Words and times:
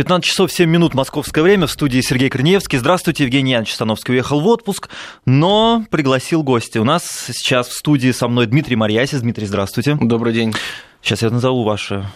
15 0.00 0.24
часов 0.24 0.50
7 0.50 0.70
минут 0.70 0.94
московское 0.94 1.44
время. 1.44 1.66
В 1.66 1.70
студии 1.70 2.00
Сергей 2.00 2.30
Корнеевский. 2.30 2.78
Здравствуйте, 2.78 3.24
Евгений 3.24 3.52
Янович 3.52 3.74
Становский 3.74 4.14
уехал 4.14 4.40
в 4.40 4.46
отпуск, 4.46 4.88
но 5.26 5.84
пригласил 5.90 6.42
гостя. 6.42 6.80
У 6.80 6.84
нас 6.84 7.26
сейчас 7.30 7.68
в 7.68 7.74
студии 7.74 8.10
со 8.10 8.26
мной 8.26 8.46
Дмитрий 8.46 8.76
Марьясис. 8.76 9.20
Дмитрий, 9.20 9.44
здравствуйте. 9.44 9.98
Добрый 10.00 10.32
день. 10.32 10.54
Сейчас 11.02 11.20
я 11.20 11.28
назову 11.28 11.64
ваши 11.64 12.06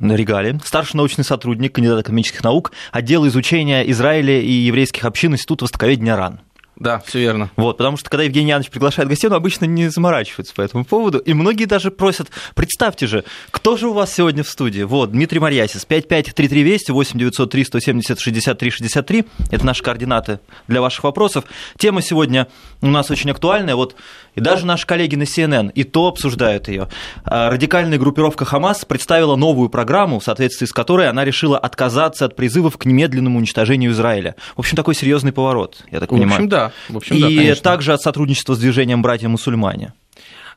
регалии. 0.00 0.58
Старший 0.64 0.96
научный 0.96 1.22
сотрудник, 1.22 1.76
кандидат 1.76 2.00
экономических 2.00 2.42
наук, 2.42 2.72
отдела 2.90 3.28
изучения 3.28 3.88
Израиля 3.92 4.40
и 4.40 4.50
еврейских 4.50 5.04
общин 5.04 5.34
Института 5.34 5.66
Востоковедения 5.66 6.16
РАН. 6.16 6.40
Да, 6.76 6.98
все 7.06 7.20
верно. 7.20 7.50
Вот, 7.56 7.76
потому 7.76 7.96
что 7.96 8.10
когда 8.10 8.24
Евгений 8.24 8.50
Янович 8.50 8.70
приглашает 8.70 9.08
гостей, 9.08 9.28
он 9.28 9.34
обычно 9.34 9.64
не 9.64 9.88
заморачивается 9.88 10.54
по 10.54 10.62
этому 10.62 10.84
поводу. 10.84 11.18
И 11.18 11.32
многие 11.32 11.66
даже 11.66 11.90
просят, 11.90 12.30
представьте 12.54 13.06
же, 13.06 13.24
кто 13.50 13.76
же 13.76 13.88
у 13.88 13.92
вас 13.92 14.12
сегодня 14.12 14.42
в 14.42 14.48
студии? 14.48 14.82
Вот, 14.82 15.12
Дмитрий 15.12 15.38
Марьясис, 15.38 15.84
5533 15.84 16.62
Вести, 16.62 16.90
8903 16.90 17.64
170 17.64 18.18
63 18.18 18.70
63. 18.70 19.24
Это 19.50 19.64
наши 19.64 19.82
координаты 19.82 20.40
для 20.66 20.80
ваших 20.80 21.04
вопросов. 21.04 21.44
Тема 21.78 22.02
сегодня 22.02 22.48
у 22.88 22.90
нас 22.90 23.10
очень 23.10 23.30
актуальная. 23.30 23.76
Вот 23.76 23.96
и 24.34 24.40
даже 24.40 24.66
наши 24.66 24.86
коллеги 24.86 25.16
на 25.16 25.22
CNN 25.22 25.72
и 25.72 25.84
то 25.84 26.08
обсуждают 26.08 26.68
ее. 26.68 26.88
А, 27.24 27.50
радикальная 27.50 27.98
группировка 27.98 28.44
Хамас 28.44 28.84
представила 28.84 29.36
новую 29.36 29.68
программу, 29.68 30.18
в 30.20 30.24
соответствии 30.24 30.66
с 30.66 30.72
которой 30.72 31.08
она 31.08 31.24
решила 31.24 31.58
отказаться 31.58 32.24
от 32.24 32.36
призывов 32.36 32.76
к 32.78 32.84
немедленному 32.84 33.38
уничтожению 33.38 33.92
Израиля. 33.92 34.36
В 34.56 34.60
общем, 34.60 34.76
такой 34.76 34.94
серьезный 34.94 35.32
поворот, 35.32 35.84
я 35.90 36.00
так 36.00 36.10
понимаю. 36.10 36.30
В 36.30 36.34
общем, 36.34 36.48
да. 36.48 36.72
В 36.88 36.96
общем, 36.96 37.16
и 37.16 37.48
да, 37.48 37.54
также 37.56 37.92
от 37.92 38.02
сотрудничества 38.02 38.54
с 38.54 38.58
движением 38.58 39.02
«Братья-мусульмане». 39.02 39.92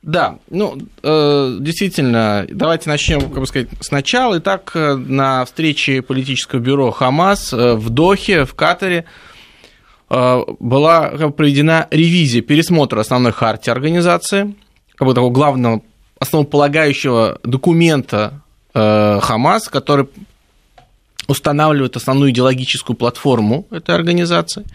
Да, 0.04 0.38
ну, 0.50 0.78
э, 1.02 1.58
действительно, 1.60 2.46
давайте 2.50 2.90
начнем, 2.90 3.22
как 3.22 3.40
бы 3.40 3.48
сказать, 3.48 3.68
сначала. 3.82 4.38
Итак, 4.38 4.72
э, 4.76 4.96
на 4.96 5.44
встрече 5.46 6.02
политического 6.02 6.60
бюро 6.60 6.92
«Хамас» 6.92 7.52
э, 7.52 7.74
в 7.74 7.90
Дохе, 7.90 8.46
в 8.46 8.54
Катаре, 8.54 9.06
была 10.10 11.10
проведена 11.36 11.88
ревизия, 11.92 12.42
пересмотр 12.42 13.00
основной 13.00 13.32
хартии 13.32 13.72
организации, 13.72 14.56
как 14.96 15.08
бы 15.08 15.14
такого 15.14 15.32
главного, 15.32 15.82
основополагающего 16.20 17.40
документа 17.44 18.42
Хамас, 18.74 19.68
который 19.68 20.08
устанавливает 21.28 21.98
основную 21.98 22.32
идеологическую 22.32 22.96
платформу 22.96 23.68
этой 23.70 23.96
организации 23.96 24.66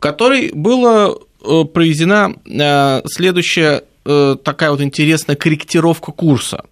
в 0.00 0.02
которой 0.02 0.50
была 0.54 1.10
э, 1.10 1.64
проведена 1.64 2.34
э, 2.46 3.02
следующая 3.04 3.84
э, 4.06 4.36
такая 4.42 4.70
вот 4.70 4.80
интересная 4.80 5.36
корректировка 5.36 6.10
курса. 6.10 6.64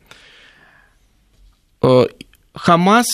Хамас 2.55 3.07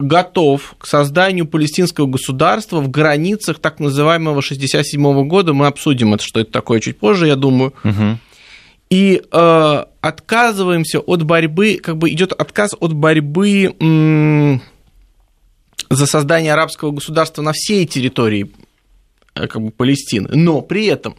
готов 0.00 0.74
к 0.78 0.86
созданию 0.86 1.46
палестинского 1.46 2.06
государства 2.06 2.80
в 2.80 2.90
границах 2.90 3.58
так 3.58 3.78
называемого 3.78 4.42
67 4.42 5.28
года. 5.28 5.52
Мы 5.52 5.66
обсудим 5.66 6.14
это, 6.14 6.24
что 6.24 6.40
это 6.40 6.50
такое 6.50 6.80
чуть 6.80 6.98
позже, 6.98 7.26
я 7.26 7.36
думаю. 7.36 7.72
Угу. 7.84 8.18
И 8.90 9.22
э, 9.30 9.84
отказываемся 10.00 10.98
от 10.98 11.22
борьбы, 11.22 11.78
как 11.80 11.96
бы 11.96 12.10
идет 12.10 12.32
отказ 12.32 12.74
от 12.78 12.92
борьбы 12.92 13.74
м- 13.78 14.60
за 15.88 16.06
создание 16.06 16.52
арабского 16.52 16.90
государства 16.90 17.42
на 17.42 17.52
всей 17.52 17.86
территории 17.86 18.50
Э, 19.34 19.46
как 19.46 19.62
бы, 19.62 19.70
Палестины. 19.70 20.28
Но 20.32 20.60
при 20.60 20.86
этом 20.86 21.16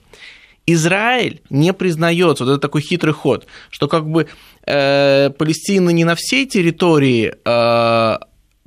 Израиль 0.66 1.42
не 1.50 1.74
признается, 1.74 2.44
вот 2.44 2.52
это 2.52 2.60
такой 2.60 2.82
хитрый 2.82 3.14
ход, 3.14 3.48
что 3.70 3.88
как 3.88 4.08
бы 4.08 4.28
э, 4.66 5.30
Палестина 5.32 5.90
не 5.90 6.04
на 6.04 6.16
всей 6.16 6.46
территории, 6.46 7.34
э, 7.44 8.20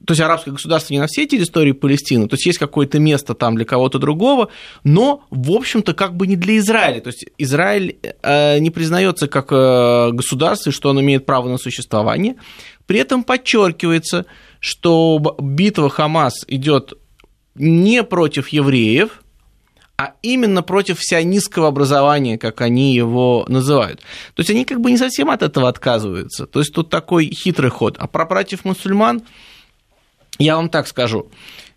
то 0.06 0.12
есть 0.12 0.20
арабское 0.20 0.52
государство 0.52 0.92
не 0.92 1.00
на 1.00 1.06
всей 1.06 1.26
территории 1.26 1.72
Палестины, 1.72 2.28
то 2.28 2.34
есть 2.34 2.46
есть 2.46 2.58
какое-то 2.58 2.98
место 2.98 3.34
там 3.34 3.56
для 3.56 3.64
кого-то 3.64 3.98
другого, 3.98 4.48
но, 4.82 5.24
в 5.30 5.50
общем-то, 5.50 5.94
как 5.94 6.16
бы 6.16 6.26
не 6.26 6.36
для 6.36 6.58
Израиля. 6.58 7.00
То 7.00 7.08
есть 7.08 7.26
Израиль 7.38 7.98
э, 8.22 8.58
не 8.58 8.70
признается 8.70 9.28
как 9.28 9.52
э, 9.52 10.10
государство, 10.12 10.72
что 10.72 10.90
он 10.90 11.00
имеет 11.00 11.26
право 11.26 11.48
на 11.48 11.58
существование. 11.58 12.36
При 12.86 12.98
этом 12.98 13.24
подчеркивается, 13.24 14.26
что 14.60 15.36
битва 15.40 15.88
Хамас 15.88 16.44
идет 16.48 16.94
не 17.54 18.02
против 18.02 18.48
евреев, 18.48 19.22
а 19.96 20.14
именно 20.22 20.62
против 20.62 20.98
сионистского 21.00 21.68
образования, 21.68 22.36
как 22.36 22.60
они 22.60 22.94
его 22.94 23.44
называют. 23.48 24.00
То 24.34 24.40
есть 24.40 24.50
они 24.50 24.64
как 24.64 24.80
бы 24.80 24.90
не 24.90 24.98
совсем 24.98 25.30
от 25.30 25.42
этого 25.42 25.68
отказываются. 25.68 26.46
То 26.46 26.58
есть 26.58 26.74
тут 26.74 26.90
такой 26.90 27.26
хитрый 27.26 27.70
ход. 27.70 27.96
А 27.98 28.08
про 28.08 28.26
против 28.26 28.64
мусульман 28.64 29.22
я 30.38 30.56
вам 30.56 30.68
так 30.68 30.86
скажу. 30.88 31.28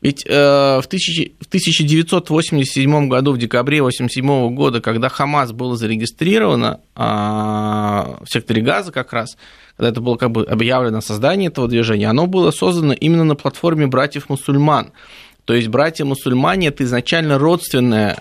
Ведь 0.01 0.23
э, 0.27 0.79
в, 0.81 0.87
тысячи, 0.87 1.33
в 1.39 1.47
1987 1.47 3.07
году, 3.07 3.33
в 3.33 3.37
декабре 3.37 3.79
1987 3.79 4.55
года, 4.55 4.79
когда 4.79 5.09
Хамас 5.09 5.51
было 5.51 5.75
зарегистрировано 5.75 6.81
э, 6.95 6.99
в 7.01 8.25
секторе 8.27 8.61
Газа 8.61 8.91
как 8.91 9.11
раз, 9.13 9.37
когда 9.75 9.89
это 9.89 10.01
было 10.01 10.17
как 10.17 10.31
бы 10.31 10.43
объявлено 10.43 11.01
создание 11.01 11.49
этого 11.49 11.67
движения, 11.67 12.07
оно 12.07 12.27
было 12.27 12.51
создано 12.51 12.93
именно 12.93 13.23
на 13.23 13.35
платформе 13.35 13.87
братьев-мусульман. 13.87 14.91
То 15.45 15.53
есть 15.53 15.67
братья-мусульмане– 15.69 16.67
это 16.69 16.83
изначально 16.83 17.39
родственная 17.39 18.19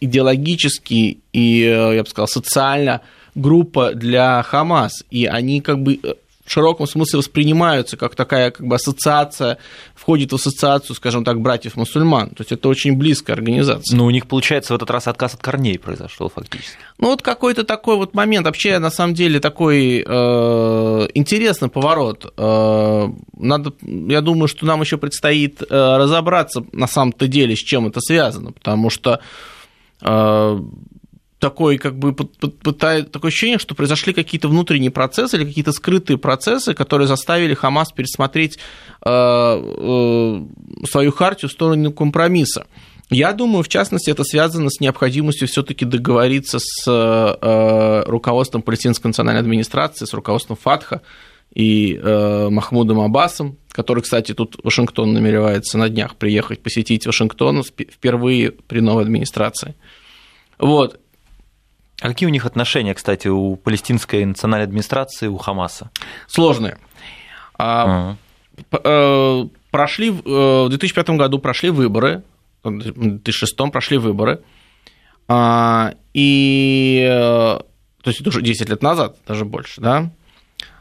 идеологически 0.00 1.18
и, 1.32 1.62
э, 1.62 1.96
я 1.96 2.02
бы 2.02 2.08
сказал, 2.08 2.28
социально 2.28 3.00
группа 3.34 3.92
для 3.94 4.42
Хамас, 4.42 5.04
и 5.10 5.26
они 5.26 5.60
как 5.60 5.82
бы 5.82 5.98
э, 6.02 6.14
в 6.48 6.52
широком 6.52 6.86
смысле 6.86 7.18
воспринимаются 7.18 7.98
как 7.98 8.14
такая 8.14 8.50
как 8.50 8.66
бы 8.66 8.76
ассоциация, 8.76 9.58
входит 9.94 10.32
в 10.32 10.36
ассоциацию, 10.36 10.96
скажем 10.96 11.22
так, 11.22 11.40
братьев-мусульман. 11.40 12.30
То 12.30 12.40
есть 12.40 12.52
это 12.52 12.68
очень 12.68 12.96
близкая 12.96 13.36
организация. 13.36 13.94
Но 13.94 14.06
у 14.06 14.10
них, 14.10 14.26
получается, 14.26 14.72
в 14.72 14.76
этот 14.76 14.90
раз 14.90 15.06
отказ 15.06 15.34
от 15.34 15.42
корней 15.42 15.78
произошел 15.78 16.32
фактически. 16.34 16.78
Ну 16.98 17.08
вот 17.08 17.20
какой-то 17.20 17.64
такой 17.64 17.96
вот 17.96 18.14
момент. 18.14 18.46
Вообще, 18.46 18.78
на 18.78 18.90
самом 18.90 19.12
деле, 19.12 19.40
такой 19.40 20.02
э, 20.06 21.08
интересный 21.12 21.68
поворот. 21.68 22.32
Э, 22.38 23.08
надо, 23.36 23.74
я 23.82 24.22
думаю, 24.22 24.48
что 24.48 24.64
нам 24.64 24.80
еще 24.80 24.96
предстоит 24.96 25.60
э, 25.60 25.66
разобраться 25.68 26.64
на 26.72 26.86
самом-то 26.86 27.28
деле, 27.28 27.54
с 27.56 27.60
чем 27.60 27.86
это 27.86 28.00
связано, 28.00 28.52
потому 28.52 28.88
что 28.88 29.20
э, 30.00 30.60
такой, 31.38 31.78
как 31.78 31.96
бы, 31.96 32.12
пытает, 32.14 33.12
такое 33.12 33.30
ощущение, 33.30 33.58
что 33.58 33.74
произошли 33.74 34.12
какие-то 34.12 34.48
внутренние 34.48 34.90
процессы 34.90 35.36
или 35.36 35.44
какие-то 35.44 35.72
скрытые 35.72 36.18
процессы, 36.18 36.74
которые 36.74 37.06
заставили 37.06 37.54
Хамас 37.54 37.92
пересмотреть 37.92 38.58
э, 39.04 39.10
э, 39.10 40.46
свою 40.90 41.12
хартию 41.12 41.48
в 41.48 41.52
сторону 41.52 41.92
компромисса. 41.92 42.66
Я 43.10 43.32
думаю, 43.32 43.62
в 43.62 43.68
частности, 43.68 44.10
это 44.10 44.22
связано 44.22 44.68
с 44.68 44.80
необходимостью 44.80 45.48
все-таки 45.48 45.84
договориться 45.84 46.58
с 46.60 46.84
э, 46.86 48.02
руководством 48.06 48.62
Палестинской 48.62 49.08
национальной 49.08 49.40
администрации, 49.40 50.04
с 50.04 50.12
руководством 50.12 50.58
ФАТХа 50.60 51.00
и 51.54 51.98
э, 52.02 52.48
Махмудом 52.50 53.00
Аббасом, 53.00 53.56
который, 53.70 54.02
кстати, 54.02 54.34
тут 54.34 54.56
Вашингтон 54.62 55.14
намеревается 55.14 55.78
на 55.78 55.88
днях 55.88 56.16
приехать 56.16 56.60
посетить 56.60 57.06
Вашингтон 57.06 57.62
впервые 57.62 58.50
при 58.50 58.80
новой 58.80 59.04
администрации. 59.04 59.74
Вот. 60.58 61.00
А 62.00 62.08
какие 62.08 62.28
у 62.28 62.30
них 62.30 62.46
отношения, 62.46 62.94
кстати, 62.94 63.28
у 63.28 63.56
палестинской 63.56 64.24
национальной 64.24 64.66
администрации, 64.66 65.26
у 65.26 65.36
Хамаса? 65.36 65.90
Сложные. 66.28 66.78
Uh-huh. 67.58 68.16
Прошли, 69.70 70.08
э, 70.08 70.12
в 70.12 70.68
2005 70.68 71.10
году 71.10 71.38
прошли 71.38 71.70
выборы, 71.70 72.22
в 72.62 72.70
2006 72.70 73.70
прошли 73.70 73.98
выборы, 73.98 74.40
а, 75.28 75.94
и, 76.14 77.06
э, 77.06 77.58
то 78.02 78.08
есть 78.08 78.20
это 78.20 78.30
уже 78.30 78.40
10 78.40 78.70
лет 78.70 78.82
назад, 78.82 79.16
даже 79.26 79.44
больше, 79.44 79.80
да, 79.80 80.10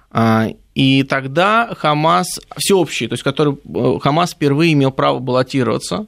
а, 0.10 0.48
и 0.74 1.04
тогда 1.04 1.76
Хамас, 1.76 2.40
всеобщий, 2.56 3.08
то 3.08 3.14
есть 3.14 3.24
который 3.24 3.58
Хамас 4.00 4.32
впервые 4.32 4.72
имел 4.72 4.92
право 4.92 5.20
баллотироваться, 5.20 6.08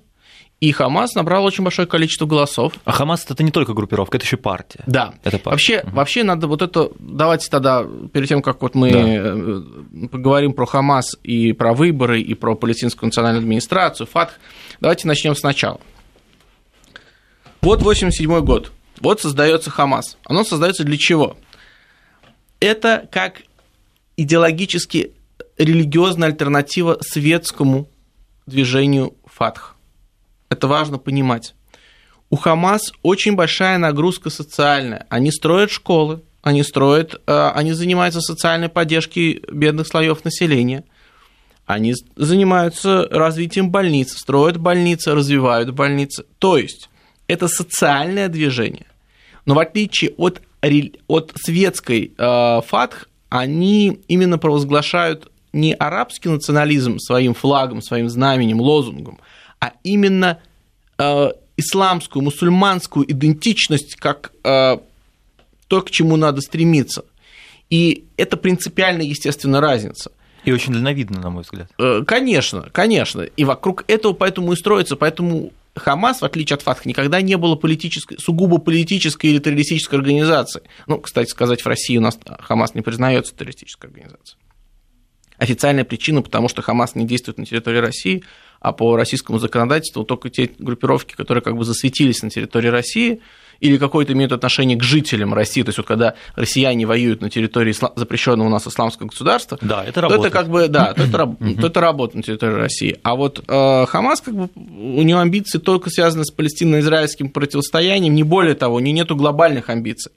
и 0.60 0.74
Хамас 0.74 1.16
набрал 1.16 1.46
очень 1.46 1.64
большое 1.64 1.88
количество 1.88 2.26
голосов. 2.26 2.74
А 2.84 2.92
Хамас 2.92 3.26
это 3.30 3.44
не 3.44 3.52
только 3.52 3.74
группировка, 3.74 4.18
это 4.18 4.26
еще 4.26 4.36
партия. 4.36 4.84
Да. 4.86 5.14
Это 5.24 5.38
партия. 5.38 5.50
Вообще, 5.52 5.80
угу. 5.80 5.96
вообще 5.96 6.24
надо 6.24 6.48
вот 6.48 6.62
это. 6.62 6.92
Давайте 7.00 7.50
тогда, 7.50 7.86
перед 8.12 8.28
тем, 8.28 8.42
как 8.42 8.62
вот 8.62 8.76
мы 8.76 8.92
да. 8.92 9.00
Э, 9.00 10.08
поговорим 10.10 10.52
про 10.54 10.66
Хамас 10.66 11.18
и 11.24 11.54
про 11.54 11.74
выборы, 11.74 12.22
и 12.22 12.34
про 12.34 12.56
палестинскую 12.56 13.08
национальную 13.08 13.42
администрацию, 13.42 14.06
ФАТХ, 14.08 14.34
давайте 14.82 15.08
начнем 15.08 15.34
сначала. 15.36 15.80
Вот 17.62 17.82
87 17.82 18.42
год. 18.42 18.72
Вот 19.00 19.22
создается 19.22 19.70
Хамас. 19.70 20.18
Оно 20.26 20.44
создается 20.44 20.84
для 20.84 20.98
чего? 20.98 21.38
Это 22.60 23.08
как 23.12 23.44
идеологически 24.18 25.14
религиозная 25.58 26.30
альтернатива 26.30 26.98
светскому 27.02 27.90
движению 28.46 29.14
ФАТХ. 29.26 29.76
Это 30.50 30.68
важно 30.68 30.98
понимать. 30.98 31.54
У 32.30 32.36
Хамас 32.36 32.92
очень 33.02 33.36
большая 33.36 33.78
нагрузка 33.78 34.30
социальная. 34.30 35.06
Они 35.10 35.32
строят 35.32 35.72
школы, 35.72 36.22
они 36.42 36.64
строят, 36.64 37.22
э, 37.26 37.52
они 37.56 37.74
занимаются 37.74 38.22
социальной 38.22 38.70
поддержкой 38.70 39.42
бедных 39.52 39.88
слоев 39.88 40.24
населения. 40.24 40.84
Они 41.66 41.94
занимаются 42.16 43.08
развитием 43.12 43.70
больниц, 43.70 44.18
строят 44.18 44.58
больницы, 44.58 45.14
развивают 45.14 45.72
больницы. 45.72 46.26
То 46.40 46.58
есть 46.58 46.90
это 47.28 47.48
социальное 47.48 48.28
движение. 48.28 48.88
Но 49.46 49.54
в 49.54 49.60
отличие 49.60 50.12
от, 50.18 50.42
от 51.08 51.34
светской 51.36 52.14
э, 52.18 52.62
фатх, 52.66 53.08
они 53.30 54.02
именно 54.08 54.38
провозглашают 54.38 55.32
не 55.54 55.74
арабский 55.74 56.30
национализм 56.30 57.00
своим 57.00 57.34
флагом, 57.34 57.82
своим 57.82 58.10
знаменем, 58.10 58.62
лозунгом, 58.62 59.20
а 59.60 59.74
именно 59.84 60.40
э, 60.98 61.32
исламскую, 61.58 62.24
мусульманскую 62.24 63.10
идентичность 63.12 63.96
как 63.96 64.32
э, 64.44 64.78
то, 65.68 65.82
к 65.82 65.92
чему 65.92 66.16
надо 66.16 66.42
стремиться. 66.42 67.04
И 67.70 68.06
это 68.18 68.38
принципиально, 68.38 69.02
естественно, 69.02 69.62
разница. 69.62 70.12
И 70.46 70.52
очень 70.52 70.74
дальновидно, 70.74 71.20
на 71.20 71.30
мой 71.30 71.44
взгляд. 71.44 71.70
Э, 71.78 72.04
конечно, 72.06 72.70
конечно. 72.72 73.22
И 73.22 73.44
вокруг 73.44 73.84
этого 73.88 74.14
поэтому 74.14 74.54
и 74.54 74.56
строится. 74.56 74.96
Поэтому 74.96 75.52
Хамас, 75.76 76.22
в 76.22 76.26
отличие 76.26 76.56
от 76.56 76.62
Фатх, 76.62 76.86
никогда 76.86 77.22
не 77.22 77.38
было 77.38 77.56
политической, 77.56 78.18
сугубо 78.18 78.58
политической 78.58 79.28
или 79.28 79.40
террористической 79.40 80.00
организации. 80.00 80.62
Ну, 80.88 81.00
кстати 81.00 81.30
сказать, 81.30 81.62
в 81.62 81.68
России 81.68 81.98
у 81.98 82.02
нас 82.02 82.18
Хамас 82.40 82.74
не 82.74 82.82
признается 82.82 83.36
террористической 83.36 83.90
организацией. 83.90 84.40
Официальная 85.38 85.86
причина, 85.86 86.22
потому 86.22 86.50
что 86.50 86.62
Хамас 86.62 86.96
не 86.96 87.06
действует 87.06 87.38
на 87.38 87.46
территории 87.46 87.78
России, 87.78 88.24
а 88.60 88.74
по 88.74 88.96
российскому 88.96 89.40
законодательству 89.40 90.04
только 90.04 90.30
те 90.30 90.50
группировки, 90.60 91.16
которые 91.16 91.44
как 91.44 91.56
бы 91.56 91.64
засветились 91.64 92.22
на 92.22 92.30
территории 92.30 92.68
России, 92.68 93.22
или 93.60 93.78
какое-то 93.78 94.14
имеют 94.14 94.32
отношение 94.32 94.78
к 94.78 94.84
жителям 94.84 95.34
России, 95.34 95.64
то 95.64 95.70
есть 95.70 95.78
вот 95.78 95.88
когда 95.88 96.16
россияне 96.36 96.86
воюют 96.86 97.22
на 97.22 97.30
территории 97.30 97.74
запрещенного 97.96 98.48
у 98.48 98.50
нас 98.50 98.66
исламского 98.68 99.08
государства, 99.08 99.58
да, 99.62 99.84
это 99.84 100.02
работает. 100.02 100.22
то 100.22 100.28
это 100.28 100.38
как 100.38 100.50
бы, 100.50 100.68
да, 100.68 100.94
то 100.94 101.04
это, 101.04 101.36
то 101.62 101.68
это 101.68 101.82
работа 101.82 102.18
на 102.18 102.24
территории 102.24 102.56
России. 102.56 102.98
А 103.04 103.16
вот 103.16 103.44
э, 103.46 103.86
Хамас, 103.88 104.22
как 104.22 104.34
бы, 104.34 104.50
у 104.56 105.02
него 105.02 105.20
амбиции 105.20 105.60
только 105.60 105.90
связаны 105.90 106.24
с 106.24 106.32
палестино-израильским 106.32 107.30
противостоянием, 107.30 108.16
не 108.16 108.24
более 108.24 108.56
того, 108.56 108.76
у 108.76 108.80
него 108.80 108.96
нету 108.96 109.16
глобальных 109.16 109.70
амбиций. 109.70 110.12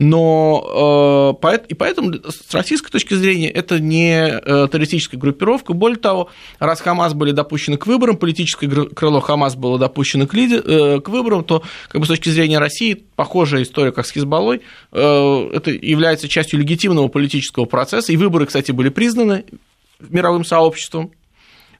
Но 0.00 1.36
э, 1.44 1.58
и 1.68 1.74
поэтому 1.74 2.14
с 2.14 2.54
российской 2.54 2.90
точки 2.90 3.12
зрения 3.12 3.50
это 3.50 3.78
не 3.78 4.14
э, 4.14 4.66
террористическая 4.72 5.20
группировка. 5.20 5.74
Более 5.74 5.98
того, 5.98 6.30
раз 6.58 6.80
Хамас 6.80 7.12
были 7.12 7.32
допущены 7.32 7.76
к 7.76 7.86
выборам, 7.86 8.16
политическое 8.16 8.66
крыло 8.66 9.20
Хамас 9.20 9.56
было 9.56 9.78
допущено 9.78 10.26
к, 10.26 10.32
лиде, 10.32 10.56
э, 10.64 11.00
к 11.00 11.08
выборам, 11.10 11.44
то 11.44 11.62
как 11.88 12.00
бы, 12.00 12.06
с 12.06 12.08
точки 12.08 12.30
зрения 12.30 12.58
России 12.58 13.04
похожая 13.14 13.62
история, 13.62 13.92
как 13.92 14.06
с 14.06 14.12
Хизбаллой, 14.12 14.62
это 14.90 15.70
является 15.70 16.28
частью 16.28 16.60
легитимного 16.60 17.08
политического 17.08 17.66
процесса. 17.66 18.12
И 18.12 18.16
выборы, 18.16 18.46
кстати, 18.46 18.72
были 18.72 18.88
признаны 18.88 19.44
мировым 20.00 20.46
сообществом 20.46 21.12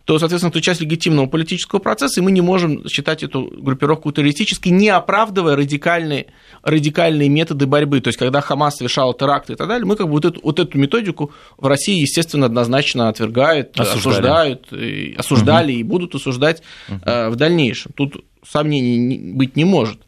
то, 0.05 0.19
соответственно, 0.19 0.51
это 0.51 0.61
часть 0.61 0.81
легитимного 0.81 1.27
политического 1.27 1.79
процесса, 1.79 2.21
и 2.21 2.23
мы 2.23 2.33
не 2.33 2.41
можем 2.41 2.89
считать 2.89 3.23
эту 3.23 3.43
группировку 3.43 4.11
террористической, 4.13 4.73
не 4.73 4.89
оправдывая 4.89 5.57
радикальные, 5.57 6.27
радикальные 6.63 7.29
методы 7.29 7.67
борьбы. 7.67 8.01
То 8.01 8.09
есть, 8.09 8.19
когда 8.19 8.41
Хамас 8.41 8.77
совершал 8.77 9.15
теракты 9.15 9.53
и 9.53 9.57
так 9.57 9.69
далее, 9.69 9.87
мы 9.87 9.97
как 9.97 10.07
бы 10.07 10.13
вот 10.13 10.25
эту, 10.25 10.41
вот 10.43 10.59
эту 10.59 10.79
методику 10.79 11.33
в 11.59 11.67
России, 11.67 12.01
естественно, 12.01 12.47
однозначно 12.47 13.09
отвергают, 13.09 13.79
осуждали. 13.79 13.99
осуждают, 13.99 14.73
и, 14.73 15.15
осуждали 15.17 15.73
угу. 15.73 15.81
и 15.81 15.83
будут 15.83 16.15
осуждать 16.15 16.63
угу. 16.89 16.99
в 17.05 17.37
дальнейшем. 17.37 17.93
Тут 17.95 18.25
сомнений 18.47 19.35
быть 19.35 19.57
не 19.57 19.65
может. 19.65 20.01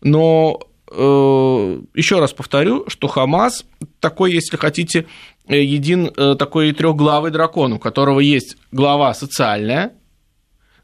Но 0.00 0.60
э, 0.60 0.67
еще 0.90 2.18
раз 2.18 2.32
повторю, 2.32 2.84
что 2.88 3.08
Хамас 3.08 3.66
такой, 4.00 4.32
если 4.32 4.56
хотите, 4.56 5.06
Э, 5.48 5.62
един 5.62 6.10
э, 6.14 6.36
такой 6.38 6.72
трехглавый 6.72 7.30
дракон, 7.30 7.72
у 7.72 7.78
которого 7.78 8.20
есть 8.20 8.56
глава 8.70 9.14
социальная, 9.14 9.92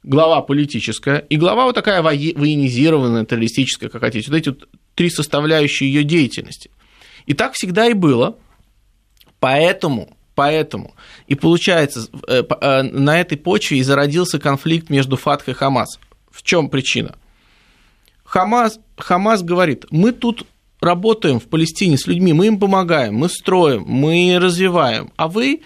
глава 0.02 0.40
политическая 0.40 1.18
и 1.18 1.36
глава 1.36 1.66
вот 1.66 1.74
такая 1.74 2.00
военизированная, 2.02 3.26
террористическая, 3.26 3.90
как 3.90 4.00
хотите. 4.00 4.30
Вот 4.30 4.38
эти 4.38 4.48
вот 4.48 4.68
три 4.94 5.10
составляющие 5.10 5.92
ее 5.92 6.02
деятельности. 6.02 6.70
И 7.26 7.34
так 7.34 7.52
всегда 7.52 7.86
и 7.86 7.92
было. 7.92 8.38
Поэтому, 9.38 10.16
поэтому 10.34 10.94
и 11.26 11.34
получается, 11.34 12.08
э, 12.26 12.82
на 12.82 13.20
этой 13.20 13.36
почве 13.36 13.78
и 13.78 13.82
зародился 13.82 14.38
конфликт 14.38 14.88
между 14.88 15.16
Фатх 15.16 15.50
и 15.50 15.52
Хамас. 15.52 15.98
В 16.30 16.42
чем 16.42 16.70
причина? 16.70 17.16
Хамас, 18.34 18.80
Хамас 18.98 19.44
говорит, 19.44 19.86
мы 19.92 20.10
тут 20.10 20.44
работаем 20.80 21.38
в 21.38 21.44
Палестине 21.44 21.96
с 21.96 22.08
людьми, 22.08 22.32
мы 22.32 22.48
им 22.48 22.58
помогаем, 22.58 23.14
мы 23.14 23.28
строим, 23.28 23.84
мы 23.86 24.36
развиваем, 24.40 25.12
а 25.14 25.28
вы 25.28 25.62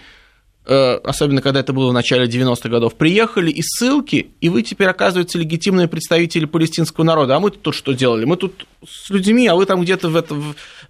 э, 0.67 0.93
особенно 1.03 1.41
когда 1.41 1.61
это 1.61 1.73
было 1.73 1.89
в 1.89 1.93
начале 1.93 2.27
90-х 2.27 2.69
годов, 2.69 2.93
приехали 2.93 3.49
из 3.49 3.65
ссылки, 3.69 4.29
и 4.39 4.49
вы 4.49 4.61
теперь, 4.61 4.87
оказывается, 4.87 5.39
легитимные 5.39 5.87
представители 5.87 6.45
палестинского 6.45 7.03
народа. 7.03 7.37
А 7.37 7.39
мы 7.39 7.49
тут 7.49 7.73
что 7.73 7.93
делали? 7.93 8.25
Мы 8.25 8.37
тут 8.37 8.67
с 8.87 9.09
людьми, 9.09 9.47
а 9.47 9.55
вы 9.55 9.65
там 9.65 9.81
где-то 9.81 10.09
в 10.09 10.15
это 10.15 10.35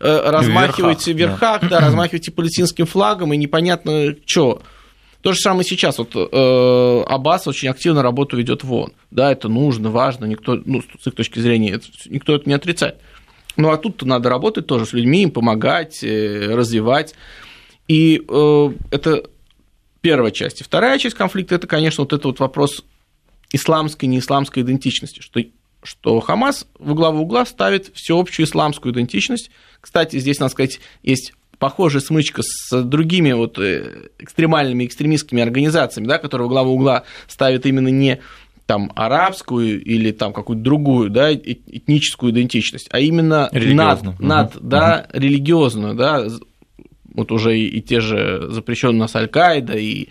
э, 0.02 0.30
размахиваете 0.32 1.14
в 1.14 1.18
верхах, 1.18 1.62
да. 1.62 1.70
да, 1.70 1.80
размахиваете 1.80 2.34
палестинским 2.34 2.88
флагом, 2.88 3.32
и 3.32 3.38
непонятно 3.38 4.16
что. 4.26 4.62
То 5.22 5.34
же 5.34 5.40
самое 5.40 5.66
сейчас. 5.66 5.98
Вот 5.98 6.16
э, 6.16 7.04
Аббас 7.08 7.48
очень 7.48 7.68
активно 7.68 8.02
работу 8.02 8.38
ведет 8.38 8.64
в 8.64 8.74
ООН. 8.74 8.94
Да, 9.12 9.32
это 9.32 9.50
нужно, 9.50 9.90
важно, 9.90 10.26
никто, 10.26 10.56
ну, 10.64 10.82
с 10.82 11.08
их 11.08 11.16
точки 11.16 11.40
зрения, 11.40 11.80
никто 12.06 12.36
это 12.36 12.48
не 12.48 12.56
отрицает. 12.56 12.98
Ну, 13.58 13.72
а 13.72 13.78
тут 13.78 14.02
надо 14.04 14.30
работать 14.30 14.68
тоже 14.68 14.86
с 14.86 14.94
людьми, 14.94 15.24
им 15.24 15.32
помогать, 15.32 16.04
э, 16.04 16.56
развивать. 16.56 17.16
И 17.90 18.24
э, 18.26 18.70
это 18.92 19.26
первая 20.00 20.32
часть. 20.32 20.62
И 20.62 20.64
вторая 20.64 20.98
часть 21.00 21.16
конфликта– 21.16 21.56
это, 21.56 21.68
конечно, 21.68 22.04
вот 22.04 22.14
этот 22.14 22.26
вот 22.26 22.40
вопрос 22.40 22.86
исламской, 23.52 24.08
неисламской 24.08 24.64
идентичности, 24.64 25.20
что 25.22 25.42
что 25.82 26.20
Хамас 26.20 26.68
в 26.78 26.94
главу 26.94 27.22
угла 27.22 27.46
ставит 27.46 27.96
всеобщую 27.96 28.46
исламскую 28.46 28.94
идентичность. 28.94 29.50
Кстати, 29.80 30.20
здесь, 30.20 30.40
надо 30.40 30.52
сказать, 30.52 30.82
есть 31.04 31.34
похожая 31.60 32.02
смычка 32.02 32.42
с 32.44 32.82
другими 32.84 33.34
вот 33.34 33.60
э, 33.60 34.10
экстремальными 34.18 34.86
экстремистскими 34.86 35.42
организациями, 35.42 36.08
да, 36.08 36.18
которые 36.18 36.48
в 36.48 36.50
главу 36.50 36.74
угла 36.74 37.04
ставят 37.28 37.66
именно 37.66 37.90
не 37.90 38.20
там 38.66 38.92
арабскую 38.96 39.84
или 39.84 40.12
там 40.12 40.32
какую-то 40.32 40.64
другую, 40.64 41.10
да, 41.10 41.34
этническую 41.34 42.32
идентичность, 42.32 42.88
а 42.92 43.00
именно 43.00 43.50
над, 43.52 44.20
над 44.20 44.56
угу. 44.56 44.66
да, 44.68 45.08
угу. 45.10 45.20
религиозную, 45.20 45.96
да, 45.96 46.28
вот 47.14 47.32
уже 47.32 47.58
и, 47.58 47.66
и 47.68 47.82
те 47.82 48.00
же 48.00 48.48
запрещенные 48.50 49.00
нас 49.00 49.16
Аль-Каида 49.16 49.78
и 49.78 50.10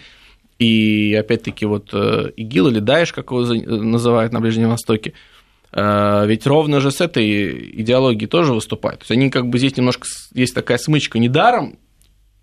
и 0.59 1.15
опять-таки 1.15 1.67
вот 1.67 1.91
э, 1.93 2.33
ИГИЛ 2.37 2.69
или 2.69 2.81
Даиш, 2.81 3.13
как 3.13 3.31
его 3.31 3.45
называют 3.45 4.33
на 4.33 4.41
Ближнем 4.41 4.71
Востоке, 4.71 5.11
э, 5.11 5.38
ведь 5.73 6.47
ровно 6.47 6.81
же 6.81 6.91
с 6.91 7.01
этой 7.01 7.81
идеологией 7.81 8.29
тоже 8.29 8.55
выступают. 8.55 9.01
То 9.01 9.03
есть 9.05 9.11
они 9.11 9.31
как 9.31 9.49
бы 9.49 9.59
здесь 9.59 9.77
немножко 9.77 10.07
есть 10.33 10.55
такая 10.55 10.79
смычка. 10.79 11.19
Недаром 11.19 11.79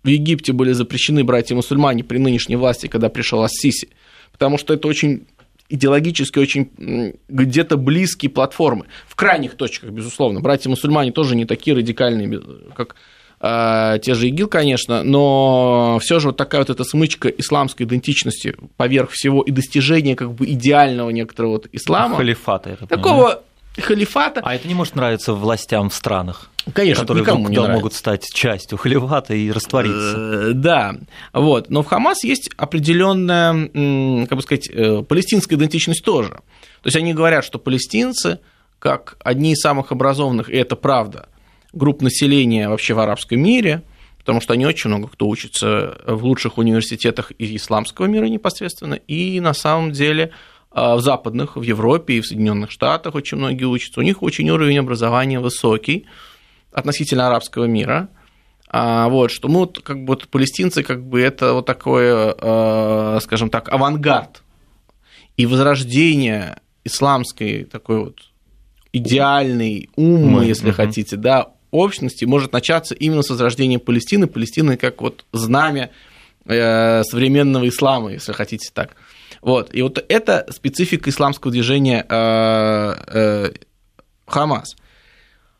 в 0.04 0.08
Египте 0.08 0.52
были 0.52 0.72
запрещены 0.72 1.24
братья-мусульмане 1.24 2.04
при 2.04 2.18
нынешней 2.18 2.54
власти, 2.54 2.86
когда 2.86 3.08
пришел 3.08 3.42
Ассиси, 3.42 3.88
потому 4.30 4.58
что 4.58 4.74
это 4.74 4.86
очень 4.86 5.26
идеологически 5.68 6.38
очень 6.38 7.18
где-то 7.28 7.76
близкие 7.76 8.30
платформы. 8.30 8.86
В 9.08 9.16
крайних 9.16 9.56
точках, 9.56 9.90
безусловно. 9.90 10.40
Братья-мусульмане 10.40 11.12
тоже 11.12 11.34
не 11.34 11.44
такие 11.44 11.76
радикальные, 11.76 12.40
как 12.74 12.94
э, 12.94 12.94
те 13.40 14.14
же 14.14 14.28
ИГИЛ, 14.28 14.48
конечно, 14.48 15.02
но 15.02 15.98
все 16.00 16.20
же 16.20 16.28
вот 16.28 16.36
такая 16.36 16.62
вот 16.62 16.70
эта 16.70 16.84
смычка 16.84 17.28
исламской 17.28 17.84
идентичности 17.84 18.56
поверх 18.76 19.10
всего 19.10 19.42
и 19.42 19.50
достижение 19.50 20.16
как 20.16 20.32
бы 20.32 20.46
идеального 20.46 21.10
некоторого 21.10 21.52
вот 21.52 21.68
ислама. 21.72 22.16
Халифата, 22.16 22.70
это 22.70 22.86
Такого 22.86 23.42
халифата. 23.80 24.40
А 24.42 24.54
это 24.54 24.66
не 24.68 24.74
может 24.74 24.96
нравиться 24.96 25.34
властям 25.34 25.90
в 25.90 25.94
странах. 25.94 26.50
Конечно, 26.72 27.02
которые 27.02 27.22
никому 27.22 27.48
не 27.48 27.58
могут 27.58 27.94
стать 27.94 28.26
частью 28.32 28.78
халифата 28.78 29.34
и 29.34 29.50
раствориться. 29.52 30.16
Э, 30.16 30.52
да, 30.52 30.96
вот. 31.32 31.70
Но 31.70 31.82
в 31.82 31.86
Хамас 31.86 32.24
есть 32.24 32.50
определенная, 32.56 33.68
как 34.26 34.36
бы 34.36 34.42
сказать, 34.42 34.68
э, 34.68 35.02
палестинская 35.02 35.56
идентичность 35.56 36.04
тоже. 36.04 36.30
То 36.30 36.86
есть 36.86 36.96
они 36.96 37.14
говорят, 37.14 37.44
что 37.44 37.58
палестинцы, 37.58 38.40
как 38.78 39.16
одни 39.20 39.52
из 39.52 39.60
самых 39.60 39.92
образованных, 39.92 40.50
и 40.50 40.56
это 40.56 40.74
правда, 40.74 41.28
групп 41.76 42.02
населения 42.02 42.68
вообще 42.68 42.94
в 42.94 42.98
арабском 42.98 43.40
мире, 43.40 43.82
потому 44.18 44.40
что 44.40 44.54
они 44.54 44.66
очень 44.66 44.88
много 44.88 45.08
кто 45.08 45.28
учится 45.28 45.98
в 46.06 46.24
лучших 46.24 46.58
университетах 46.58 47.32
и 47.38 47.56
исламского 47.56 48.06
мира 48.06 48.24
непосредственно, 48.26 48.94
и 48.94 49.38
на 49.40 49.54
самом 49.54 49.92
деле 49.92 50.32
а, 50.70 50.96
в 50.96 51.00
западных, 51.00 51.56
в 51.56 51.62
Европе 51.62 52.14
и 52.14 52.20
в 52.20 52.26
Соединенных 52.26 52.70
Штатах 52.70 53.14
очень 53.14 53.38
многие 53.38 53.64
учатся. 53.64 54.00
У 54.00 54.02
них 54.02 54.22
очень 54.22 54.50
уровень 54.50 54.78
образования 54.78 55.40
высокий, 55.40 56.06
относительно 56.72 57.28
арабского 57.28 57.64
мира. 57.64 58.10
А, 58.68 59.08
вот, 59.08 59.30
что 59.30 59.48
мы, 59.48 59.60
вот, 59.60 59.80
как 59.80 60.00
бы, 60.00 60.08
вот, 60.08 60.28
палестинцы, 60.28 60.82
как 60.82 61.02
бы, 61.02 61.20
это 61.22 61.54
вот 61.54 61.64
такое, 61.64 62.34
э, 62.38 63.20
скажем 63.22 63.48
так, 63.48 63.70
авангард 63.70 64.42
и 65.38 65.46
возрождение 65.46 66.60
исламской 66.84 67.64
такой 67.64 68.04
вот 68.04 68.18
идеальной 68.92 69.88
умы, 69.96 70.42
mm-hmm. 70.42 70.48
если 70.48 70.70
хотите, 70.72 71.16
да, 71.16 71.48
общности 71.70 72.24
может 72.24 72.52
начаться 72.52 72.94
именно 72.94 73.22
с 73.22 73.30
возрождения 73.30 73.78
Палестины, 73.78 74.26
Палестины 74.26 74.76
как 74.76 75.00
вот 75.00 75.24
знамя 75.32 75.90
э, 76.44 77.02
современного 77.04 77.68
ислама, 77.68 78.12
если 78.12 78.32
хотите 78.32 78.70
так. 78.72 78.96
Вот. 79.42 79.74
И 79.74 79.82
вот 79.82 80.04
это 80.08 80.46
специфика 80.50 81.10
исламского 81.10 81.52
движения 81.52 82.04
э, 82.08 82.94
э, 83.08 83.52
Хамас. 84.26 84.76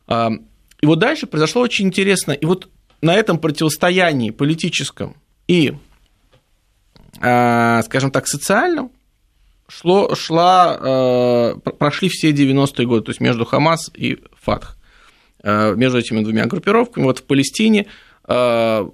И 0.09 0.85
вот 0.85 0.99
дальше 0.99 1.27
произошло 1.27 1.61
очень 1.61 1.87
интересно. 1.87 2.31
И 2.31 2.45
вот 2.45 2.69
на 3.01 3.13
этом 3.15 3.39
противостоянии 3.39 4.29
политическом 4.29 5.17
и, 5.47 5.73
скажем 7.17 8.11
так, 8.11 8.27
социальном 8.27 8.91
шло, 9.67 10.15
шла, 10.15 11.55
прошли 11.77 12.07
все 12.07 12.31
90-е 12.31 12.87
годы, 12.87 13.03
то 13.03 13.09
есть 13.09 13.19
между 13.19 13.43
Хамас 13.43 13.91
и 13.93 14.19
Фатх. 14.41 14.76
Э, 15.47 15.75
между 15.77 15.97
этими 15.97 16.21
двумя 16.21 16.45
группировками. 16.45 17.05
Вот 17.05 17.19
в 17.19 17.23
Палестине 17.23 17.87
э, 18.27 18.89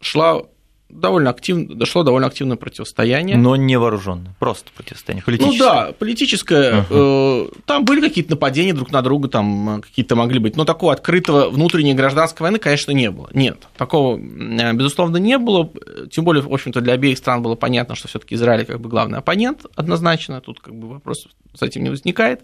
шла 0.00 0.42
довольно 0.88 1.30
активно, 1.30 1.74
дошло 1.74 2.04
довольно 2.04 2.28
активное 2.28 2.56
противостояние. 2.56 3.36
Но 3.36 3.56
не 3.56 3.76
вооруженное, 3.76 4.36
просто 4.38 4.70
противостояние, 4.76 5.24
политическое. 5.24 5.58
Ну 5.58 5.58
да, 5.58 5.92
политическое. 5.98 6.86
Uh-huh. 6.88 7.62
Там 7.66 7.84
были 7.84 8.00
какие-то 8.00 8.30
нападения 8.30 8.72
друг 8.72 8.92
на 8.92 9.02
друга, 9.02 9.28
там 9.28 9.82
какие-то 9.82 10.14
могли 10.14 10.38
быть, 10.38 10.54
но 10.54 10.64
такого 10.64 10.92
открытого 10.92 11.50
внутренней 11.50 11.94
гражданской 11.94 12.44
войны, 12.44 12.60
конечно, 12.60 12.92
не 12.92 13.10
было. 13.10 13.28
Нет, 13.34 13.66
такого, 13.76 14.16
безусловно, 14.18 15.16
не 15.16 15.38
было. 15.38 15.72
Тем 16.12 16.22
более, 16.24 16.44
в 16.44 16.52
общем-то, 16.52 16.80
для 16.80 16.92
обеих 16.92 17.18
стран 17.18 17.42
было 17.42 17.56
понятно, 17.56 17.96
что 17.96 18.06
все-таки 18.06 18.36
Израиль 18.36 18.64
как 18.64 18.80
бы 18.80 18.88
главный 18.88 19.18
оппонент 19.18 19.66
однозначно, 19.74 20.40
тут 20.40 20.60
как 20.60 20.76
бы 20.76 20.88
вопрос 20.88 21.26
с 21.52 21.62
этим 21.62 21.82
не 21.82 21.90
возникает. 21.90 22.42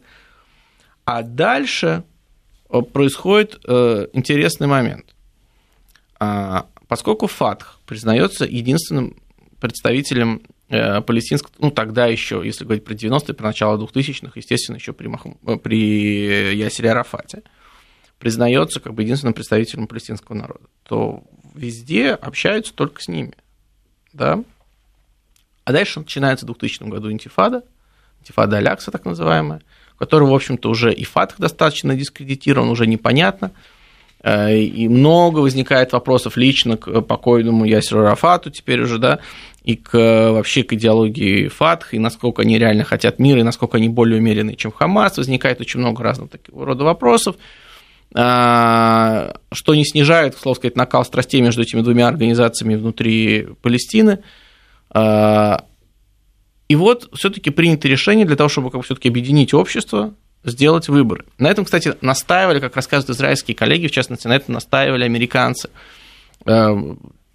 А 1.05 1.23
дальше 1.23 2.03
происходит 2.69 3.61
э, 3.67 4.09
интересный 4.13 4.67
момент. 4.67 5.15
А, 6.21 6.67
поскольку 6.87 7.27
ФАТХ 7.27 7.81
признается 7.87 8.45
единственным 8.45 9.17
представителем 9.61 10.43
э, 10.69 11.01
палестинского, 11.01 11.53
ну 11.59 11.71
тогда 11.71 12.07
еще, 12.07 12.43
если 12.45 12.65
говорить 12.65 12.85
про 12.85 12.95
90-е, 12.95 13.35
про 13.35 13.47
начало 13.47 13.79
2000-х, 13.79 14.33
естественно, 14.35 14.77
еще 14.77 14.93
при, 14.93 15.09
Махм... 15.09 15.37
при 15.63 16.55
Ясере 16.55 16.91
Арафате, 16.91 17.43
признается 18.19 18.81
как 18.81 18.95
бы 18.95 19.03
единственным 19.03 19.35
представителем 19.35 19.87
палестинского 19.87 20.37
народа, 20.37 20.67
то 20.83 21.25
везде 21.55 22.11
общаются 22.11 22.75
только 22.75 23.03
с 23.03 23.09
ними. 23.09 23.35
Да? 24.13 24.43
А 25.65 25.73
дальше 25.73 26.01
начинается 26.01 26.45
в 26.45 26.49
2000 26.49 26.85
году 26.85 27.11
интифада, 27.13 27.63
интифада 28.21 28.57
Алякса 28.59 28.91
так 28.91 29.05
называемая, 29.05 29.63
который, 29.99 30.29
в 30.29 30.35
общем-то, 30.35 30.69
уже 30.71 30.93
и 30.93 31.05
ФАТХ 31.05 31.39
достаточно 31.39 31.95
дискредитирован, 31.95 32.69
уже 32.71 32.87
непонятно, 32.87 33.53
э, 34.23 34.59
и 34.59 34.89
много 34.89 35.41
возникает 35.41 35.93
вопросов 35.93 36.37
лично 36.37 36.77
к 36.77 37.01
покойному 37.03 37.65
Ясеру 37.65 38.03
Рафату 38.03 38.51
теперь 38.51 38.81
уже, 38.83 38.99
да, 38.99 39.19
и 39.65 39.77
к, 39.77 39.93
вообще 39.93 40.63
к 40.63 40.73
идеологии 40.73 41.49
ФАТХ, 41.49 41.95
и 41.95 41.99
насколько 41.99 42.43
они 42.43 42.59
реально 42.59 42.85
хотят 42.85 43.19
мира, 43.19 43.41
и 43.41 43.43
насколько 43.43 43.77
они 43.77 43.89
более 43.89 44.19
умеренные, 44.19 44.57
чем 44.57 44.73
Хамас, 44.73 45.19
возникает 45.19 45.61
очень 45.61 45.81
много 45.81 46.03
разных 46.03 46.31
такого 46.31 46.65
рода 46.65 46.85
вопросов, 46.85 47.37
что 48.11 49.35
не 49.75 49.85
снижает, 49.85 50.35
слово 50.39 50.55
сказать, 50.55 50.77
накал 50.77 51.05
страстей 51.05 51.43
между 51.43 51.61
этими 51.61 51.83
двумя 51.83 52.09
организациями 52.09 52.77
внутри 52.77 53.49
Палестины, 53.61 54.21
и 56.69 56.77
вот 56.77 57.09
все-таки 57.15 57.51
принято 57.51 57.89
решение 57.89 58.27
для 58.27 58.37
того, 58.37 58.49
чтобы 58.49 58.71
как 58.71 58.85
все-таки 58.85 59.09
объединить 59.09 59.55
общество, 59.55 60.15
сделать 60.45 60.89
выборы. 60.89 61.25
На 61.39 61.49
этом, 61.49 61.65
кстати, 61.65 61.95
настаивали, 62.01 62.61
как 62.61 62.77
рассказывают 62.77 63.17
израильские 63.17 63.55
коллеги, 63.55 63.87
в 63.87 63.91
частности, 63.91 64.27
на 64.27 64.37
этом 64.37 64.55
настаивали 64.55 65.05
американцы. 65.05 65.71
Э, 66.47 66.77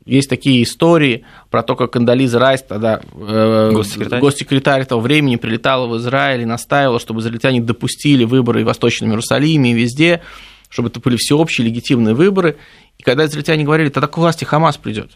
есть 0.06 0.30
такие 0.30 0.64
истории 0.64 1.26
про 1.50 1.64
то, 1.64 1.76
как 1.76 1.94
Кандализа 1.94 2.38
Райс, 2.38 2.62
тогда 2.62 3.02
э, 3.14 3.72
госсекретарь. 3.74 4.20
госсекретарь 4.20 4.86
того 4.86 5.02
времени, 5.02 5.38
прилетала 5.38 5.88
в 5.88 5.98
Израиль 5.98 6.42
и 6.42 6.46
настаивала, 6.46 7.00
чтобы 7.00 7.22
израильтяне 7.22 7.62
допустили 7.62 8.26
выборы 8.26 8.62
и 8.62 8.64
в 8.64 8.68
Восточном 8.68 9.12
Иерусалиме, 9.12 9.72
и 9.72 9.74
везде, 9.74 10.22
чтобы 10.70 10.90
это 10.90 11.00
были 11.00 11.16
всеобщие 11.18 11.68
легитимные 11.68 12.14
выборы. 12.14 12.58
И 13.00 13.04
когда 13.04 13.26
израильтяне 13.26 13.64
говорили, 13.64 13.90
тогда 13.90 14.08
к 14.08 14.18
власти 14.18 14.44
Хамас 14.44 14.78
придет. 14.78 15.12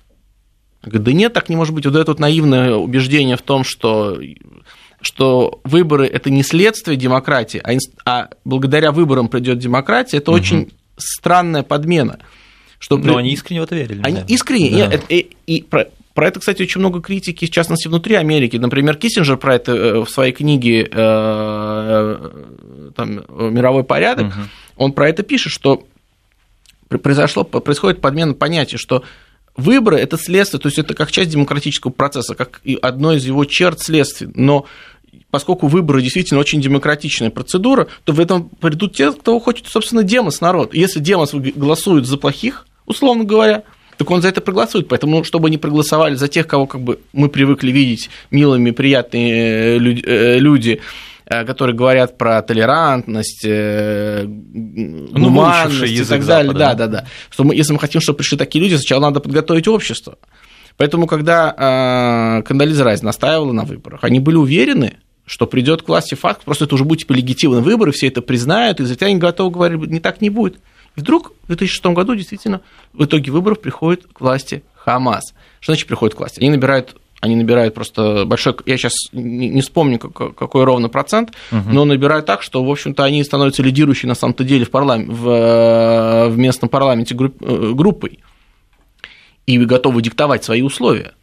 Говорит, 0.87 1.03
да 1.03 1.13
нет, 1.13 1.33
так 1.33 1.49
не 1.49 1.55
может 1.55 1.73
быть. 1.73 1.85
Вот 1.85 1.95
это 1.95 2.11
вот 2.11 2.19
наивное 2.19 2.75
убеждение 2.75 3.37
в 3.37 3.41
том, 3.41 3.63
что, 3.63 4.19
что 5.01 5.61
выборы– 5.63 6.07
это 6.07 6.29
не 6.29 6.43
следствие 6.43 6.97
демократии, 6.97 7.61
а, 7.63 7.73
инст... 7.73 7.91
а 8.05 8.29
благодаря 8.45 8.91
выборам 8.91 9.29
придет 9.29 9.59
демократия, 9.59 10.17
это 10.17 10.31
угу. 10.31 10.39
очень 10.39 10.71
странная 10.97 11.63
подмена. 11.63 12.19
Что 12.79 12.97
Но 12.97 13.17
они 13.17 13.31
искренне 13.31 13.61
в 13.61 13.63
это 13.63 13.75
верили. 13.75 14.01
Они 14.03 14.17
да. 14.17 14.25
искренне. 14.27 14.87
Да. 14.87 14.99
И, 15.09 15.29
и, 15.45 15.57
и 15.57 15.61
про, 15.63 15.87
про 16.13 16.27
это, 16.27 16.39
кстати, 16.39 16.63
очень 16.63 16.79
много 16.79 17.01
критики, 17.01 17.45
в 17.45 17.49
частности, 17.49 17.87
внутри 17.87 18.15
Америки. 18.15 18.57
Например, 18.57 18.95
Киссинджер 18.95 19.37
про 19.37 19.55
это 19.55 19.71
э, 19.71 19.99
в 19.99 20.09
своей 20.09 20.31
книге 20.31 20.83
э, 20.83 20.87
э, 20.91 22.29
там, 22.95 23.23
«Мировой 23.53 23.83
порядок», 23.83 24.27
угу. 24.27 24.41
он 24.77 24.93
про 24.93 25.09
это 25.09 25.23
пишет, 25.23 25.53
что 25.53 25.87
произошло, 26.87 27.43
происходит 27.43 28.01
подмена 28.01 28.33
понятия, 28.33 28.77
что 28.77 29.03
Выборы– 29.57 29.97
это 29.99 30.17
следствие, 30.17 30.61
то 30.61 30.67
есть 30.67 30.77
это 30.77 30.93
как 30.93 31.11
часть 31.11 31.31
демократического 31.31 31.91
процесса, 31.91 32.35
как 32.35 32.61
и 32.63 32.77
одно 32.79 33.13
из 33.13 33.25
его 33.25 33.43
черт 33.43 33.79
следствий. 33.79 34.29
Но 34.35 34.65
поскольку 35.31 35.67
выборы 35.67 36.01
действительно 36.01 36.39
очень 36.39 36.61
демократичная 36.61 37.31
процедура, 37.31 37.87
то 38.03 38.13
в 38.13 38.19
этом 38.19 38.49
придут 38.49 38.95
те, 38.95 39.11
кто 39.11 39.39
хочет, 39.39 39.67
собственно, 39.67 40.03
демос 40.03 40.41
народ. 40.41 40.73
Если 40.75 40.99
демос 40.99 41.33
голосует 41.33 42.05
за 42.05 42.17
плохих, 42.17 42.67
условно 42.85 43.23
говоря, 43.23 43.63
так 43.97 44.11
он 44.11 44.21
за 44.21 44.27
это 44.27 44.41
проголосует. 44.41 44.87
Поэтому, 44.87 45.23
чтобы 45.23 45.47
они 45.47 45.57
проголосовали 45.57 46.13
за 46.13 46.27
тех, 46.27 46.45
кого 46.45 46.67
как 46.67 46.81
бы 46.81 46.99
мы 47.11 47.27
привыкли 47.27 47.71
видеть 47.71 48.11
милыми, 48.29 48.69
приятные 48.69 49.77
э, 49.77 50.37
люди, 50.39 50.79
Э, 50.79 50.79
которые 51.27 51.75
говорят 51.75 52.17
про 52.17 52.41
толерантность, 52.41 53.43
э, 53.43 54.23
ну, 54.25 55.07
гуманность 55.11 55.91
и 55.91 56.03
так 56.03 56.25
далее. 56.25 56.53
Запада, 56.53 56.59
да, 56.59 56.73
да, 56.73 56.87
да. 56.87 57.05
Что 57.29 57.43
мы, 57.43 57.55
если 57.55 57.73
мы 57.73 57.79
хотим, 57.79 57.99
чтобы 57.99 58.17
пришли 58.17 58.37
такие 58.37 58.63
люди, 58.63 58.75
сначала 58.75 59.01
надо 59.01 59.19
подготовить 59.19 59.67
общество. 59.67 60.17
Поэтому, 60.77 61.07
когда 61.07 61.53
э, 62.39 62.43
Кандализа 62.43 62.83
Райз 62.83 63.01
настаивала 63.01 63.51
на 63.51 63.63
выборах, 63.63 64.03
они 64.03 64.19
были 64.19 64.35
уверены, 64.35 64.97
что 65.25 65.47
придет 65.47 65.81
к 65.81 65.87
власти 65.89 66.15
факт, 66.15 66.43
просто 66.45 66.65
это 66.65 66.75
уже 66.75 66.85
будет 66.85 66.99
типа 66.99 67.13
легитимные 67.13 67.61
выборы, 67.61 67.91
все 67.91 68.07
это 68.07 68.21
признают, 68.21 68.79
и 68.79 68.83
израильтяне 68.83 69.17
готовы 69.17 69.51
говорить, 69.51 69.81
не 69.87 69.99
так 69.99 70.21
не 70.21 70.29
будет. 70.29 70.59
И 70.95 71.01
вдруг 71.01 71.33
в 71.43 71.47
2006 71.47 71.85
году 71.87 72.15
действительно 72.15 72.61
в 72.93 73.03
итоге 73.03 73.31
выборов 73.31 73.59
приходит 73.59 74.07
к 74.13 74.21
власти 74.21 74.63
Хамас. 74.75 75.33
Что 75.59 75.73
значит 75.73 75.87
приходит 75.87 76.15
к 76.15 76.19
власти? 76.19 76.39
Они 76.39 76.49
набирают 76.51 76.95
они 77.19 77.35
набирают 77.35 77.73
просто 77.73 78.25
большой, 78.25 78.55
я 78.65 78.77
сейчас 78.77 78.93
не 79.11 79.61
вспомню, 79.61 79.99
какой 79.99 80.63
ровно 80.63 80.87
процент, 80.87 81.31
угу. 81.51 81.69
но 81.71 81.85
набирают 81.85 82.25
так, 82.25 82.43
что, 82.43 82.63
в 82.63 82.69
общем-то, 82.69 83.03
они 83.03 83.23
становятся 83.23 83.63
лидирующей 83.63 84.07
на 84.07 84.15
самом-то 84.15 84.43
деле 84.43 84.65
в, 84.65 84.71
парламент, 84.71 85.09
в, 85.09 85.29
э, 85.29 86.29
в 86.29 86.37
местном 86.37 86.69
парламенте 86.69 87.15
групп, 87.15 87.41
э, 87.41 87.71
группой 87.73 88.19
и 89.47 89.57
готовы 89.57 90.01
диктовать 90.01 90.43
свои 90.43 90.61
условия. 90.61 91.13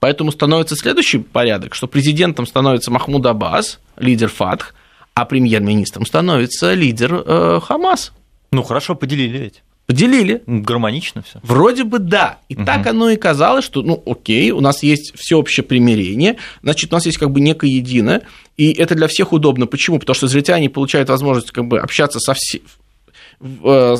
Поэтому 0.00 0.32
становится 0.32 0.74
следующий 0.74 1.18
порядок, 1.18 1.74
что 1.74 1.86
президентом 1.86 2.46
становится 2.46 2.90
Махмуд 2.90 3.24
Аббас, 3.26 3.78
лидер 3.96 4.28
ФАТХ, 4.28 4.74
а 5.14 5.24
премьер-министром 5.26 6.06
становится 6.06 6.72
лидер 6.74 7.22
э, 7.24 7.60
Хамас. 7.62 8.12
Ну 8.50 8.62
хорошо, 8.62 8.94
поделили 8.94 9.38
ведь. 9.38 9.62
Поделили. 9.92 10.42
Гармонично 10.46 11.22
все. 11.22 11.38
Вроде 11.42 11.84
бы 11.84 11.98
да. 11.98 12.38
И 12.48 12.56
угу. 12.56 12.64
так 12.64 12.86
оно 12.86 13.10
и 13.10 13.16
казалось, 13.16 13.64
что, 13.64 13.82
ну, 13.82 14.02
окей, 14.06 14.50
у 14.50 14.60
нас 14.60 14.82
есть 14.82 15.12
всеобщее 15.18 15.64
примирение, 15.64 16.38
значит, 16.62 16.90
у 16.92 16.96
нас 16.96 17.04
есть 17.04 17.18
как 17.18 17.30
бы 17.30 17.40
некое 17.40 17.70
единое, 17.70 18.22
и 18.56 18.72
это 18.72 18.94
для 18.94 19.06
всех 19.06 19.32
удобно. 19.32 19.66
Почему? 19.66 19.98
Потому 19.98 20.14
что 20.14 20.26
израильтяне 20.26 20.70
получают 20.70 21.10
возможность 21.10 21.50
как 21.50 21.66
бы 21.66 21.78
общаться 21.78 22.20
со 22.20 22.32
всеми 22.32 22.64
э, 23.64 23.96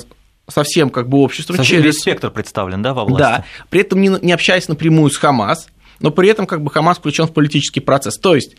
со 0.48 0.62
всем 0.64 0.88
как 0.88 1.10
бы 1.10 1.18
обществом. 1.18 1.56
Со 1.56 1.64
через... 1.64 1.84
Весь 1.84 1.98
спектр 2.00 2.30
представлен, 2.30 2.80
да, 2.80 2.94
во 2.94 3.04
власти? 3.04 3.20
Да, 3.22 3.44
при 3.68 3.82
этом 3.82 4.00
не, 4.00 4.08
не 4.22 4.32
общаясь 4.32 4.68
напрямую 4.68 5.10
с 5.10 5.18
Хамас, 5.18 5.68
но 6.00 6.10
при 6.10 6.30
этом 6.30 6.46
как 6.46 6.62
бы 6.62 6.70
Хамас 6.70 6.96
включен 6.96 7.26
в 7.26 7.34
политический 7.34 7.80
процесс. 7.80 8.16
То 8.16 8.34
есть 8.34 8.56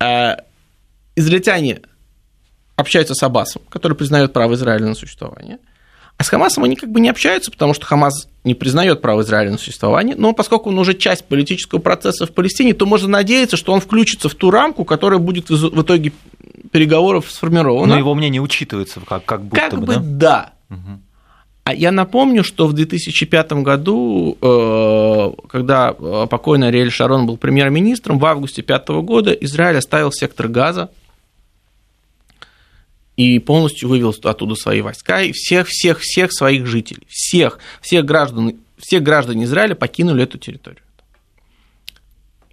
э, 0.00 0.36
израильтяне 1.14 1.82
общаются 2.76 3.14
с 3.14 3.22
Аббасом, 3.22 3.60
который 3.68 3.98
признает 3.98 4.32
право 4.32 4.54
Израиля 4.54 4.86
на 4.86 4.94
существование– 4.94 5.58
а 6.20 6.22
с 6.22 6.28
Хамасом 6.28 6.64
они 6.64 6.76
как 6.76 6.90
бы 6.90 7.00
не 7.00 7.08
общаются, 7.08 7.50
потому 7.50 7.72
что 7.72 7.86
Хамас 7.86 8.28
не 8.44 8.54
признает 8.54 9.00
право 9.00 9.22
Израиля 9.22 9.52
на 9.52 9.56
существование, 9.56 10.14
но 10.18 10.34
поскольку 10.34 10.68
он 10.68 10.78
уже 10.78 10.92
часть 10.92 11.24
политического 11.24 11.78
процесса 11.78 12.26
в 12.26 12.32
Палестине, 12.32 12.74
то 12.74 12.84
можно 12.84 13.08
надеяться, 13.08 13.56
что 13.56 13.72
он 13.72 13.80
включится 13.80 14.28
в 14.28 14.34
ту 14.34 14.50
рамку, 14.50 14.84
которая 14.84 15.18
будет 15.18 15.48
в 15.48 15.80
итоге 15.80 16.12
переговоров 16.72 17.30
сформирована. 17.30 17.94
Но 17.94 17.98
его 17.98 18.14
мнение 18.14 18.42
учитывается 18.42 19.00
как, 19.00 19.24
как 19.24 19.44
будто 19.44 19.62
как 19.62 19.80
бы, 19.80 19.86
бы 19.86 19.94
да. 19.94 20.02
да. 20.02 20.52
Угу. 20.68 21.00
А 21.64 21.72
я 21.72 21.90
напомню, 21.90 22.44
что 22.44 22.66
в 22.66 22.74
2005 22.74 23.52
году, 23.54 24.36
э, 24.42 25.30
когда 25.48 25.94
э, 25.98 26.26
покойный 26.28 26.68
Ариэль 26.68 26.90
Шарон 26.90 27.24
был 27.24 27.38
премьер-министром, 27.38 28.18
в 28.18 28.26
августе 28.26 28.60
2005 28.60 28.88
года 29.02 29.32
Израиль 29.32 29.78
оставил 29.78 30.12
сектор 30.12 30.48
Газа, 30.48 30.90
и 33.20 33.38
полностью 33.38 33.90
вывел 33.90 34.14
оттуда 34.22 34.54
свои 34.54 34.80
войска 34.80 35.20
и 35.20 35.32
всех-всех-всех 35.32 36.32
своих 36.32 36.66
жителей, 36.66 37.06
всех, 37.06 37.58
всех 37.82 38.06
граждан, 38.06 38.56
всех 38.78 39.02
граждан 39.02 39.44
Израиля 39.44 39.74
покинули 39.74 40.22
эту 40.22 40.38
территорию. 40.38 40.82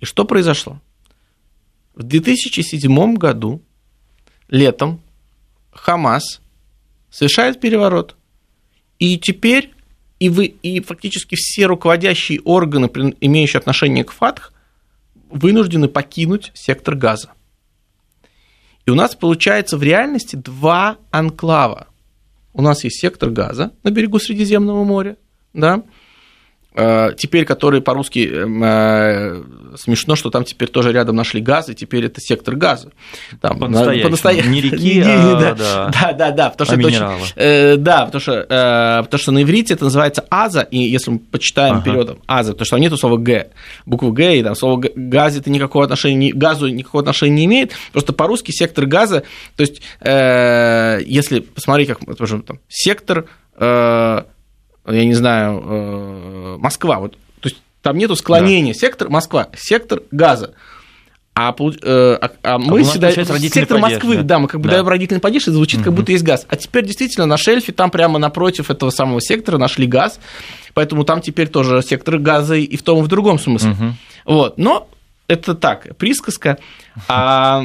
И 0.01 0.05
что 0.05 0.25
произошло? 0.25 0.81
В 1.95 2.03
2007 2.03 3.15
году, 3.15 3.61
летом, 4.49 4.99
Хамас 5.71 6.41
совершает 7.09 7.61
переворот. 7.61 8.17
И 8.99 9.17
теперь 9.17 9.71
и, 10.19 10.27
вы, 10.27 10.47
и 10.47 10.81
фактически 10.81 11.35
все 11.35 11.65
руководящие 11.67 12.41
органы, 12.41 12.89
имеющие 13.21 13.59
отношение 13.59 14.03
к 14.03 14.11
ФАТХ, 14.11 14.51
вынуждены 15.29 15.87
покинуть 15.87 16.51
сектор 16.55 16.95
газа. 16.95 17.31
И 18.87 18.89
у 18.89 18.95
нас 18.95 19.15
получается 19.15 19.77
в 19.77 19.83
реальности 19.83 20.37
два 20.37 20.97
анклава. 21.11 21.87
У 22.53 22.61
нас 22.61 22.85
есть 22.85 23.01
сектор 23.01 23.29
газа 23.29 23.73
на 23.83 23.91
берегу 23.91 24.17
Средиземного 24.17 24.85
моря, 24.85 25.17
да, 25.53 25.83
теперь, 27.17 27.45
которые 27.45 27.81
по-русски 27.81 28.29
эм, 28.31 28.63
э, 28.63 29.43
смешно, 29.77 30.15
что 30.15 30.29
там 30.29 30.43
теперь 30.43 30.69
тоже 30.69 30.91
рядом 30.91 31.15
нашли 31.15 31.41
газ, 31.41 31.69
и 31.69 31.75
теперь 31.75 32.05
это 32.05 32.21
сектор 32.21 32.55
газа. 32.55 32.91
Там, 33.41 33.57
по-настоящему. 33.57 34.03
по 34.43 34.49
Не 34.49 34.61
реки, 34.61 35.01
а, 35.05 35.39
да, 35.39 35.53
да. 35.55 35.91
да, 35.91 36.13
да, 36.13 36.31
да, 36.31 36.49
потому 36.51 36.65
что 36.65 36.75
а 36.75 36.79
это 36.79 36.87
очень, 36.87 37.33
э, 37.35 37.75
да, 37.77 38.05
потому 38.05 38.21
что, 38.21 38.33
э, 38.33 39.03
потому 39.03 39.19
что 39.19 39.31
на 39.31 39.43
иврите 39.43 39.73
это 39.73 39.85
называется 39.85 40.25
аза, 40.29 40.61
и 40.61 40.77
если 40.77 41.11
мы 41.11 41.19
почитаем 41.19 41.77
ага. 41.77 41.83
периодом 41.83 42.19
аза, 42.27 42.53
то 42.53 42.63
что 42.63 42.75
там 42.75 42.81
нету 42.81 42.97
слова 42.97 43.17
г, 43.17 43.47
буквы 43.85 44.11
г, 44.11 44.37
и 44.37 44.43
там 44.43 44.55
слово 44.55 44.83
газ 44.95 45.35
это 45.35 45.49
никакого 45.49 45.83
отношения, 45.83 46.31
газу 46.31 46.67
никакого 46.67 47.01
отношения 47.01 47.35
не 47.35 47.45
имеет, 47.45 47.71
просто 47.91 48.13
по-русски 48.13 48.51
сектор 48.51 48.85
газа, 48.85 49.23
то 49.55 49.61
есть 49.61 49.81
э, 50.01 50.99
если 51.05 51.39
посмотреть, 51.39 51.87
как, 51.89 51.99
скажем, 52.13 52.43
там, 52.43 52.59
сектор 52.67 53.25
э, 53.57 54.21
я 54.87 55.05
не 55.05 55.13
знаю, 55.13 55.63
э, 55.65 56.57
Москва, 56.59 56.99
вот, 56.99 57.17
то 57.39 57.49
есть 57.49 57.57
там 57.81 57.97
нету 57.97 58.15
склонения, 58.15 58.73
да. 58.73 58.79
сектор 58.79 59.09
Москва, 59.09 59.49
сектор 59.55 60.01
газа. 60.11 60.53
А, 61.39 61.53
э, 61.59 62.17
а, 62.19 62.31
а 62.41 62.57
мы 62.57 62.81
а 62.81 62.83
всегда 62.83 63.11
сектор 63.11 63.77
Москвы, 63.77 64.15
да. 64.17 64.23
да, 64.23 64.39
мы 64.39 64.47
как 64.47 64.59
бы 64.59 64.69
да. 64.69 64.75
даем 64.75 64.87
родительный 64.87 65.19
падеж, 65.19 65.47
и 65.47 65.51
звучит, 65.51 65.81
угу. 65.81 65.85
как 65.85 65.93
будто 65.93 66.11
есть 66.11 66.23
газ. 66.23 66.47
А 66.49 66.55
теперь 66.55 66.83
действительно 66.83 67.27
на 67.27 67.37
шельфе, 67.37 67.73
там 67.73 67.91
прямо 67.91 68.17
напротив 68.17 68.71
этого 68.71 68.89
самого 68.89 69.21
сектора 69.21 69.59
нашли 69.59 69.85
газ, 69.85 70.19
поэтому 70.73 71.03
там 71.03 71.21
теперь 71.21 71.47
тоже 71.47 71.83
сектор 71.83 72.17
газа 72.17 72.55
и 72.55 72.75
в 72.75 72.81
том, 72.81 72.99
и 72.99 73.01
в 73.03 73.07
другом 73.07 73.37
смысле. 73.37 73.71
Угу. 73.71 73.93
Вот. 74.25 74.57
Но 74.57 74.89
это 75.27 75.53
так, 75.53 75.95
присказка. 75.97 76.57
А 77.07 77.63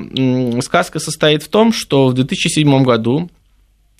сказка 0.60 0.98
состоит 0.98 1.42
в 1.42 1.48
том, 1.48 1.72
что 1.72 2.08
в 2.08 2.14
2007 2.14 2.82
году 2.82 3.30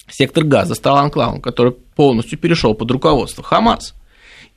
сектор 0.09 0.45
газа 0.45 0.75
стал 0.75 0.97
анклавом, 0.97 1.41
который 1.41 1.73
полностью 1.73 2.39
перешел 2.39 2.75
под 2.75 2.91
руководство 2.91 3.43
Хамас. 3.43 3.95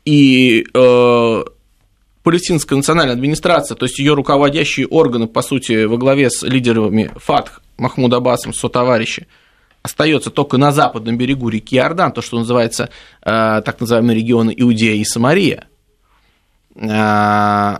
И 0.05 0.65
э, 0.73 1.43
палестинская 2.23 2.75
национальная 2.75 3.15
администрация, 3.15 3.75
то 3.75 3.85
есть 3.85 3.99
ее 3.99 4.13
руководящие 4.13 4.87
органы, 4.87 5.27
по 5.27 5.41
сути, 5.41 5.85
во 5.85 5.97
главе 5.97 6.29
с 6.29 6.43
лидерами 6.43 7.11
ФАТХ, 7.15 7.61
Махмуд 7.77 8.13
Аббасом, 8.13 8.53
сотоварищи, 8.53 9.27
остается 9.81 10.31
только 10.31 10.57
на 10.57 10.71
западном 10.71 11.17
берегу 11.17 11.49
реки 11.49 11.75
Иордан, 11.75 12.11
то, 12.11 12.21
что 12.21 12.39
называется 12.39 12.89
э, 13.21 13.61
так 13.63 13.79
называемые 13.79 14.17
регионы 14.17 14.53
Иудея 14.55 14.95
и 14.95 15.03
Самария. 15.03 15.67
Э, 16.75 17.77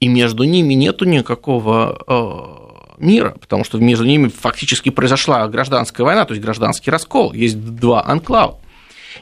и 0.00 0.08
между 0.08 0.44
ними 0.44 0.74
нету 0.74 1.04
никакого 1.04 1.98
э, 2.06 2.67
мира, 2.98 3.36
потому 3.40 3.64
что 3.64 3.78
между 3.78 4.04
ними 4.04 4.28
фактически 4.28 4.90
произошла 4.90 5.46
гражданская 5.48 6.04
война, 6.04 6.24
то 6.24 6.34
есть 6.34 6.42
гражданский 6.42 6.90
раскол, 6.90 7.32
есть 7.32 7.58
два 7.58 8.04
анклава. 8.04 8.58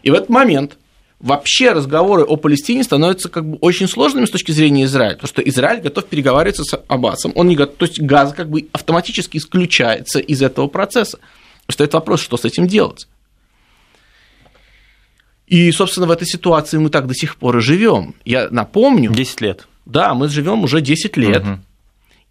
И 0.03 0.11
в 0.11 0.15
этот 0.15 0.29
момент 0.29 0.77
вообще 1.21 1.73
разговоры 1.73 2.23
о 2.23 2.37
Палестине 2.37 2.85
становятся 2.85 3.29
как 3.29 3.49
бы 3.49 3.57
очень 3.61 3.89
сложными 3.89 4.27
с 4.27 4.31
точки 4.31 4.53
зрения 4.53 4.85
Израиля, 4.85 5.15
потому 5.15 5.29
что 5.29 5.43
Израиль 5.43 5.81
готов 5.81 6.07
переговариваться 6.07 6.65
с 6.65 6.77
Аббасом, 6.89 7.33
он 7.35 7.49
не 7.49 7.57
готов, 7.57 7.77
то 7.77 7.87
есть 7.87 8.01
газ 8.01 8.33
как 8.35 8.51
бы 8.51 8.69
автоматически 8.73 9.39
исключается 9.39 10.19
из 10.19 10.43
этого 10.43 10.69
процесса. 10.69 11.19
Стоит 11.69 11.95
вопрос, 11.95 12.21
что 12.21 12.37
с 12.37 12.45
этим 12.45 12.67
делать. 12.67 13.09
И, 15.47 15.71
собственно, 15.71 16.07
в 16.07 16.11
этой 16.11 16.27
ситуации 16.27 16.79
мы 16.79 16.91
так 16.91 17.07
до 17.07 17.15
сих 17.15 17.37
пор 17.37 17.59
и 17.59 17.61
живем. 17.61 18.15
Я 18.25 18.49
напомню... 18.51 19.13
10 19.13 19.41
лет. 19.41 19.69
Да, 19.85 20.15
мы 20.15 20.29
живем 20.29 20.65
уже 20.65 20.81
10 20.81 21.17
лет. 21.17 21.43
Угу. 21.43 21.59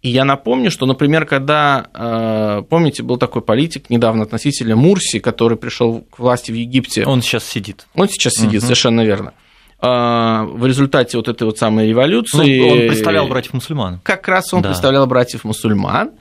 И 0.02 0.10
я 0.10 0.24
напомню, 0.24 0.70
что, 0.70 0.86
например, 0.86 1.26
когда, 1.26 1.86
э, 1.92 2.62
помните, 2.68 3.02
был 3.02 3.16
такой 3.16 3.42
политик 3.42 3.90
недавно 3.90 4.22
относительно 4.22 4.76
Мурси, 4.76 5.18
который 5.18 5.56
пришел 5.56 6.02
к 6.02 6.18
власти 6.18 6.52
в 6.52 6.54
Египте. 6.54 7.04
Он 7.04 7.22
сейчас 7.22 7.44
сидит. 7.44 7.86
Он 7.94 8.08
сейчас 8.08 8.34
сидит, 8.34 8.60
угу. 8.60 8.66
совершенно 8.66 9.04
верно. 9.04 9.32
А, 9.78 10.44
в 10.44 10.64
результате 10.66 11.16
вот 11.16 11.28
этой 11.28 11.44
вот 11.44 11.58
самой 11.58 11.88
революции... 11.88 12.60
Ну, 12.60 12.68
он 12.68 12.88
представлял 12.88 13.26
братьев 13.26 13.54
мусульман. 13.54 14.00
Как 14.02 14.26
раз 14.28 14.52
он 14.54 14.62
да. 14.62 14.68
представлял 14.68 15.06
братьев 15.06 15.44
мусульман. 15.44 16.12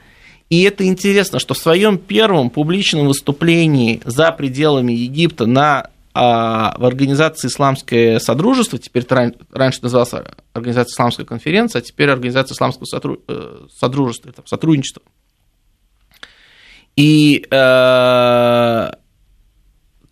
И 0.49 0.63
это 0.63 0.85
интересно, 0.85 1.39
что 1.39 1.53
в 1.53 1.57
своем 1.57 1.97
первом 1.97 2.49
публичном 2.49 3.07
выступлении 3.07 4.01
за 4.05 4.31
пределами 4.31 4.93
Египта 4.93 5.45
на 5.45 5.88
а 6.17 6.73
в 6.78 6.86
организации 6.86 7.49
«Исламское 7.49 8.19
Содружество», 8.19 8.80
теперь 8.80 9.06
раньше 9.10 9.80
называлась 9.82 10.13
Организация 10.54 10.93
«Исламская 10.93 11.25
конференция», 11.25 11.80
а 11.80 11.82
теперь 11.82 12.10
Организация 12.10 12.56
«Исламского 12.56 13.17
э, 13.28 13.67
Содружества», 13.78 14.32
там, 14.32 14.47
сотрудничества. 14.47 15.04
И 16.95 17.45
э, 17.51 18.91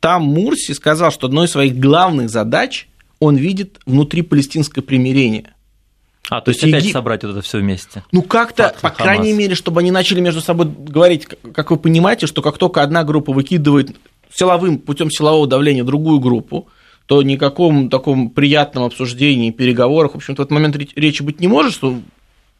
там 0.02 0.24
Мурси 0.24 0.74
сказал, 0.74 1.10
что 1.10 1.28
одной 1.28 1.46
из 1.46 1.52
своих 1.52 1.80
главных 1.80 2.30
задач 2.30 2.90
он 3.22 3.38
видит 3.38 3.80
внутри 3.86 4.24
палестинское 4.24 4.84
примирение. 4.84 5.54
А, 6.30 6.42
то, 6.42 6.46
то 6.46 6.52
есть 6.52 6.64
опять 6.66 6.84
Еги... 6.84 6.92
собрать 6.92 7.24
вот 7.24 7.32
это 7.32 7.42
все 7.42 7.60
вместе. 7.60 8.04
Ну, 8.12 8.24
как-то, 8.24 8.76
по 8.82 8.90
крайней 8.90 9.32
мере, 9.32 9.56
чтобы 9.56 9.80
они 9.80 9.92
начали 9.92 10.20
между 10.20 10.42
собой 10.42 10.68
говорить, 10.68 11.30
как 11.54 11.72
вы 11.72 11.78
понимаете, 11.78 12.28
что 12.28 12.42
как 12.42 12.58
только 12.58 12.82
одна 12.82 13.06
группа 13.06 13.32
выкидывает 13.32 13.96
силовым 14.36 14.80
путем 14.80 15.10
силового 15.10 15.48
давления 15.48 15.84
другую 15.84 16.20
группу, 16.20 16.68
то 17.06 17.22
никаком 17.22 17.90
таком 17.90 18.30
приятном 18.30 18.86
обсуждении, 18.86 19.52
переговорах, 19.52 20.14
в 20.14 20.16
общем-то, 20.16 20.42
в 20.42 20.46
этот 20.46 20.52
момент 20.52 20.76
речи 20.96 21.22
быть 21.22 21.40
не 21.40 21.48
может, 21.48 21.74
что 21.74 22.00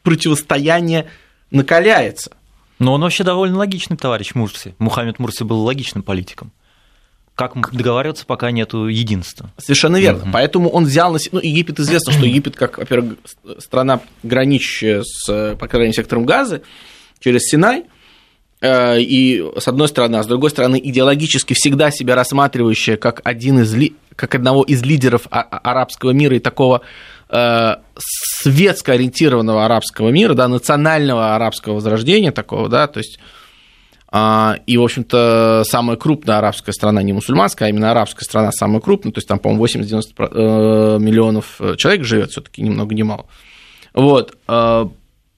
противостояние 0.02 1.06
накаляется. 1.50 2.32
Но 2.78 2.94
он 2.94 3.00
вообще 3.00 3.24
довольно 3.24 3.58
логичный 3.58 3.96
товарищ 3.96 4.34
Мурси. 4.34 4.74
Мухаммед 4.78 5.18
Мурси 5.18 5.44
был 5.44 5.60
логичным 5.60 6.02
политиком. 6.02 6.52
Как 7.34 7.74
договариваться, 7.74 8.26
пока 8.26 8.52
нет 8.52 8.74
единства? 8.74 9.50
Совершенно 9.58 9.96
верно. 9.96 10.22
Угу. 10.24 10.30
Поэтому 10.32 10.68
он 10.68 10.84
взял 10.84 11.12
на 11.12 11.18
себя... 11.18 11.30
Ну, 11.32 11.40
Египет 11.40 11.80
известно, 11.80 12.12
что 12.12 12.24
Египет, 12.26 12.54
как, 12.54 12.78
во-первых, 12.78 13.16
страна, 13.58 14.00
граничащая 14.22 15.02
с, 15.02 15.56
по 15.56 15.66
крайней 15.66 15.86
мере, 15.86 15.94
сектором 15.94 16.26
газа, 16.26 16.62
через 17.18 17.42
Синай, 17.48 17.84
и 18.64 19.44
с 19.58 19.68
одной 19.68 19.88
стороны, 19.88 20.16
а 20.16 20.22
с 20.22 20.26
другой 20.26 20.50
стороны 20.50 20.80
идеологически 20.82 21.54
всегда 21.54 21.90
себя 21.90 22.14
рассматривающая 22.14 22.96
как 22.96 23.20
один 23.24 23.60
из 23.60 23.74
как 24.16 24.34
одного 24.34 24.62
из 24.62 24.82
лидеров 24.82 25.26
а, 25.30 25.40
а, 25.40 25.58
арабского 25.58 26.10
мира 26.12 26.36
и 26.36 26.40
такого 26.40 26.82
э, 27.28 27.74
светско 27.98 28.92
ориентированного 28.92 29.64
арабского 29.64 30.10
мира, 30.10 30.34
да, 30.34 30.48
национального 30.48 31.34
арабского 31.34 31.74
возрождения 31.74 32.30
такого, 32.30 32.68
да, 32.68 32.86
то 32.86 32.98
есть 32.98 33.18
э, 34.12 34.52
и, 34.66 34.76
в 34.76 34.82
общем-то, 34.82 35.64
самая 35.66 35.96
крупная 35.96 36.38
арабская 36.38 36.72
страна, 36.72 37.02
не 37.02 37.12
мусульманская, 37.12 37.68
а 37.68 37.70
именно 37.70 37.90
арабская 37.90 38.24
страна 38.24 38.52
самая 38.52 38.80
крупная, 38.80 39.12
то 39.12 39.18
есть 39.18 39.28
там, 39.28 39.38
по-моему, 39.38 39.64
80-90 39.64 40.02
э, 40.18 40.98
миллионов 41.00 41.60
человек 41.76 42.04
живет 42.04 42.30
все-таки 42.30 42.62
ни 42.62 42.70
много 42.70 42.94
ни 42.94 43.02
мало. 43.02 43.26
Вот, 43.94 44.36
э, 44.48 44.86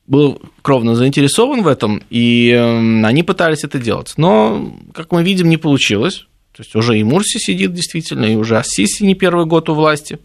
был 0.06 0.40
кровно 0.62 0.94
заинтересован 0.94 1.62
в 1.62 1.68
этом, 1.68 2.02
и 2.10 2.50
эм, 2.50 3.04
они 3.04 3.22
пытались 3.22 3.64
это 3.64 3.78
делать. 3.78 4.14
Но, 4.16 4.72
как 4.94 5.12
мы 5.12 5.22
видим, 5.22 5.48
не 5.48 5.56
получилось. 5.56 6.26
То 6.52 6.62
есть 6.62 6.74
уже 6.74 6.98
и 6.98 7.04
Мурси 7.04 7.38
сидит 7.38 7.74
действительно, 7.74 8.24
и 8.24 8.36
уже 8.36 8.58
Ассиси 8.58 9.02
не 9.02 9.14
первый 9.14 9.46
год 9.46 9.68
у 9.68 9.74
власти. 9.74 10.18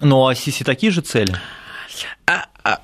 Но 0.00 0.22
у 0.22 0.26
Ассиси 0.26 0.62
такие 0.62 0.92
же 0.92 1.00
цели? 1.00 1.34
А, 2.26 2.46
а, 2.62 2.80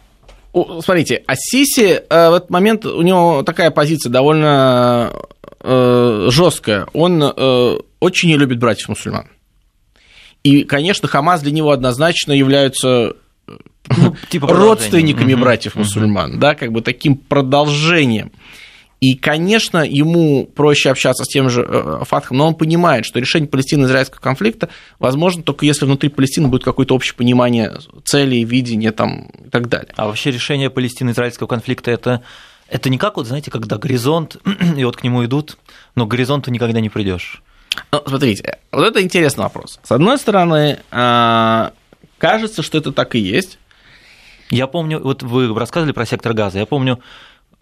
смотрите, 0.80 1.22
Ассиси 1.26 2.02
э, 2.08 2.30
в 2.30 2.34
этот 2.34 2.50
момент, 2.50 2.86
у 2.86 3.02
него 3.02 3.42
такая 3.42 3.70
позиция 3.70 4.10
довольно 4.10 5.12
э, 5.60 6.28
жесткая. 6.30 6.86
Он 6.92 7.22
э, 7.22 7.78
очень 8.00 8.28
не 8.28 8.36
любит 8.36 8.58
братьев 8.58 8.88
мусульман. 8.88 9.28
И, 10.42 10.64
конечно, 10.64 11.06
Хамас 11.06 11.42
для 11.42 11.52
него 11.52 11.70
однозначно 11.70 12.32
являются 12.32 13.14
ну, 13.96 14.16
типа 14.28 14.48
родственниками 14.48 15.34
угу. 15.34 15.42
братьев 15.42 15.74
мусульман, 15.74 16.38
да, 16.38 16.54
как 16.54 16.72
бы 16.72 16.82
таким 16.82 17.16
продолжением. 17.16 18.32
И, 19.00 19.14
конечно, 19.14 19.78
ему 19.78 20.44
проще 20.44 20.90
общаться 20.90 21.24
с 21.24 21.28
тем 21.28 21.48
же 21.48 21.64
э, 21.66 22.02
Фатхом, 22.04 22.36
но 22.36 22.48
он 22.48 22.54
понимает, 22.54 23.06
что 23.06 23.18
решение 23.18 23.48
палестино-израильского 23.48 24.20
конфликта 24.20 24.68
возможно 24.98 25.42
только 25.42 25.64
если 25.64 25.86
внутри 25.86 26.10
Палестины 26.10 26.48
будет 26.48 26.64
какое-то 26.64 26.94
общее 26.94 27.14
понимание 27.14 27.78
целей, 28.04 28.44
видения 28.44 28.92
там, 28.92 29.30
и 29.46 29.48
так 29.48 29.70
далее. 29.70 29.94
А 29.96 30.06
вообще 30.06 30.30
решение 30.30 30.68
палестино-израильского 30.68 31.46
конфликта 31.46 31.90
это, 31.90 32.22
это 32.68 32.90
не 32.90 32.98
как, 32.98 33.16
вот, 33.16 33.26
знаете, 33.26 33.50
когда 33.50 33.78
горизонт, 33.78 34.36
и 34.76 34.84
вот 34.84 34.98
к 34.98 35.02
нему 35.02 35.24
идут, 35.24 35.56
но 35.94 36.04
к 36.04 36.10
горизонту 36.10 36.50
никогда 36.50 36.80
не 36.80 36.90
придешь. 36.90 37.42
Ну, 37.92 38.02
смотрите, 38.06 38.58
вот 38.70 38.82
это 38.84 39.02
интересный 39.02 39.44
вопрос. 39.44 39.80
С 39.82 39.92
одной 39.92 40.18
стороны, 40.18 40.80
а, 40.90 41.72
кажется, 42.20 42.62
что 42.62 42.78
это 42.78 42.92
так 42.92 43.16
и 43.16 43.18
есть, 43.18 43.58
Я 44.50 44.66
помню, 44.66 45.00
вот 45.00 45.22
вы 45.22 45.52
рассказывали 45.58 45.92
про 45.92 46.06
сектор 46.06 46.34
газа, 46.34 46.58
я 46.58 46.66
помню, 46.66 47.00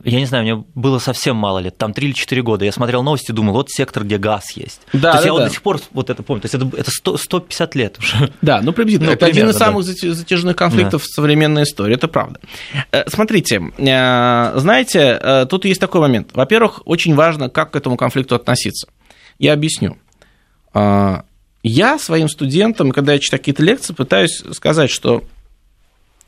я 0.05 0.21
не 0.21 0.27
знаю, 0.27 0.44
мне 0.44 0.64
было 0.75 1.01
совсем 1.01 1.37
мало 1.37 1.59
лет, 1.59 1.77
там 1.77 1.92
3 1.92 2.07
или 2.07 2.14
4 2.14 2.40
года. 2.42 2.64
Я 2.64 2.71
смотрел 2.71 3.03
новости, 3.03 3.33
думал, 3.33 3.55
вот 3.55 3.68
сектор, 3.68 4.05
где 4.05 4.16
газ 4.16 4.53
есть. 4.53 4.83
Да, 4.92 5.11
то 5.11 5.16
есть 5.16 5.23
да, 5.23 5.27
я 5.27 5.33
вот 5.33 5.38
да. 5.40 5.44
до 5.47 5.51
сих 5.51 5.62
пор 5.62 5.81
вот 5.90 6.09
это 6.09 6.23
помню. 6.23 6.42
То 6.42 6.47
есть 6.47 6.55
это, 6.55 6.77
это 6.77 6.90
100, 6.90 7.16
150 7.16 7.75
лет 7.75 7.99
уже. 7.99 8.33
Да, 8.40 8.61
ну 8.62 8.73
приблизительно. 8.73 9.11
Ну, 9.11 9.14
это 9.14 9.27
один 9.27 9.49
из 9.49 9.57
примерно, 9.57 9.83
самых 9.83 10.14
затяжных 10.14 10.55
конфликтов 10.55 11.03
в 11.03 11.07
современной 11.07 11.64
истории, 11.64 11.94
это 11.94 12.07
правда. 12.07 12.38
Э, 12.92 13.09
Смотрите, 13.09 13.61
э, 13.77 14.53
знаете, 14.59 15.18
э, 15.21 15.47
тут 15.51 15.64
есть 15.64 15.81
такой 15.81 16.01
момент. 16.01 16.31
Во-первых, 16.33 16.83
очень 16.85 17.16
важно, 17.16 17.51
как 17.51 17.73
к 17.73 17.77
этому 17.77 17.97
конфликту 17.97 18.37
относиться. 18.37 18.88
Я 19.40 19.53
объясню. 19.53 19.99
Я 21.62 21.99
своим 21.99 22.29
студентам, 22.29 22.92
когда 22.92 23.14
я 23.14 23.18
читаю 23.18 23.40
какие-то 23.40 23.62
лекции, 23.62 23.92
пытаюсь 23.92 24.42
сказать, 24.53 24.90
что 24.90 25.25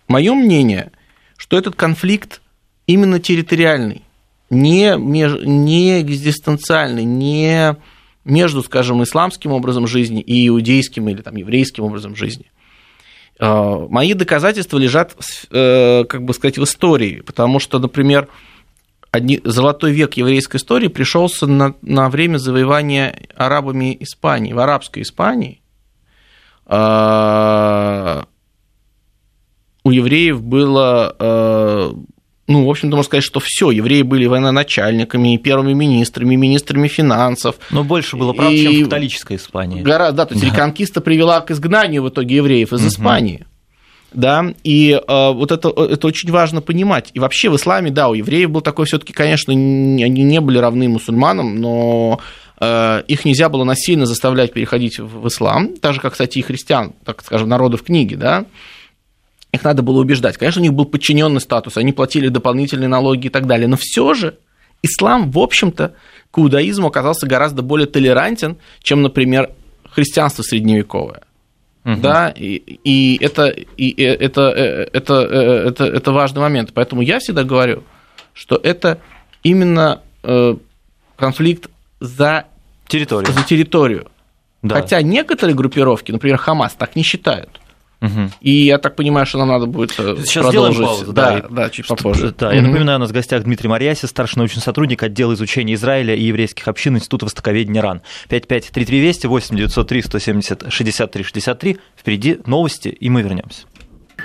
мое 0.08 0.34
мнение, 0.34 0.92
что 1.36 1.56
этот 1.56 1.76
конфликт 1.76 2.40
именно 2.86 3.20
территориальный, 3.20 4.02
не, 4.50 4.96
меж- 4.96 5.44
не 5.44 6.00
экзистенциальный, 6.00 7.04
не 7.04 7.76
между, 8.24 8.62
скажем, 8.62 9.02
исламским 9.02 9.52
образом 9.52 9.86
жизни 9.86 10.20
и 10.20 10.48
иудейским 10.48 11.08
или 11.08 11.22
там, 11.22 11.36
еврейским 11.36 11.84
образом 11.84 12.16
жизни. 12.16 12.50
Э, 13.38 13.86
Мои 13.88 14.14
доказательства 14.14 14.76
лежат, 14.78 15.16
э, 15.50 16.04
как 16.04 16.24
бы 16.24 16.34
сказать, 16.34 16.58
в 16.58 16.64
истории, 16.64 17.20
потому 17.20 17.60
что, 17.60 17.78
например, 17.78 18.28
одни- 19.12 19.40
золотой 19.44 19.92
век 19.92 20.14
еврейской 20.14 20.56
истории 20.58 20.88
пришелся 20.88 21.46
на, 21.46 21.74
на 21.82 22.08
время 22.08 22.38
завоевания 22.38 23.14
арабами 23.36 23.96
Испании, 24.00 24.52
в 24.52 24.58
арабской 24.58 25.02
Испании. 25.02 25.60
Э, 26.66 28.22
У 29.82 29.90
евреев 29.90 30.42
было 30.42 31.16
э, 31.18 31.92
ну, 32.48 32.66
в 32.66 32.70
общем-то, 32.70 32.96
можно 32.96 33.06
сказать, 33.06 33.24
что 33.24 33.38
все, 33.40 33.70
евреи 33.70 34.02
были 34.02 34.26
военачальниками, 34.26 35.36
первыми 35.36 35.72
министрами, 35.72 36.34
министрами 36.34 36.88
финансов. 36.88 37.56
Но 37.70 37.84
больше 37.84 38.16
было 38.16 38.32
прав, 38.32 38.50
И- 38.52 38.62
чем 38.62 38.72
в 38.74 38.84
католической 38.84 39.36
Испании. 39.36 39.82
Гора, 39.82 40.10
да, 40.10 40.26
то 40.26 40.34
есть 40.34 40.44
Да. 40.46 40.52
реконкиста 40.52 41.00
привела 41.00 41.40
к 41.42 41.50
изгнанию 41.52 42.02
в 42.02 42.08
итоге 42.08 42.36
евреев 42.36 42.72
из 42.72 42.80
Мгм. 42.80 42.88
Испании. 42.88 43.46
Да, 44.12 44.52
и 44.64 44.90
э, 44.92 45.32
вот 45.32 45.52
это, 45.52 45.68
это 45.68 46.06
очень 46.06 46.30
важно 46.32 46.60
понимать. 46.60 47.10
И 47.14 47.20
вообще 47.20 47.48
в 47.48 47.56
исламе, 47.56 47.90
да, 47.90 48.08
у 48.08 48.14
евреев 48.14 48.50
был 48.50 48.60
такой 48.60 48.86
все-таки, 48.86 49.12
конечно, 49.12 49.52
не- 49.52 50.02
они 50.02 50.24
не 50.24 50.40
были 50.40 50.58
равны 50.58 50.88
мусульманам, 50.88 51.60
но 51.60 52.20
э, 52.60 53.02
их 53.06 53.24
нельзя 53.24 53.48
было 53.48 53.62
насильно 53.62 54.06
заставлять 54.06 54.52
переходить 54.52 54.98
в 54.98 55.20
в 55.20 55.28
ислам, 55.28 55.76
так 55.76 55.94
же, 55.94 56.00
как, 56.00 56.12
кстати, 56.12 56.38
и 56.38 56.42
христиан, 56.42 56.92
так 57.04 57.22
скажем, 57.22 57.48
народов 57.48 57.84
книги, 57.84 58.16
да, 58.16 58.46
их 59.52 59.62
надо 59.62 59.82
было 59.82 60.00
убеждать. 60.00 60.36
Конечно, 60.36 60.60
у 60.60 60.64
них 60.64 60.74
был 60.74 60.86
подчиненный 60.86 61.40
статус, 61.40 61.76
они 61.76 61.92
платили 61.92 62.28
дополнительные 62.28 62.88
налоги 62.88 63.26
и 63.26 63.30
так 63.30 63.46
далее, 63.46 63.68
но 63.68 63.76
все 63.78 64.14
же 64.14 64.38
ислам, 64.82 65.30
в 65.30 65.38
общем-то, 65.38 65.94
к 66.32 66.38
иудаизму 66.38 66.88
оказался 66.88 67.26
гораздо 67.26 67.62
более 67.62 67.86
толерантен, 67.86 68.56
чем, 68.82 69.02
например, 69.02 69.50
христианство 69.88 70.42
средневековое. 70.42 71.22
Мгм. 71.84 72.00
Да, 72.00 72.28
и, 72.28 72.56
и 72.56 73.18
это, 73.22 73.46
и 73.48 74.02
это, 74.02 74.42
э, 74.54 74.88
это, 74.92 75.14
э, 75.14 75.68
это, 75.68 75.84
это 75.84 76.12
важный 76.12 76.40
момент. 76.40 76.72
Поэтому 76.74 77.00
я 77.00 77.18
всегда 77.20 77.42
говорю, 77.42 77.84
что 78.34 78.60
это 78.62 78.98
именно 79.42 80.02
э, 80.22 80.56
конфликт 81.16 81.70
за, 82.00 82.44
Территория. 82.86 83.32
за 83.32 83.42
территорию. 83.44 84.08
Да. 84.62 84.74
Хотя 84.76 85.00
некоторые 85.00 85.56
группировки, 85.56 86.12
например, 86.12 86.36
Хамас, 86.36 86.74
так 86.74 86.96
не 86.96 87.02
считают. 87.02 87.60
Мгм. 88.00 88.32
И 88.40 88.50
я 88.64 88.78
так 88.78 88.96
понимаю, 88.96 89.26
что 89.26 89.38
нам 89.38 89.48
надо 89.48 89.66
будет 89.66 89.90
э, 89.98 90.16
Сейчас 90.24 90.48
сделаем 90.48 90.74
продолжить. 90.74 90.98
паузу, 91.06 91.12
да, 91.12 91.40
да, 91.40 91.48
да, 91.50 91.66
и- 91.66 91.70
чуть 91.70 91.84
Что- 91.84 91.96
попозже. 91.96 92.34
Да, 92.38 92.52
я 92.52 92.60
Мгм. 92.62 92.70
напоминаю, 92.70 92.98
у 92.98 93.00
нас 93.00 93.10
в 93.10 93.12
гостях 93.12 93.42
Дмитрий 93.44 93.68
Марьяси, 93.68 94.06
старший 94.06 94.38
научный 94.38 94.60
сотрудник 94.60 95.02
отдела 95.02 95.34
изучения 95.34 95.74
Израиля 95.74 96.14
и 96.14 96.22
еврейских 96.22 96.66
общин 96.68 96.96
Института 96.96 97.26
Востоковедения 97.26 97.82
РАН. 97.82 98.00
5533 98.28 99.00
Вести, 99.00 99.26
8 99.26 99.54
903 99.56 100.02
170 100.02 100.72
63 100.72 101.22
63. 101.24 101.76
Впереди 101.96 102.38
новости, 102.46 102.88
и 102.88 103.10
мы 103.10 103.20
вернемся. 103.22 103.64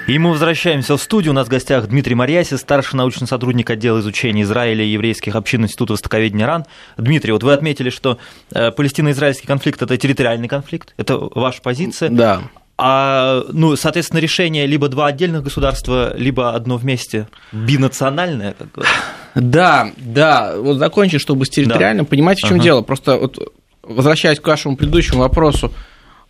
И 0.08 0.20
мы 0.20 0.32
возвращаемся 0.32 0.98
в 0.98 1.02
студию. 1.02 1.32
У 1.32 1.36
нас 1.36 1.48
в 1.48 1.50
гостях 1.50 1.88
Дмитрий 1.88 2.16
Марьяси, 2.16 2.56
старший 2.56 2.98
научный 2.98 3.28
сотрудник 3.28 3.70
отдела 3.70 4.00
изучения 4.02 4.42
Израиля 4.44 4.84
и 4.84 4.90
еврейских 4.90 5.36
общин 5.36 5.64
Института 5.64 5.94
Востоковедения 5.94 6.46
РАН. 6.46 6.66
Дмитрий, 6.98 7.32
вот 7.32 7.44
вы 7.44 7.54
отметили, 7.54 7.90
что 7.90 8.18
э, 8.52 8.72
палестино-израильский 8.72 9.48
конфликт– 9.48 9.82
это 9.82 9.98
территориальный 9.98 10.48
конфликт, 10.50 10.94
это 10.98 11.18
ваша 11.18 11.62
позиция. 11.62 12.10
Да. 12.10 12.42
А, 12.78 13.44
ну, 13.54 13.76
соответственно, 13.78 14.20
решение 14.20 14.66
либо 14.66 14.90
два 14.90 15.08
отдельных 15.08 15.44
государства, 15.44 16.14
либо 16.18 16.54
одно 16.54 16.76
вместе, 16.78 17.28
бинациональное, 17.54 18.54
как 18.54 18.72
говорят. 18.72 18.94
Да, 19.34 19.92
да, 19.98 20.56
вот 20.58 20.78
закончить, 20.78 21.22
чтобы 21.22 21.46
с 21.46 21.50
территориальным, 21.50 22.06
понимаете, 22.06 22.46
в 22.46 22.50
чем 22.50 22.58
Ага. 22.58 22.64
дело? 22.64 22.82
Просто 22.82 23.18
вот, 23.18 23.54
возвращаясь 23.82 24.40
к 24.40 24.48
вашему 24.48 24.76
предыдущему 24.76 25.20
вопросу 25.20 25.72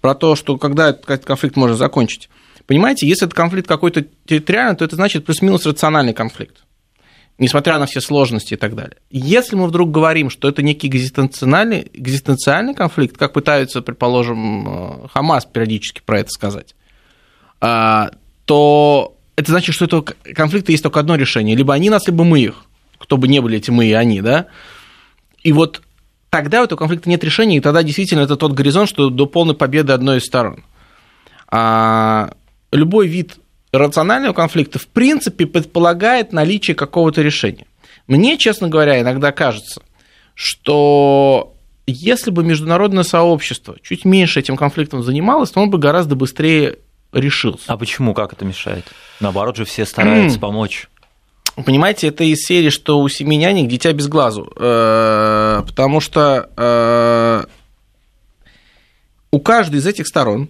про 0.02 0.14
то, 0.14 0.36
что 0.36 0.58
когда 0.58 0.90
этот 0.90 1.26
конфликт 1.26 1.56
можно 1.56 1.76
закончить. 1.76 2.30
Понимаете, 2.68 3.08
если 3.08 3.28
это 3.28 3.36
конфликт 3.36 3.68
какой-то 3.68 4.06
территориальный, 4.26 4.76
то 4.76 4.86
это 4.86 4.96
значит 4.96 5.26
плюс-минус 5.26 5.66
рациональный 5.66 6.14
конфликт, 6.14 6.58
несмотря 7.38 7.78
на 7.80 7.86
все 7.86 8.02
сложности 8.02 8.54
и 8.54 8.58
так 8.58 8.76
далее. 8.76 8.98
Если 9.10 9.56
мы 9.56 9.68
вдруг 9.68 9.92
говорим, 9.92 10.30
что 10.30 10.48
это 10.48 10.62
некий 10.62 10.88
экзистенциальный, 10.88 11.90
экзистенциальный 11.94 12.74
конфликт, 12.74 13.18
как 13.18 13.34
пытаются, 13.34 13.82
предположим, 13.82 14.68
э, 14.68 15.08
Хамас 15.14 15.46
периодически 15.46 16.02
про 16.06 16.20
это 16.20 16.30
сказать, 16.30 16.76
а, 17.60 18.12
то 18.46 19.18
это 19.36 19.52
значит, 19.52 19.76
что 19.76 19.86
этого 19.86 20.02
конфликта 20.02 20.72
есть 20.72 20.84
только 20.84 21.00
одно 21.00 21.16
решение. 21.16 21.56
Либо 21.56 21.74
они 21.74 21.90
нас, 21.90 22.08
либо 22.08 22.24
мы 22.24 22.40
их. 22.40 22.66
Кто 22.98 23.18
бы 23.18 23.28
не 23.28 23.42
были 23.42 23.58
эти 23.58 23.70
мы 23.70 23.86
и 23.86 23.94
они, 23.94 24.22
да? 24.22 24.48
И 25.44 25.52
вот 25.52 25.82
тогда 26.30 26.62
у 26.62 26.64
этого 26.64 26.80
конфликта 26.80 27.10
нет 27.10 27.24
решения, 27.24 27.58
и 27.58 27.62
тогда 27.62 27.84
действительно 27.84 28.22
это 28.22 28.38
тот 28.38 28.54
горизонт, 28.54 28.90
что 28.90 29.10
до 29.10 29.26
полной 29.26 29.56
победы 29.56 29.94
одной 29.94 30.18
из 30.18 30.24
сторон. 30.24 30.64
А 31.50 32.34
любой 32.72 33.08
вид 33.08 33.38
рационального 33.78 34.34
конфликта 34.34 34.80
в 34.80 34.88
принципе 34.88 35.46
предполагает 35.46 36.34
наличие 36.34 36.76
какого-то 36.76 37.22
решения. 37.22 37.66
Мне, 38.08 38.38
честно 38.38 38.68
говоря, 38.68 39.00
иногда 39.00 39.32
кажется, 39.32 39.82
что 40.34 41.56
если 41.88 42.32
бы 42.32 42.44
международное 42.44 43.04
сообщество 43.04 43.78
чуть 43.82 44.06
меньше 44.06 44.40
этим 44.40 44.58
конфликтом 44.58 45.04
занималось, 45.04 45.52
то 45.52 45.62
он 45.62 45.70
бы 45.70 45.78
гораздо 45.78 46.16
быстрее 46.16 46.80
решился. 47.12 47.66
А 47.68 47.78
почему, 47.78 48.14
как 48.14 48.34
это 48.34 48.46
мешает? 48.46 48.86
Наоборот 49.20 49.56
же, 49.56 49.66
все 49.66 49.86
стараются 49.86 50.40
помочь. 50.40 50.90
Понимаете, 51.64 52.08
это 52.08 52.26
из 52.26 52.40
серии, 52.40 52.70
что 52.70 53.00
у 53.00 53.08
семи 53.08 53.38
нянек 53.38 53.70
дитя 53.70 53.94
без 53.94 54.08
глазу. 54.08 54.52
Э, 54.58 55.62
Потому 55.66 56.02
что 56.02 56.50
э, 56.58 57.46
у 59.32 59.40
каждой 59.40 59.80
из 59.80 59.88
этих 59.88 60.08
сторон 60.08 60.50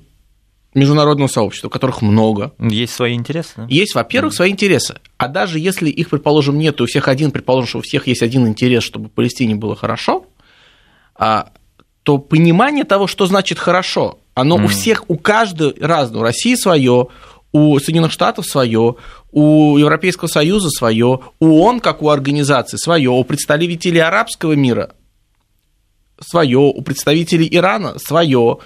международного 0.76 1.28
сообщества, 1.28 1.70
которых 1.70 2.02
много, 2.02 2.54
Есть 2.60 2.94
свои 2.94 3.14
интересы, 3.14 3.52
да? 3.58 3.66
есть, 3.70 3.96
во-первых, 3.96 4.34
свои 4.34 4.52
интересы. 4.52 5.00
А 5.18 5.28
даже 5.28 5.58
если 5.60 5.90
их, 5.90 6.10
предположим, 6.10 6.60
нет, 6.60 6.80
и 6.80 6.84
у 6.84 6.86
всех 6.86 7.08
один, 7.08 7.32
предположим, 7.32 7.68
что 7.68 7.80
у 7.80 7.82
всех 7.82 8.08
есть 8.08 8.22
один 8.22 8.48
интерес, 8.48 8.84
чтобы 8.84 9.10
Палестине 9.10 9.56
было 9.56 9.76
хорошо, 9.76 10.26
а, 11.16 11.50
то 12.04 12.18
понимание 12.20 12.84
того, 12.84 13.08
что 13.08 13.26
значит 13.26 13.58
хорошо, 13.58 14.20
оно 14.36 14.56
у 14.56 14.60
Мгм. 14.60 14.68
всех, 14.68 15.10
у 15.10 15.18
каждого 15.18 15.74
разного. 15.80 16.22
У 16.22 16.26
России 16.26 16.56
свое, 16.56 17.08
у 17.54 17.80
Соединенных 17.80 18.12
Штатов 18.12 18.46
свое, 18.46 18.96
у 19.32 19.78
Европейского 19.78 20.28
Союза 20.28 20.70
свое, 20.70 21.20
у 21.40 21.46
ООН, 21.64 21.80
как 21.80 22.02
у 22.04 22.10
организации, 22.10 22.78
свое, 22.78 23.10
у 23.10 23.24
представителей 23.24 24.02
арабского 24.02 24.54
мира 24.54 24.92
свое, 26.20 26.60
у 26.60 26.82
представителей 26.82 27.48
Ирана 27.52 27.98
свое. 28.00 28.58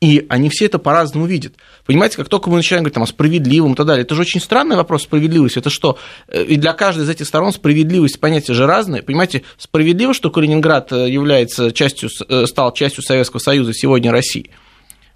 И 0.00 0.26
они 0.28 0.50
все 0.50 0.66
это 0.66 0.78
по-разному 0.78 1.26
видят. 1.26 1.54
Понимаете, 1.86 2.18
как 2.18 2.28
только 2.28 2.50
мы 2.50 2.56
начинаем 2.56 2.82
говорить 2.82 2.94
там, 2.94 3.04
о 3.04 3.06
справедливом 3.06 3.72
и 3.72 3.76
так 3.76 3.86
далее, 3.86 4.04
это 4.04 4.14
же 4.14 4.22
очень 4.22 4.40
странный 4.40 4.76
вопрос 4.76 5.04
справедливости. 5.04 5.58
Это 5.58 5.70
что? 5.70 5.98
Э, 6.28 6.44
И 6.44 6.56
для 6.56 6.74
каждой 6.74 7.04
из 7.04 7.08
этих 7.08 7.26
сторон 7.26 7.52
справедливость, 7.52 8.20
понятие 8.20 8.54
же 8.54 8.66
разное. 8.66 9.02
Понимаете, 9.02 9.42
справедливо, 9.56 10.12
что 10.12 10.30
Калининград 10.30 10.92
э, 10.92 11.08
является 11.08 11.72
частью, 11.72 12.10
э, 12.28 12.44
стал 12.46 12.74
частью 12.74 13.02
Советского 13.02 13.40
Союза 13.40 13.72
сегодня 13.72 14.12
России. 14.12 14.50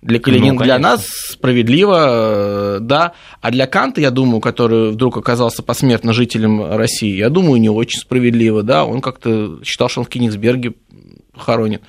Для, 0.01 0.19
Калинин... 0.19 0.55
Ну, 0.55 0.63
для 0.63 0.79
нас 0.79 1.07
справедливо, 1.07 2.79
да. 2.81 3.13
А 3.43 3.51
для 3.51 3.67
Канта, 3.67 4.01
я 4.01 4.11
думаю, 4.11 4.41
который 4.41 4.93
вдруг 4.93 5.19
оказался 5.19 5.63
посмертно 5.63 6.15
жителем 6.15 6.75
России, 6.75 7.15
я 7.15 7.29
думаю, 7.29 7.61
не 7.61 7.69
очень 7.69 8.01
справедливо, 8.01 8.63
да. 8.63 8.87
Он 8.87 9.03
как-то 9.03 9.61
считал, 9.63 9.91
что 9.91 10.01
он 10.01 10.07
в 10.07 10.09
Кенигсберге 10.09 10.73
хоронен 11.37 11.81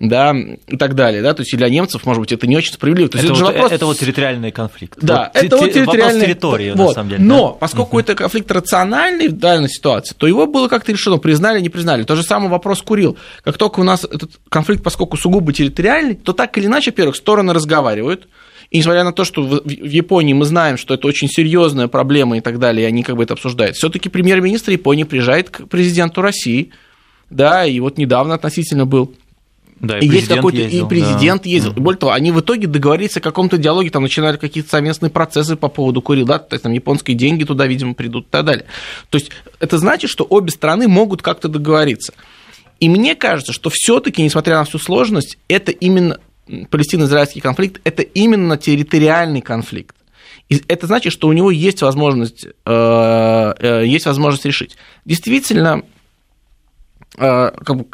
да, 0.00 0.34
и 0.66 0.76
так 0.78 0.94
далее, 0.94 1.22
да, 1.22 1.34
то 1.34 1.42
есть 1.42 1.52
и 1.52 1.58
для 1.58 1.68
немцев, 1.68 2.06
может 2.06 2.20
быть, 2.20 2.32
это 2.32 2.46
не 2.46 2.56
очень 2.56 2.72
справедливо. 2.72 3.10
То 3.10 3.18
есть 3.18 3.28
Это, 3.28 3.34
это, 3.34 3.44
вот, 3.44 3.52
вопрос... 3.54 3.72
это 3.72 3.86
вот 3.86 3.98
территориальный 3.98 4.50
конфликт. 4.50 4.98
Да, 5.00 5.30
Вот 5.34 5.44
это 5.44 5.48
те- 5.48 5.56
вот 5.56 5.66
те- 5.66 5.72
территориальный... 5.74 6.24
Территории, 6.24 6.70
вот. 6.74 6.88
на 6.88 6.94
самом 6.94 7.08
деле. 7.10 7.22
Но, 7.22 7.48
да? 7.48 7.58
поскольку 7.60 7.98
это 8.00 8.14
конфликт 8.14 8.50
рациональный 8.50 9.28
в 9.28 9.32
данной 9.32 9.68
ситуации, 9.68 10.14
то 10.16 10.26
его 10.26 10.46
было 10.46 10.68
как-то 10.68 10.90
решено, 10.92 11.18
признали, 11.18 11.60
не 11.60 11.68
признали. 11.68 12.04
То 12.04 12.16
же 12.16 12.22
самый 12.22 12.48
вопрос 12.48 12.80
Курил. 12.80 13.18
Как 13.44 13.58
только 13.58 13.80
у 13.80 13.82
нас 13.84 14.04
этот 14.04 14.30
конфликт, 14.48 14.82
поскольку 14.82 15.18
сугубо 15.18 15.52
территориальный, 15.52 16.14
то 16.14 16.32
так 16.32 16.56
или 16.56 16.64
иначе, 16.64 16.92
во-первых, 16.92 17.14
стороны 17.16 17.52
разговаривают, 17.52 18.26
И 18.70 18.78
несмотря 18.78 19.04
на 19.04 19.12
то, 19.12 19.24
что 19.24 19.42
в 19.42 19.68
Японии 19.68 20.32
мы 20.32 20.44
знаем, 20.46 20.78
что 20.78 20.94
это 20.94 21.06
очень 21.08 21.28
серьезная 21.28 21.88
проблема 21.88 22.38
и 22.38 22.40
так 22.40 22.58
далее, 22.58 22.84
и 22.84 22.88
они 22.88 23.02
как 23.02 23.16
бы 23.16 23.24
это 23.24 23.34
обсуждают, 23.34 23.76
все-таки 23.76 24.08
премьер-министр 24.08 24.70
Японии 24.72 25.04
приезжает 25.04 25.50
к 25.50 25.66
президенту 25.66 26.22
России, 26.22 26.70
да, 27.28 27.64
и 27.66 27.78
вот 27.80 27.98
недавно 27.98 28.34
относительно 28.34 28.86
был 28.86 29.14
да, 29.80 29.98
и, 29.98 30.04
и 30.04 30.08
есть 30.08 30.28
какой-то 30.28 30.58
ездил, 30.58 30.86
и 30.86 30.88
президент 30.88 31.42
да. 31.42 31.48
ездил. 31.48 31.72
И 31.72 31.80
более 31.80 31.98
того, 31.98 32.12
они 32.12 32.32
в 32.32 32.40
итоге 32.40 32.66
договорились 32.66 33.16
о 33.16 33.20
каком-то 33.20 33.56
диалоге, 33.56 33.90
там 33.90 34.02
начинали 34.02 34.36
какие-то 34.36 34.68
совместные 34.68 35.10
процессы 35.10 35.56
по 35.56 35.68
поводу 35.68 36.02
Курил, 36.02 36.26
да, 36.26 36.38
то 36.38 36.54
есть 36.54 36.62
там 36.62 36.72
японские 36.72 37.16
деньги 37.16 37.44
туда, 37.44 37.66
видимо, 37.66 37.94
придут 37.94 38.26
и 38.26 38.30
так 38.30 38.44
далее. 38.44 38.66
То 39.08 39.16
есть 39.16 39.30
это 39.58 39.78
значит, 39.78 40.10
что 40.10 40.24
обе 40.28 40.50
страны 40.50 40.86
могут 40.86 41.22
как-то 41.22 41.48
договориться. 41.48 42.12
И 42.78 42.88
мне 42.88 43.14
кажется, 43.14 43.52
что 43.52 43.70
все-таки, 43.70 44.22
несмотря 44.22 44.58
на 44.58 44.64
всю 44.64 44.78
сложность, 44.78 45.38
это 45.48 45.72
именно 45.72 46.18
палестино-израильский 46.70 47.40
конфликт, 47.40 47.80
это 47.84 48.02
именно 48.02 48.56
территориальный 48.56 49.40
конфликт. 49.40 49.96
И 50.48 50.60
это 50.66 50.86
значит, 50.86 51.12
что 51.12 51.28
у 51.28 51.32
него 51.32 51.50
есть 51.50 51.80
возможность, 51.80 52.44
э, 52.44 52.50
э, 52.66 53.86
есть 53.86 54.06
возможность 54.06 54.44
решить. 54.44 54.76
Действительно, 55.04 55.84
э, 57.16 57.50
как 57.50 57.76
бы, 57.76 57.86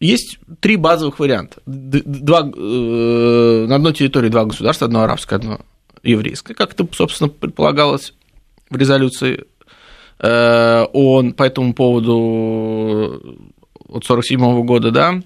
есть 0.00 0.38
три 0.60 0.76
базовых 0.76 1.18
варианта. 1.18 1.60
Два, 1.66 2.42
на 2.44 3.74
одной 3.74 3.92
территории 3.92 4.28
два 4.28 4.44
государства, 4.44 4.86
одно 4.86 5.02
арабское, 5.02 5.38
одно 5.38 5.60
еврейское, 6.02 6.54
как 6.54 6.72
это, 6.72 6.88
собственно, 6.92 7.28
предполагалось 7.28 8.14
в 8.70 8.76
резолюции 8.76 9.44
ООН 10.18 11.34
по 11.34 11.42
этому 11.42 11.74
поводу 11.74 13.20
от 13.88 14.04
1947 14.04 14.62
года, 14.64 14.90
да, 14.90 15.20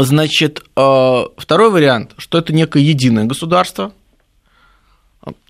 Значит, 0.00 0.62
второй 0.74 1.70
вариант, 1.70 2.12
что 2.18 2.38
это 2.38 2.52
некое 2.52 2.84
единое 2.84 3.24
государство, 3.24 3.92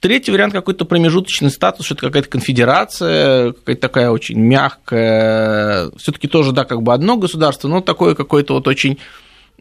Третий 0.00 0.32
вариант 0.32 0.54
какой-то 0.54 0.84
промежуточный 0.84 1.50
статус, 1.50 1.86
что 1.86 1.94
это 1.94 2.06
какая-то 2.06 2.28
конфедерация, 2.28 3.52
какая-то 3.52 3.80
такая 3.80 4.10
очень 4.10 4.38
мягкая, 4.38 5.90
все-таки 5.98 6.26
тоже, 6.26 6.52
да, 6.52 6.64
как 6.64 6.82
бы 6.82 6.92
одно 6.94 7.16
государство, 7.16 7.68
но 7.68 7.80
такое 7.80 8.14
какое-то 8.14 8.54
вот 8.54 8.66
очень 8.66 8.98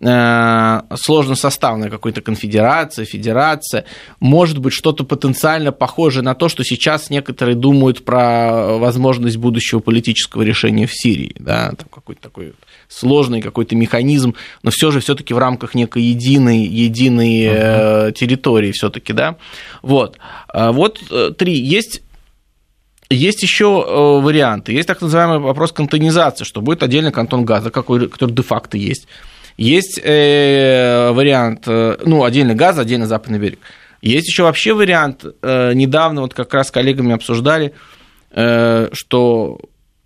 э, 0.02 0.82
сложно 0.96 1.36
составная 1.36 1.90
какой-то 1.90 2.22
конфедерация, 2.22 3.06
федерация, 3.06 3.86
может 4.20 4.60
быть 4.60 4.74
что-то 4.74 5.04
потенциально 5.04 5.72
похожее 5.72 6.24
на 6.24 6.36
то, 6.36 6.50
что 6.50 6.64
сейчас 6.64 7.10
некоторые 7.10 7.56
думают 7.56 8.06
про 8.06 8.78
возможность 8.78 9.38
будущего 9.38 9.80
политического 9.80 10.42
решения 10.44 10.88
в 10.88 10.94
Сирии, 10.94 11.36
да, 11.40 11.72
там 11.72 11.88
какой-то 11.94 12.22
такой 12.22 12.54
сложный 12.88 13.42
какой-то 13.42 13.76
механизм, 13.76 14.36
но 14.64 14.72
все 14.72 14.92
же 14.92 15.00
все-таки 15.00 15.34
в 15.34 15.38
рамках 15.38 15.76
некой 15.76 16.04
единой, 16.04 16.60
единой 16.60 17.46
uh-huh. 17.46 18.12
территории 18.14 18.72
все-таки, 18.72 19.14
да. 19.14 19.38
Вот. 19.82 20.18
А 20.48 20.72
вот 20.72 21.02
э, 21.12 21.32
три. 21.38 21.58
Есть 21.58 22.02
есть 23.10 23.42
еще 23.42 24.20
варианты. 24.22 24.74
Есть 24.74 24.88
так 24.88 25.02
называемый 25.02 25.40
вопрос 25.40 25.72
кантонизации, 25.72 26.44
что 26.44 26.62
будет 26.62 26.84
отдельный 26.84 27.12
кантон 27.12 27.46
Газа, 27.46 27.72
какой, 27.72 28.10
который 28.10 28.32
де-факто 28.32 28.78
есть. 28.78 29.08
Есть 29.58 30.00
э, 30.04 31.12
вариант, 31.12 31.64
э, 31.68 31.98
ну, 32.06 32.24
отдельный 32.24 32.54
Газ, 32.54 32.78
отдельно 32.78 33.08
Западный 33.08 33.40
берег. 33.40 33.60
Есть 34.02 34.28
еще 34.28 34.44
вообще 34.44 34.74
вариант, 34.74 35.26
э, 35.42 35.74
недавно 35.74 36.22
вот 36.22 36.36
как 36.36 36.54
раз 36.54 36.68
с 36.68 36.72
коллегами 36.72 37.14
обсуждали, 37.14 37.74
э, 38.32 38.90
что 38.94 39.60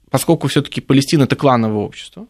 поскольку 0.09 0.47
все-таки 0.47 0.79
Палестина 0.79 1.23
это 1.23 1.35
клановое 1.35 1.79
общество, 1.79 2.27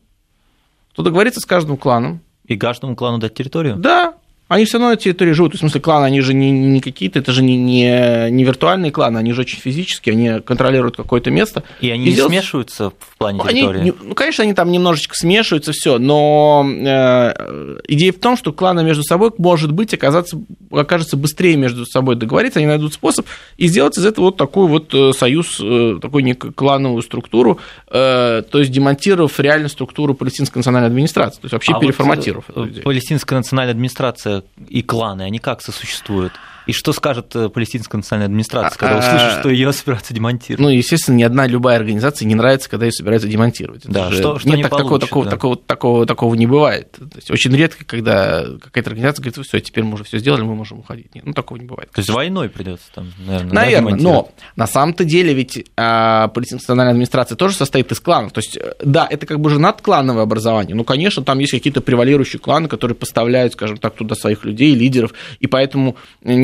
то 0.95 1.03
договориться 1.03 1.39
с 1.39 1.45
каждым 1.45 1.77
кланом. 1.77 2.21
И 2.45 2.57
каждому 2.57 2.95
клану 2.95 3.19
дать 3.19 3.33
территорию? 3.33 3.77
Да, 3.77 4.15
они 4.51 4.65
все 4.65 4.79
равно 4.79 4.89
на 4.89 4.97
территории 4.97 5.31
живут. 5.31 5.55
В 5.55 5.59
смысле, 5.59 5.79
кланы, 5.79 6.07
они 6.07 6.19
же 6.19 6.33
не, 6.33 6.51
не 6.51 6.81
какие-то, 6.81 7.19
это 7.19 7.31
же 7.31 7.41
не, 7.41 7.55
не, 7.55 8.29
не 8.31 8.43
виртуальные 8.43 8.91
кланы, 8.91 9.17
они 9.17 9.31
же 9.31 9.41
очень 9.41 9.59
физические, 9.59 10.11
они 10.11 10.41
контролируют 10.41 10.97
какое-то 10.97 11.31
место. 11.31 11.63
И 11.79 11.89
они 11.89 12.03
и 12.03 12.09
не 12.09 12.15
делают... 12.15 12.33
смешиваются 12.33 12.89
в 12.89 13.17
плане 13.17 13.39
территории? 13.39 13.79
Они, 13.79 13.93
ну, 14.03 14.13
конечно, 14.13 14.43
они 14.43 14.53
там 14.53 14.69
немножечко 14.69 15.15
смешиваются, 15.15 15.71
все, 15.71 15.99
но 15.99 16.65
э, 16.69 17.77
идея 17.87 18.11
в 18.11 18.19
том, 18.19 18.35
что 18.35 18.51
кланы 18.51 18.83
между 18.83 19.03
собой, 19.03 19.31
может 19.37 19.71
быть, 19.71 19.93
оказаться, 19.93 20.37
окажется 20.69 21.15
быстрее 21.15 21.55
между 21.55 21.85
собой 21.85 22.17
договориться, 22.17 22.59
они 22.59 22.67
найдут 22.67 22.93
способ 22.93 23.25
и 23.55 23.67
сделать 23.67 23.97
из 23.97 24.05
этого 24.05 24.25
вот 24.25 24.35
такой 24.35 24.67
вот 24.67 24.93
э, 24.93 25.13
союз, 25.13 25.61
э, 25.61 25.99
такую 26.01 26.25
некую 26.25 26.51
клановую 26.51 27.03
структуру, 27.03 27.61
то 27.91 28.45
есть 28.53 28.71
демонтировав 28.71 29.39
реальную 29.39 29.69
структуру 29.69 30.13
палестинской 30.13 30.59
национальной 30.59 30.87
администрации, 30.87 31.41
то 31.41 31.45
есть 31.45 31.53
вообще 31.53 31.73
а 31.73 31.79
переформатировав. 31.79 32.45
Вот 32.55 32.83
палестинская 32.83 33.37
национальная 33.37 33.73
администрация 33.73 34.43
и 34.69 34.81
кланы, 34.81 35.23
они 35.23 35.39
как 35.39 35.61
сосуществуют? 35.61 36.33
И 36.67 36.73
что 36.73 36.93
скажет 36.93 37.35
э, 37.35 37.49
палестинская 37.49 37.97
национальная 37.97 38.27
администрация, 38.27 38.77
когда 38.77 38.95
а, 38.95 38.99
услышит, 38.99 39.39
что 39.39 39.49
ее 39.49 39.73
собираются 39.73 40.13
демонтировать? 40.13 40.61
Ну, 40.61 40.69
естественно, 40.69 41.15
ни 41.15 41.23
одна 41.23 41.47
любая 41.47 41.77
организация 41.77 42.25
не 42.25 42.35
нравится, 42.35 42.69
когда 42.69 42.85
ее 42.85 42.91
собираются 42.91 43.27
демонтировать. 43.27 43.83
Да, 43.85 44.11
что, 44.11 44.39
что 44.39 44.47
нет, 44.47 44.57
не 44.57 44.63
так, 44.63 44.71
получит, 44.71 45.01
такого, 45.01 45.25
да. 45.25 45.31
такого, 45.31 45.55
такого, 45.57 46.05
такого 46.05 46.35
не 46.35 46.47
бывает. 46.47 46.91
То 46.91 47.15
есть, 47.15 47.31
очень 47.31 47.55
редко, 47.55 47.83
когда 47.85 48.45
какая-то 48.61 48.89
организация 48.89 49.23
говорит, 49.23 49.45
все, 49.45 49.59
теперь 49.59 49.83
мы 49.83 49.95
уже 49.95 50.03
все 50.03 50.19
сделали, 50.19 50.41
мы 50.41 50.55
можем 50.55 50.79
уходить. 50.79 51.13
Нет, 51.15 51.25
ну, 51.25 51.33
такого 51.33 51.57
не 51.57 51.65
бывает. 51.65 51.89
То 51.91 51.99
есть 51.99 52.09
войной 52.09 52.49
придется 52.49 52.85
там, 52.93 53.11
наверное, 53.25 53.53
Наверное, 53.53 53.93
да, 53.93 54.03
но 54.03 54.31
на 54.55 54.67
самом-то 54.67 55.03
деле 55.03 55.33
ведь 55.33 55.65
а, 55.77 56.27
палестинская 56.29 56.61
национальная 56.61 56.91
администрация 56.91 57.35
тоже 57.35 57.55
состоит 57.55 57.91
из 57.91 57.99
кланов. 57.99 58.33
То 58.33 58.39
есть, 58.39 58.57
э, 58.57 58.73
да, 58.83 59.07
это 59.09 59.25
как 59.25 59.39
бы 59.39 59.49
же 59.49 59.59
надклановое 59.59 60.23
образование. 60.23 60.75
Ну, 60.75 60.83
конечно, 60.83 61.23
там 61.23 61.39
есть 61.39 61.51
какие-то 61.51 61.81
превалирующие 61.81 62.39
кланы, 62.39 62.67
которые 62.67 62.95
поставляют, 62.95 63.53
скажем 63.53 63.77
так, 63.77 63.95
туда 63.95 64.15
своих 64.15 64.45
людей, 64.45 64.75
лидеров, 64.75 65.13
и 65.39 65.47
поэтому 65.47 65.95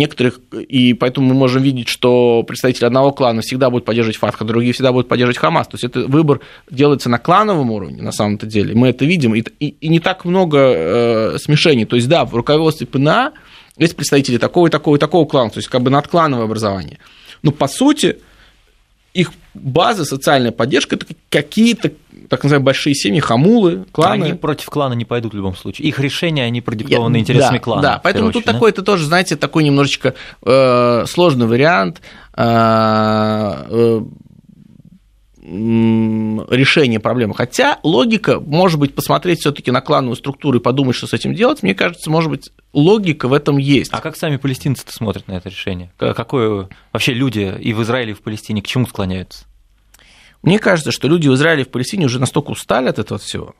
некоторых 0.08 0.40
и 0.52 0.94
поэтому 0.94 1.28
мы 1.28 1.34
можем 1.34 1.62
видеть, 1.62 1.90
что 1.90 2.44
представители 2.44 2.86
одного 2.86 3.12
клана 3.12 3.42
всегда 3.42 3.70
будут 3.70 3.86
поддерживать 3.86 4.18
Фатха, 4.18 4.46
другие 4.46 4.74
всегда 4.74 4.92
будут 4.92 5.08
поддерживать 5.08 5.38
Хамас. 5.38 5.68
То 5.68 5.76
есть 5.76 5.84
это 5.84 6.08
выбор 6.08 6.40
делается 6.72 7.10
на 7.10 7.20
клановом 7.20 7.72
уровне, 7.72 8.02
на 8.02 8.12
самом-то 8.12 8.46
деле. 8.46 8.74
Мы 8.74 8.90
это 8.90 9.06
видим, 9.06 9.36
и, 9.36 9.44
и, 9.60 9.68
и 9.68 9.90
не 9.90 10.00
так 10.00 10.26
много 10.26 10.58
э, 10.60 11.38
смешений. 11.40 11.86
То 11.86 11.96
есть, 11.96 12.08
да, 12.08 12.26
в 12.26 12.34
руководстве 12.34 12.88
ПНА 12.88 13.34
есть 13.78 13.96
представители 13.96 14.38
такого 14.38 14.68
и 14.68 14.70
такого 14.70 14.96
и 14.96 15.00
такого 15.00 15.26
клана, 15.28 15.52
то 15.52 15.60
есть 15.60 15.68
как 15.68 15.82
бы 15.82 15.90
надклановое 15.90 16.46
образование. 16.46 16.98
Но 17.44 17.52
по 17.52 17.68
сути 17.68 18.18
их 19.14 19.32
база, 19.54 20.06
социальная 20.06 20.52
поддержка, 20.52 20.96
это 20.96 21.06
какие-то 21.30 21.92
так 22.30 22.44
называемые 22.44 22.66
большие 22.66 22.96
семьи, 22.96 23.20
хамулы, 23.20 23.86
кланы. 23.92 24.24
Они 24.24 24.34
против 24.34 24.68
клана 24.68 24.94
не 24.94 25.06
пойдут 25.06 25.34
в 25.34 25.36
любом 25.36 25.56
случае. 25.56 25.88
Их 25.88 26.00
решения, 26.00 26.44
они 26.44 26.62
продиктованы 26.62 27.18
Я, 27.18 27.22
интересами 27.22 27.58
да, 27.58 27.64
клана. 27.64 27.82
Да, 27.82 28.02
поэтому 28.04 28.32
тут 28.32 28.46
такой, 28.46 28.72
это 28.72 28.82
тоже, 28.84 29.06
знаете, 29.06 29.36
такой 29.36 29.64
немножечко 29.64 30.16
э, 30.44 31.06
сложный 31.08 31.48
вариант. 31.48 32.02
Э, 32.36 33.66
э, 33.70 34.02
решение 35.50 37.00
проблемы. 37.00 37.34
Хотя 37.34 37.80
логика, 37.84 38.40
может 38.40 38.80
быть, 38.80 38.94
посмотреть 38.94 39.40
все-таки 39.40 39.72
на 39.72 39.80
клановую 39.80 40.18
структуру 40.18 40.60
и 40.60 40.62
подумать, 40.62 40.96
что 40.96 41.08
с 41.08 41.14
этим 41.14 41.34
делать, 41.34 41.64
мне 41.64 41.74
кажется, 41.74 42.10
может 42.10 42.30
быть, 42.30 42.52
логика 42.74 43.30
в 43.30 43.34
этом 43.34 43.58
есть. 43.58 43.92
А 43.94 44.02
как 44.02 44.18
сами 44.18 44.36
палестинцы 44.36 44.84
смотрят 44.90 45.28
на 45.28 45.34
это 45.34 45.48
решение? 45.48 45.92
Какое 45.98 46.68
вообще 46.92 47.14
люди 47.14 47.56
и 47.60 47.74
в 47.74 47.82
Израиле, 47.84 48.12
и 48.12 48.14
в 48.14 48.22
Палестине 48.22 48.62
к 48.62 48.68
чему 48.68 48.86
склоняются? 48.88 49.46
Мне 50.48 50.60
кажется, 50.60 50.94
что 50.94 51.10
люди 51.10 51.28
в 51.28 51.34
Израиле 51.34 51.64
и 51.64 51.66
в 51.66 51.70
Палестине 51.72 52.06
уже 52.06 52.22
настолько 52.22 52.52
устали 52.52 52.88
от 52.88 53.00
этого 53.00 53.20
всего. 53.20 53.54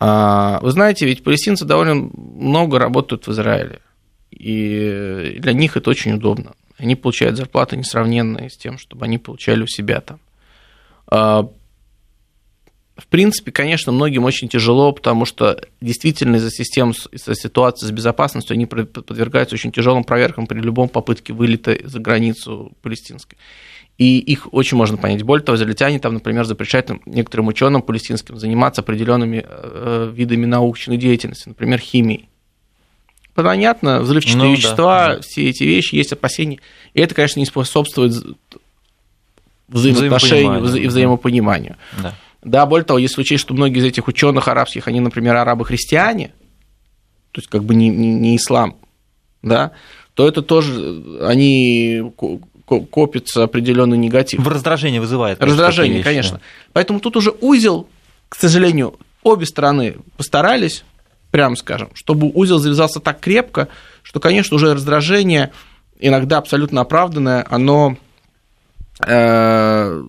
А, 0.00 0.58
вы 0.62 0.70
знаете, 0.70 1.04
ведь 1.04 1.22
палестинцы 1.22 1.66
довольно 1.66 2.08
много 2.14 2.78
работают 2.78 3.26
в 3.26 3.32
Израиле, 3.32 3.80
и 4.30 5.36
для 5.40 5.52
них 5.52 5.76
это 5.76 5.90
очень 5.90 6.14
удобно. 6.14 6.54
Они 6.78 6.96
получают 6.96 7.36
зарплаты 7.36 7.76
несравненные 7.76 8.48
с 8.48 8.56
тем, 8.56 8.78
чтобы 8.78 9.04
они 9.04 9.18
получали 9.18 9.64
у 9.64 9.66
себя 9.66 10.00
там. 10.00 10.20
В 12.96 13.08
принципе, 13.08 13.50
конечно, 13.50 13.90
многим 13.90 14.24
очень 14.24 14.48
тяжело, 14.48 14.92
потому 14.92 15.24
что 15.24 15.60
действительно 15.80 16.36
из-за 16.36 16.50
систем, 16.50 16.92
из-за 17.10 17.34
ситуации 17.34 17.86
с 17.86 17.90
безопасностью 17.90 18.54
они 18.54 18.66
подвергаются 18.66 19.56
очень 19.56 19.72
тяжелым 19.72 20.04
проверкам 20.04 20.46
при 20.46 20.60
любом 20.60 20.88
попытке 20.88 21.32
вылета 21.32 21.76
за 21.82 21.98
границу 21.98 22.72
палестинской. 22.82 23.36
И 23.98 24.18
их 24.18 24.52
очень 24.52 24.76
можно 24.76 24.96
понять. 24.96 25.22
Более 25.22 25.44
того, 25.44 25.56
израильтяне 25.56 25.98
там, 25.98 26.14
например, 26.14 26.44
запрещают 26.44 26.90
некоторым 27.06 27.48
ученым 27.48 27.82
палестинским 27.82 28.36
заниматься 28.36 28.82
определенными 28.82 29.44
э, 29.46 30.12
видами 30.14 30.46
научной 30.46 30.96
деятельности, 30.96 31.48
например, 31.48 31.78
химией. 31.80 32.28
Понятно, 33.34 34.00
взрывчатые 34.00 34.44
ну, 34.44 34.52
вещества, 34.52 35.08
да, 35.08 35.16
да. 35.16 35.20
все 35.22 35.48
эти 35.48 35.64
вещи, 35.64 35.96
есть 35.96 36.12
опасения. 36.12 36.60
И 36.92 37.00
это, 37.00 37.14
конечно, 37.16 37.40
не 37.40 37.46
способствует 37.46 38.14
взаимоотношению 39.68 40.64
и 40.76 40.86
взаимопониманию. 40.86 41.76
Да. 42.00 42.14
Да, 42.44 42.66
более 42.66 42.84
того, 42.84 42.98
если 42.98 43.20
учесть, 43.20 43.40
что 43.42 43.54
многие 43.54 43.78
из 43.78 43.84
этих 43.84 44.06
ученых 44.08 44.48
арабских, 44.48 44.86
они, 44.88 45.00
например, 45.00 45.36
арабы-христиане, 45.36 46.28
то 47.32 47.40
есть 47.40 47.48
как 47.48 47.64
бы 47.64 47.74
не, 47.74 47.88
не, 47.88 48.12
не 48.14 48.36
ислам, 48.36 48.76
да, 49.42 49.72
то 50.14 50.28
это 50.28 50.42
тоже 50.42 51.02
они 51.22 52.12
копится 52.66 53.42
определенный 53.42 53.98
негатив. 53.98 54.40
В 54.40 54.48
раздражение 54.48 55.00
вызывает. 55.00 55.42
Раздражение, 55.42 56.02
конечно. 56.02 56.40
Поэтому 56.72 57.00
тут 57.00 57.16
уже 57.16 57.32
узел, 57.40 57.88
к 58.28 58.36
сожалению, 58.36 58.94
обе 59.22 59.46
стороны 59.46 59.96
постарались, 60.16 60.84
прямо 61.30 61.56
скажем, 61.56 61.90
чтобы 61.94 62.30
узел 62.32 62.58
завязался 62.58 63.00
так 63.00 63.20
крепко, 63.20 63.68
что, 64.02 64.20
конечно, 64.20 64.54
уже 64.54 64.72
раздражение, 64.74 65.50
иногда 65.98 66.38
абсолютно 66.38 66.82
оправданное, 66.82 67.44
оно 67.48 67.96
э, 69.00 70.02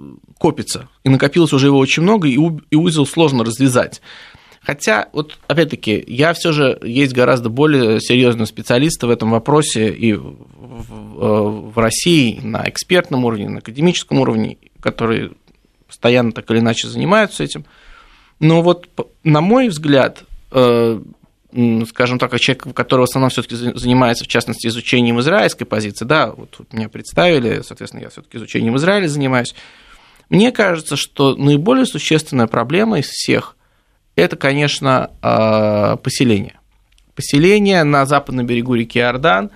копится. 0.45 0.89
И 1.03 1.09
накопилось 1.09 1.53
уже 1.53 1.67
его 1.67 1.79
очень 1.79 2.03
много, 2.03 2.27
и, 2.27 2.37
и 2.69 2.75
узел 2.75 3.07
сложно 3.07 3.43
развязать. 3.43 3.99
Хотя, 4.61 5.07
вот 5.11 5.39
опять-таки, 5.47 6.03
я 6.05 6.33
все 6.33 6.51
же 6.51 6.77
есть 6.83 7.13
гораздо 7.13 7.49
более 7.49 7.99
серьезные 7.99 8.45
специалисты 8.45 9.07
в 9.07 9.09
этом 9.09 9.31
вопросе 9.31 9.89
и 9.89 10.13
в, 10.13 10.35
в, 10.53 11.71
в 11.71 11.79
России 11.79 12.39
на 12.43 12.69
экспертном 12.69 13.25
уровне, 13.25 13.49
на 13.49 13.57
академическом 13.57 14.19
уровне, 14.19 14.59
которые 14.81 15.31
постоянно 15.87 16.31
так 16.31 16.51
или 16.51 16.59
иначе 16.59 16.89
занимаются 16.89 17.43
этим. 17.43 17.65
Но 18.39 18.61
вот, 18.61 18.87
на 19.23 19.41
мой 19.41 19.69
взгляд, 19.69 20.25
э, 20.51 20.99
скажем 21.89 22.19
так, 22.19 22.39
человек, 22.39 22.67
который 22.75 23.01
в 23.01 23.09
основном 23.09 23.31
все-таки 23.31 23.55
занимается, 23.55 24.25
в 24.25 24.27
частности, 24.27 24.67
изучением 24.67 25.19
израильской 25.21 25.65
позиции, 25.65 26.05
да, 26.05 26.31
вот 26.31 26.59
меня 26.71 26.87
представили, 26.87 27.63
соответственно, 27.63 28.01
я 28.01 28.09
все-таки 28.09 28.37
изучением 28.37 28.77
Израиля 28.77 29.07
занимаюсь. 29.07 29.55
Мне 30.29 30.51
кажется, 30.51 30.95
что 30.95 31.35
наиболее 31.35 31.85
существенная 31.85 32.47
проблема 32.47 32.99
из 32.99 33.07
всех 33.07 33.55
это, 34.15 34.35
конечно, 34.35 35.11
а, 35.21 35.97
поселение. 35.97 36.59
Поселение 37.15 37.83
на 37.83 38.05
западном 38.05 38.45
берегу 38.45 38.75
реки 38.75 38.99
Иордан, 38.99 39.49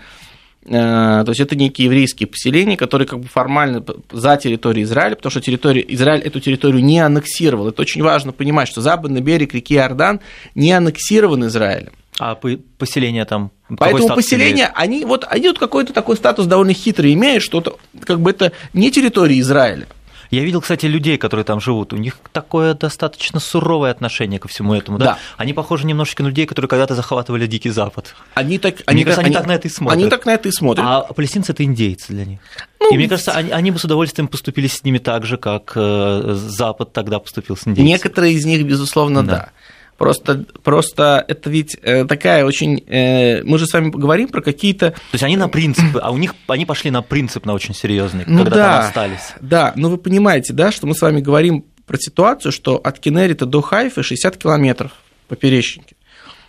э, 0.65 0.71
то 0.71 1.25
есть 1.27 1.41
это 1.41 1.58
некие 1.58 1.86
еврейские 1.86 2.27
поселения, 2.27 2.77
которые 2.77 3.05
как 3.05 3.19
бы 3.19 3.27
формально 3.27 3.84
за 4.12 4.38
территорией 4.38 4.86
Израиля, 4.86 5.15
потому 5.15 5.32
что 5.32 5.41
территория, 5.41 5.84
Израиль 5.89 6.21
эту 6.21 6.39
территорию 6.39 6.82
не 6.82 6.99
аннексировал. 6.99 7.67
Это 7.67 7.82
очень 7.82 8.01
важно 8.01 8.32
понимать, 8.32 8.69
что 8.69 8.79
западный 8.79 9.19
берег 9.19 9.53
реки 9.53 9.75
Иордан 9.75 10.21
не 10.55 10.71
аннексирован 10.71 11.47
Израилем. 11.47 11.91
А 12.17 12.36
поселения 12.77 13.25
там? 13.25 13.51
Поэтому 13.77 14.15
поселения, 14.15 14.71
они 14.73 15.05
вот, 15.05 15.25
они 15.29 15.49
вот 15.49 15.60
какой-то 15.60 15.93
такой 15.93 16.15
статус 16.17 16.47
довольно 16.47 16.73
хитрый 16.73 17.13
имеют, 17.13 17.43
что 17.43 17.77
как 18.05 18.19
бы 18.21 18.32
это 18.32 18.51
не 18.73 18.91
территория 18.91 19.39
Израиля. 19.39 19.88
Я 20.32 20.44
видел, 20.44 20.62
кстати, 20.62 20.86
людей, 20.86 21.18
которые 21.18 21.44
там 21.44 21.60
живут. 21.60 21.94
У 21.94 21.98
них 21.98 22.18
такое 22.32 22.74
достаточно 22.74 23.39
суровое 23.39 23.92
отношение 23.92 24.39
ко 24.39 24.48
всему 24.48 24.74
этому. 24.74 24.98
Да? 24.98 25.06
да. 25.06 25.18
Они 25.38 25.54
похожи 25.54 25.88
немножечко 25.88 26.24
на 26.24 26.28
людей, 26.28 26.46
которые 26.46 26.70
когда-то 26.70 26.96
захватывали 26.96 27.48
Дикий 27.48 27.72
Запад. 27.72 28.15
Они 28.36 28.60
так, 28.60 28.76
они, 28.86 28.98
мне 28.98 29.06
кажется, 29.06 29.22
они, 29.22 29.28
они 29.28 29.36
так 29.36 29.48
на 29.48 29.52
это 29.54 29.68
и 29.68 29.72
смотрят. 29.72 30.00
Они 30.00 30.10
так 30.10 30.26
на 30.26 30.34
это 30.34 30.50
и 30.50 30.52
смотрят. 30.52 30.86
А 30.88 31.02
палестинцы 31.13 31.52
это 31.52 31.63
индейцы 31.63 32.13
для 32.13 32.26
них. 32.26 32.39
Ну, 32.80 32.94
и 32.94 32.98
мне 32.98 33.10
кажется, 33.10 33.32
они, 33.32 33.52
они 33.52 33.72
бы 33.72 33.80
с 33.80 33.84
удовольствием 33.84 34.28
поступили 34.28 34.68
с 34.68 34.84
ними 34.84 35.00
так 35.00 35.26
же, 35.26 35.38
как 35.38 35.74
э, 35.76 36.34
Запад 36.36 36.94
тогда 36.94 37.20
поступил 37.20 37.58
с 37.58 37.68
индейцами. 37.68 37.88
Некоторые 37.88 38.34
из 38.34 38.46
них, 38.46 38.63
безусловно, 38.65 39.24
да. 39.24 39.32
да. 39.32 39.50
Просто, 39.99 40.45
просто 40.63 41.25
это 41.27 41.49
ведь 41.49 41.77
э, 41.81 42.05
такая 42.05 42.45
очень... 42.45 42.81
Э, 42.88 43.43
мы 43.43 43.59
же 43.59 43.67
с 43.67 43.73
вами 43.73 43.89
говорим 43.89 44.29
про 44.29 44.41
какие-то... 44.41 44.91
То 44.91 44.97
есть 45.12 45.23
они 45.25 45.35
на 45.35 45.49
принцип, 45.49 45.97
а 46.01 46.12
у 46.12 46.17
них 46.17 46.35
они 46.47 46.65
пошли 46.65 46.89
на 46.89 47.01
принцип 47.01 47.45
на 47.45 47.53
очень 47.53 47.75
серьезный, 47.75 48.23
ну, 48.25 48.45
когда 48.45 48.55
да, 48.55 48.77
там 48.77 48.88
остались. 48.88 49.33
Да, 49.41 49.73
но 49.75 49.89
вы 49.89 49.97
понимаете, 49.97 50.53
да, 50.53 50.71
что 50.71 50.88
мы 50.88 50.95
с 50.95 51.01
вами 51.01 51.19
говорим 51.19 51.65
про 51.85 51.97
ситуацию, 51.97 52.53
что 52.53 52.77
от 52.77 52.97
Кенерита 52.97 53.45
до 53.45 53.62
Хайфы 53.62 54.01
60 54.01 54.38
километров 54.38 54.93
поперечнике. 55.27 55.97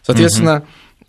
Соответственно, 0.02 0.58
угу. 0.58 0.66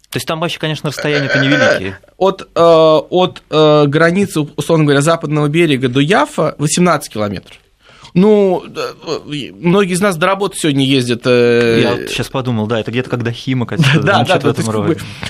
То 0.09 0.17
есть 0.17 0.27
там 0.27 0.39
вообще, 0.39 0.59
конечно, 0.59 0.89
расстояния-то 0.89 1.39
невеликие. 1.39 1.99
От, 2.17 2.41
э, 2.41 2.59
от 2.59 3.43
э, 3.49 3.85
границы, 3.85 4.41
условно 4.41 4.85
говоря, 4.85 5.01
западного 5.01 5.47
берега 5.47 5.89
до 5.89 5.99
Яфа 5.99 6.55
18 6.57 7.13
километров. 7.13 7.57
Ну, 8.13 8.63
многие 9.25 9.93
из 9.93 10.01
нас 10.01 10.17
до 10.17 10.27
работы 10.27 10.57
сегодня 10.57 10.85
ездят. 10.85 11.21
Э, 11.25 11.79
Я 11.81 11.91
вот 11.95 12.09
сейчас 12.09 12.27
подумал, 12.27 12.67
да, 12.67 12.79
это 12.79 12.91
где-то 12.91 13.09
когда 13.09 13.31
Химок. 13.31 13.73
Да, 14.03 14.23
да, 14.23 14.37
да. 14.39 14.53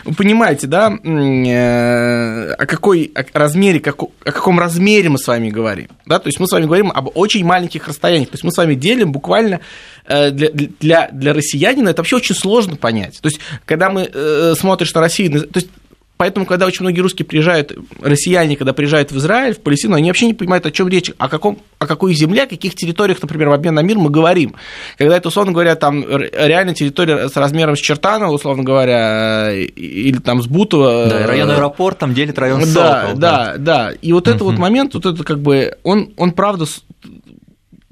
Вы 0.05 0.13
понимаете, 0.15 0.67
да, 0.67 0.91
э, 0.91 2.53
о 2.53 2.65
какой 2.65 3.11
размере, 3.33 3.81
о 3.85 4.31
каком 4.31 4.59
размере 4.59 5.09
мы 5.09 5.17
с 5.17 5.27
вами 5.27 5.49
говорим. 5.49 5.87
Да? 6.05 6.19
То 6.19 6.27
есть 6.27 6.39
мы 6.39 6.47
с 6.47 6.51
вами 6.51 6.65
говорим 6.65 6.91
об 6.91 7.09
очень 7.15 7.45
маленьких 7.45 7.87
расстояниях. 7.87 8.29
То 8.29 8.35
есть 8.35 8.43
мы 8.43 8.51
с 8.51 8.57
вами 8.57 8.75
делим 8.75 9.11
буквально 9.11 9.59
э, 10.07 10.31
для, 10.31 10.49
для, 10.51 11.09
для 11.11 11.33
россиянина 11.33 11.89
это 11.89 12.01
вообще 12.01 12.15
очень 12.15 12.35
сложно 12.35 12.75
понять. 12.75 13.19
То 13.21 13.27
есть, 13.27 13.39
когда 13.65 13.89
мы 13.89 14.09
смотришь 14.55 14.93
на 14.93 15.01
Россию, 15.01 15.41
то 15.41 15.59
есть 15.59 15.69
Поэтому, 16.21 16.45
когда 16.45 16.67
очень 16.67 16.83
многие 16.83 16.99
русские 16.99 17.25
приезжают, 17.25 17.75
россияне, 17.99 18.55
когда 18.55 18.73
приезжают 18.73 19.11
в 19.11 19.17
Израиль, 19.17 19.55
в 19.55 19.59
Палестину, 19.59 19.95
они 19.95 20.07
вообще 20.07 20.27
не 20.27 20.35
понимают, 20.35 20.67
о 20.67 20.69
чем 20.69 20.87
речь, 20.87 21.11
о, 21.17 21.27
каком, 21.27 21.57
о 21.79 21.87
какой 21.87 22.13
земле, 22.13 22.43
о 22.43 22.45
каких 22.45 22.75
территориях, 22.75 23.19
например, 23.23 23.49
в 23.49 23.53
обмен 23.53 23.73
на 23.73 23.79
мир 23.79 23.97
мы 23.97 24.11
говорим. 24.11 24.53
Когда 24.99 25.17
это, 25.17 25.29
условно 25.29 25.51
говоря, 25.51 25.75
там 25.75 26.05
реально 26.07 26.75
территория 26.75 27.27
с 27.27 27.35
размером 27.35 27.75
с 27.75 27.79
Чертанова, 27.79 28.31
условно 28.33 28.63
говоря, 28.63 29.51
или 29.51 30.19
там 30.19 30.43
с 30.43 30.45
Бутова. 30.45 31.07
Да, 31.09 31.25
район 31.25 31.49
аэропорт 31.49 31.97
там 31.97 32.13
делит 32.13 32.37
район 32.37 32.65
Да, 32.71 33.01
Сокол, 33.01 33.17
да, 33.17 33.53
да, 33.53 33.57
да. 33.57 33.91
И 33.99 34.13
вот 34.13 34.27
это 34.27 34.43
вот 34.43 34.59
момент, 34.59 34.93
вот 34.93 35.07
это 35.07 35.23
как 35.23 35.39
бы, 35.39 35.75
он, 35.81 36.13
он 36.17 36.33
правда 36.33 36.65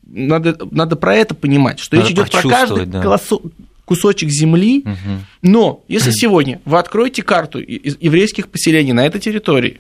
надо, 0.05 0.55
надо 0.69 0.95
про 0.97 1.15
это 1.15 1.33
понимать, 1.33 1.79
что 1.79 1.95
надо 1.95 2.07
речь 2.07 2.15
идет 2.15 2.29
про 2.29 2.47
каждый 2.47 2.85
да 2.85 3.01
кусочек 3.89 4.29
земли, 4.29 4.83
угу. 4.85 5.25
но 5.41 5.83
если 5.87 6.11
сегодня 6.11 6.61
вы 6.63 6.77
откроете 6.77 7.23
карту 7.23 7.57
еврейских 7.57 8.47
поселений 8.47 8.93
на 8.93 9.03
этой 9.03 9.19
территории, 9.19 9.79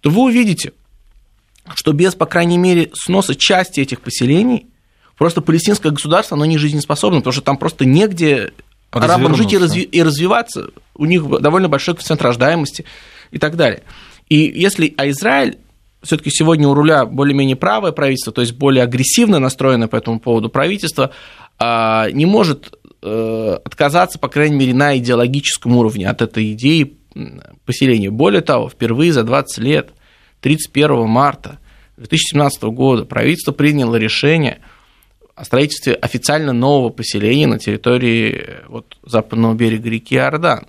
то 0.00 0.10
вы 0.10 0.22
увидите, 0.22 0.72
что 1.74 1.92
без, 1.92 2.14
по 2.14 2.26
крайней 2.26 2.58
мере, 2.58 2.90
сноса 2.94 3.34
части 3.34 3.80
этих 3.80 4.02
поселений, 4.02 4.68
просто 5.18 5.40
палестинское 5.40 5.90
государство, 5.90 6.36
оно 6.36 6.44
не 6.44 6.58
жизнеспособно, 6.58 7.18
потому 7.18 7.32
что 7.32 7.42
там 7.42 7.56
просто 7.56 7.84
негде 7.84 8.52
арабам 8.92 9.34
жить 9.34 9.52
и, 9.52 9.56
разви- 9.56 9.88
и 9.90 10.00
развиваться, 10.00 10.68
у 10.94 11.04
них 11.04 11.28
довольно 11.40 11.68
большой 11.68 11.94
коэффициент 11.94 12.22
рождаемости 12.22 12.84
и 13.32 13.38
так 13.40 13.56
далее. 13.56 13.82
И 14.28 14.36
если, 14.36 14.94
а 14.96 15.08
Израиль 15.08 15.58
все-таки 16.04 16.30
сегодня 16.30 16.68
у 16.68 16.74
руля 16.74 17.04
более-менее 17.04 17.56
правое 17.56 17.90
правительство, 17.90 18.32
то 18.32 18.42
есть 18.42 18.52
более 18.52 18.84
агрессивно 18.84 19.40
настроенное 19.40 19.88
по 19.88 19.96
этому 19.96 20.20
поводу 20.20 20.50
правительство, 20.50 21.10
а, 21.58 22.10
не 22.10 22.26
может 22.26 22.76
Э, 23.06 23.58
отказаться, 23.62 24.18
по 24.18 24.28
крайней 24.28 24.56
мере, 24.56 24.72
на 24.72 24.96
идеологическом 24.96 25.76
уровне 25.76 26.08
от 26.08 26.22
этой 26.22 26.54
идеи 26.54 26.96
поселения. 27.66 28.10
Более 28.10 28.40
того, 28.40 28.70
впервые 28.70 29.12
за 29.12 29.24
20 29.24 29.58
лет, 29.58 29.90
31 30.40 31.06
марта 31.06 31.58
2017 31.98 32.62
года, 32.62 33.04
правительство 33.04 33.52
приняло 33.52 33.96
решение 33.96 34.60
о 35.34 35.44
строительстве 35.44 35.92
официально 35.92 36.54
нового 36.54 36.88
поселения 36.88 37.46
на 37.46 37.58
территории 37.58 38.46
вот, 38.68 38.96
западного 39.04 39.52
берега 39.52 39.90
реки 39.90 40.14
Иордан. 40.14 40.66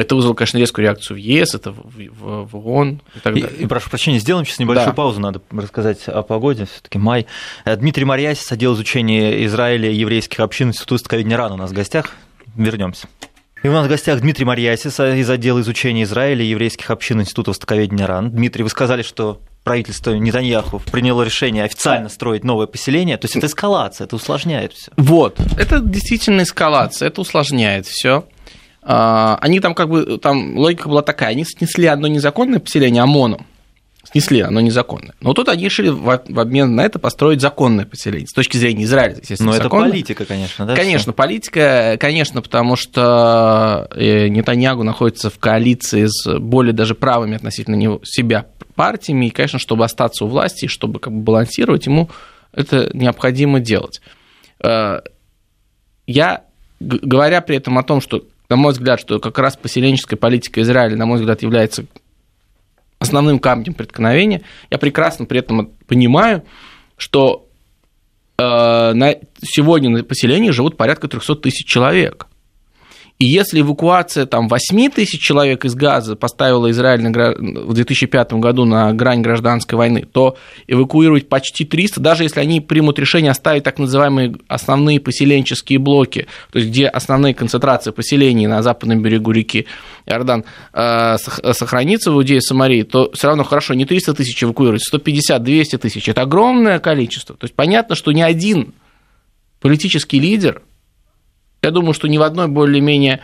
Это 0.00 0.14
вызвало, 0.14 0.32
конечно, 0.32 0.56
резкую 0.56 0.84
реакцию 0.84 1.18
в 1.18 1.20
ЕС, 1.20 1.54
это 1.54 1.72
в, 1.72 1.82
в, 1.84 2.46
в 2.46 2.56
ООН 2.56 3.02
и 3.16 3.18
так 3.20 3.34
далее. 3.34 3.50
И, 3.58 3.64
и, 3.64 3.66
прошу 3.66 3.90
прощения, 3.90 4.18
сделаем 4.18 4.46
сейчас 4.46 4.58
небольшую 4.58 4.86
да. 4.86 4.92
паузу, 4.94 5.20
надо 5.20 5.42
рассказать 5.50 6.08
о 6.08 6.22
погоде, 6.22 6.64
все 6.64 6.80
таки 6.80 6.96
май. 6.96 7.26
Э, 7.66 7.76
Дмитрий 7.76 8.06
Марьясис, 8.06 8.50
отдел 8.50 8.72
изучения 8.72 9.44
Израиля 9.44 9.90
и 9.90 9.94
еврейских 9.94 10.40
общин 10.40 10.68
Института 10.70 10.96
Стаковедения 10.96 11.36
РАН 11.36 11.52
у 11.52 11.56
нас 11.58 11.72
в 11.72 11.74
гостях. 11.74 12.12
Вернемся. 12.56 13.08
И 13.62 13.68
у 13.68 13.72
нас 13.72 13.84
в 13.84 13.90
гостях 13.90 14.18
Дмитрий 14.22 14.46
Марьясис 14.46 14.98
из 14.98 15.28
отдела 15.28 15.60
изучения 15.60 16.04
Израиля 16.04 16.44
и 16.44 16.46
еврейских 16.46 16.90
общин 16.90 17.20
Института 17.20 17.50
Востоковедения 17.50 18.06
РАН. 18.06 18.30
Дмитрий, 18.30 18.62
вы 18.62 18.70
сказали, 18.70 19.02
что 19.02 19.42
правительство 19.64 20.12
Нетаньяху 20.12 20.80
приняло 20.90 21.22
решение 21.22 21.64
официально 21.64 22.08
строить 22.08 22.42
новое 22.42 22.68
поселение, 22.68 23.18
то 23.18 23.26
есть 23.26 23.36
это 23.36 23.48
эскалация, 23.48 24.06
это 24.06 24.16
усложняет 24.16 24.72
все. 24.72 24.92
Вот, 24.96 25.38
это 25.58 25.80
действительно 25.80 26.40
эскалация, 26.44 27.08
это 27.08 27.20
усложняет 27.20 27.84
все. 27.86 28.24
А, 28.82 29.38
они 29.40 29.60
там 29.60 29.74
как 29.74 29.88
бы, 29.88 30.18
там 30.18 30.56
логика 30.56 30.88
была 30.88 31.02
такая, 31.02 31.30
они 31.30 31.44
снесли 31.44 31.86
одно 31.86 32.08
незаконное 32.08 32.60
поселение 32.60 33.02
ОМОНом, 33.02 33.46
снесли, 34.10 34.40
оно 34.40 34.60
незаконное. 34.60 35.14
Но 35.20 35.34
тут 35.34 35.48
они 35.48 35.64
решили 35.64 35.90
в 35.90 36.10
обмен 36.10 36.74
на 36.74 36.82
это 36.82 36.98
построить 36.98 37.40
законное 37.40 37.84
поселение. 37.84 38.26
С 38.26 38.32
точки 38.32 38.56
зрения 38.56 38.84
Израиля, 38.84 39.16
естественно, 39.20 39.50
Но 39.50 39.56
это 39.56 39.68
политика, 39.68 40.24
конечно, 40.24 40.64
да? 40.64 40.74
Конечно, 40.74 41.12
политика, 41.12 41.96
конечно, 42.00 42.40
потому 42.40 42.76
что 42.76 43.88
э, 43.94 44.28
Нетаньягу 44.28 44.82
находится 44.82 45.28
в 45.28 45.38
коалиции 45.38 46.06
с 46.06 46.38
более 46.38 46.72
даже 46.72 46.94
правыми 46.94 47.36
относительно 47.36 47.74
него, 47.74 48.00
себя 48.02 48.46
партиями, 48.74 49.26
и, 49.26 49.30
конечно, 49.30 49.58
чтобы 49.58 49.84
остаться 49.84 50.24
у 50.24 50.28
власти, 50.28 50.66
чтобы 50.66 51.00
как 51.00 51.12
бы 51.12 51.20
балансировать, 51.20 51.84
ему 51.84 52.08
это 52.52 52.90
необходимо 52.94 53.60
делать. 53.60 54.00
Э, 54.64 55.00
я, 56.06 56.44
говоря 56.80 57.42
при 57.42 57.56
этом 57.56 57.78
о 57.78 57.82
том, 57.82 58.00
что 58.00 58.24
на 58.50 58.56
мой 58.56 58.72
взгляд, 58.72 59.00
что 59.00 59.20
как 59.20 59.38
раз 59.38 59.56
поселенческая 59.56 60.18
политика 60.18 60.60
Израиля, 60.60 60.96
на 60.96 61.06
мой 61.06 61.18
взгляд, 61.18 61.42
является 61.42 61.86
основным 62.98 63.38
камнем 63.38 63.72
преткновения, 63.72 64.42
я 64.70 64.78
прекрасно 64.78 65.24
при 65.24 65.38
этом 65.38 65.72
понимаю, 65.86 66.44
что 66.96 67.48
э, 68.36 68.42
на, 68.42 69.14
сегодня 69.40 69.88
на 69.88 70.04
поселении 70.04 70.50
живут 70.50 70.76
порядка 70.76 71.08
300 71.08 71.36
тысяч 71.36 71.66
человек. 71.66 72.26
И 73.20 73.26
если 73.26 73.60
эвакуация 73.60 74.24
там, 74.24 74.48
8 74.48 74.90
тысяч 74.92 75.20
человек 75.20 75.66
из 75.66 75.74
Газа 75.74 76.16
поставила 76.16 76.70
Израиль 76.70 77.02
на, 77.02 77.34
в 77.66 77.74
2005 77.74 78.32
году 78.32 78.64
на 78.64 78.94
грань 78.94 79.20
гражданской 79.20 79.76
войны, 79.76 80.06
то 80.10 80.38
эвакуировать 80.66 81.28
почти 81.28 81.66
300, 81.66 82.00
даже 82.00 82.22
если 82.22 82.40
они 82.40 82.62
примут 82.62 82.98
решение 82.98 83.30
оставить 83.30 83.62
так 83.62 83.78
называемые 83.78 84.36
основные 84.48 85.00
поселенческие 85.00 85.78
блоки, 85.78 86.28
то 86.50 86.60
есть 86.60 86.70
где 86.70 86.86
основные 86.86 87.34
концентрации 87.34 87.90
поселений 87.90 88.46
на 88.46 88.62
западном 88.62 89.02
берегу 89.02 89.32
реки 89.32 89.66
Иордан 90.06 90.46
э, 90.72 91.18
сохранится 91.18 92.12
в 92.12 92.14
Иудее 92.14 92.40
Самарии, 92.40 92.84
то 92.84 93.10
все 93.12 93.26
равно 93.26 93.44
хорошо, 93.44 93.74
не 93.74 93.84
300 93.84 94.14
тысяч 94.14 94.42
эвакуировать, 94.42 94.80
150-200 94.90 95.76
тысяч. 95.76 96.08
Это 96.08 96.22
огромное 96.22 96.78
количество. 96.78 97.36
То 97.36 97.44
есть 97.44 97.54
понятно, 97.54 97.96
что 97.96 98.12
ни 98.12 98.22
один 98.22 98.72
политический 99.60 100.18
лидер– 100.18 100.62
я 101.62 101.70
думаю, 101.70 101.94
что 101.94 102.08
ни 102.08 102.18
в 102.18 102.22
одной 102.22 102.48
более-менее 102.48 103.20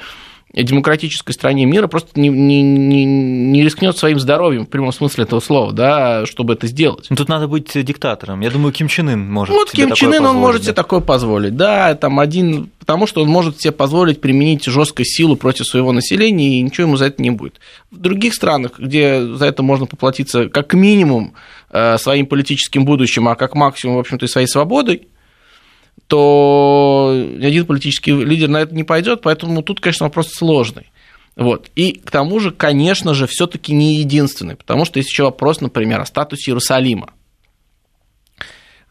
демократической 0.53 1.32
стране 1.32 1.66
мира 1.66 1.87
просто 1.87 2.18
не, 2.18 2.28
не, 2.28 2.62
не, 2.62 3.05
не 3.05 3.62
рискнет 3.62 3.97
своим 3.99 4.18
здоровьем 4.18 4.64
в 4.64 4.68
прямом 4.68 4.93
смысле 4.93 5.24
этого 5.24 5.41
слова, 5.41 5.72
да, 5.72 6.24
чтобы 6.24 6.55
это 6.55 6.66
сделать. 6.66 7.07
Ну, 7.11 7.16
тут 7.16 7.28
надо 7.28 7.47
быть 7.47 7.72
диктатором. 7.74 8.41
Я 8.41 8.51
думаю, 8.51 8.72
Ким 8.72 8.89
Чен 8.89 9.11
Ын 9.11 9.30
может 9.30 9.55
вот 9.55 9.70
Ким 9.70 9.93
Чен 9.93 10.14
Ын, 10.14 10.24
он 10.24 10.37
может 10.37 10.62
да. 10.62 10.64
себе 10.66 10.74
такое 10.74 11.01
позволить. 11.01 11.57
Да, 11.57 11.95
там 11.95 12.20
один, 12.20 12.70
потому 12.78 13.07
что 13.07 13.22
он 13.22 13.28
может 13.28 13.61
себе 13.61 13.72
позволить 13.72 14.20
применить 14.20 14.64
жесткую 14.64 15.05
силу 15.05 15.37
против 15.37 15.66
своего 15.66 15.93
населения, 15.93 16.59
и 16.59 16.62
ничего 16.62 16.87
ему 16.87 16.97
за 16.97 17.07
это 17.07 17.20
не 17.20 17.30
будет. 17.30 17.61
В 17.91 17.99
других 17.99 18.32
странах, 18.34 18.78
где 18.78 19.26
за 19.26 19.47
это 19.47 19.62
можно 19.62 19.87
поплатиться 19.87 20.49
как 20.49 20.72
минимум 20.72 21.34
э, 21.70 21.99
своим 21.99 22.26
политическим 22.26 22.87
будущим, 22.87 23.28
а 23.28 23.34
как 23.34 23.55
максимум, 23.55 23.97
в 23.97 24.01
общем-то, 24.01 24.24
и 24.24 24.28
своей 24.28 24.47
свободой, 24.47 25.09
то 26.07 27.12
ни 27.14 27.44
один 27.44 27.66
политический 27.66 28.12
лидер 28.12 28.48
на 28.48 28.59
это 28.59 28.74
не 28.74 28.84
пойдет, 28.84 29.22
поэтому 29.22 29.62
тут, 29.62 29.80
конечно, 29.80 30.07
вопрос 30.07 30.32
сложный. 30.32 30.90
Вот. 31.36 31.70
И 31.76 31.92
к 31.92 32.11
тому 32.11 32.40
же, 32.40 32.50
конечно 32.50 33.12
же, 33.12 33.26
все-таки 33.26 33.74
не 33.74 33.96
единственный, 33.96 34.57
потому 34.57 34.84
что 34.84 34.98
есть 34.98 35.11
еще 35.11 35.24
вопрос, 35.24 35.61
например, 35.61 36.00
о 36.00 36.07
статусе 36.07 36.50
Иерусалима. 36.50 37.12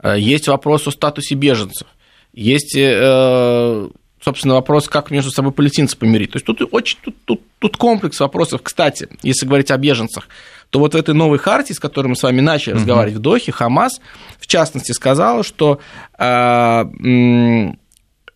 Э, 0.04 0.16
есть 0.20 0.48
вопрос 0.48 0.88
о 0.88 0.92
статусе 0.92 1.36
беженцев. 1.36 1.88
Есть, 2.34 2.76
э, 2.76 3.90
собственно, 4.22 4.56
вопрос, 4.56 4.88
как 4.88 5.10
между 5.10 5.32
собой 5.32 5.54
палестинцы 5.54 5.98
помирить. 5.98 6.32
То 6.32 6.36
есть 6.38 6.46
тут 6.46 6.62
очень 6.72 7.00
тут, 7.02 7.16
тут, 7.26 7.42
тут 7.60 7.78
комплекс 7.78 8.20
вопросов. 8.20 8.62
Кстати, 8.62 9.08
если 9.24 9.48
говорить 9.48 9.72
о 9.72 9.78
беженцах, 9.78 10.28
то 10.76 10.80
вот 10.80 10.94
в 10.94 10.98
этой 10.98 11.16
новой 11.16 11.38
хартии, 11.38 11.72
с 11.72 11.80
которой 11.80 12.08
мы 12.08 12.18
с 12.18 12.24
вами 12.24 12.42
начали 12.42 12.74
угу. 12.74 12.80
разговаривать 12.80 13.20
в 13.20 13.22
Дохе, 13.22 13.54
Хамас, 13.54 14.02
в 14.38 14.46
частности, 14.46 14.92
сказала, 14.92 15.42
что 15.42 15.80
э, 16.20 16.84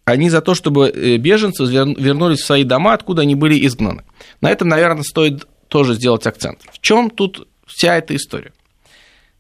они 0.06 0.30
за 0.30 0.40
то, 0.40 0.56
чтобы 0.56 0.88
э, 0.88 1.18
беженцы 1.18 1.66
вернулись 1.66 2.40
в 2.40 2.46
свои 2.46 2.64
дома, 2.64 2.94
откуда 2.94 3.24
они 3.24 3.36
были 3.36 3.66
изгнаны. 3.68 4.06
На 4.40 4.52
этом, 4.52 4.70
наверное, 4.70 5.04
стоит 5.04 5.50
тоже 5.68 5.96
сделать 5.96 6.26
акцент. 6.28 6.62
В 6.72 6.80
чем 6.80 7.10
тут 7.10 7.46
вся 7.68 7.98
эта 7.98 8.16
история? 8.16 8.54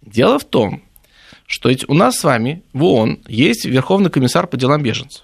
Дело 0.01 0.37
в 0.37 0.43
том, 0.43 0.83
что 1.47 1.69
ведь 1.69 1.87
у 1.87 1.93
нас 1.93 2.17
с 2.17 2.23
вами 2.25 2.63
в 2.73 2.83
ООН 2.83 3.19
есть 3.29 3.63
Верховный 3.63 4.09
комиссар 4.09 4.45
по 4.45 4.57
делам 4.57 4.83
беженцев. 4.83 5.23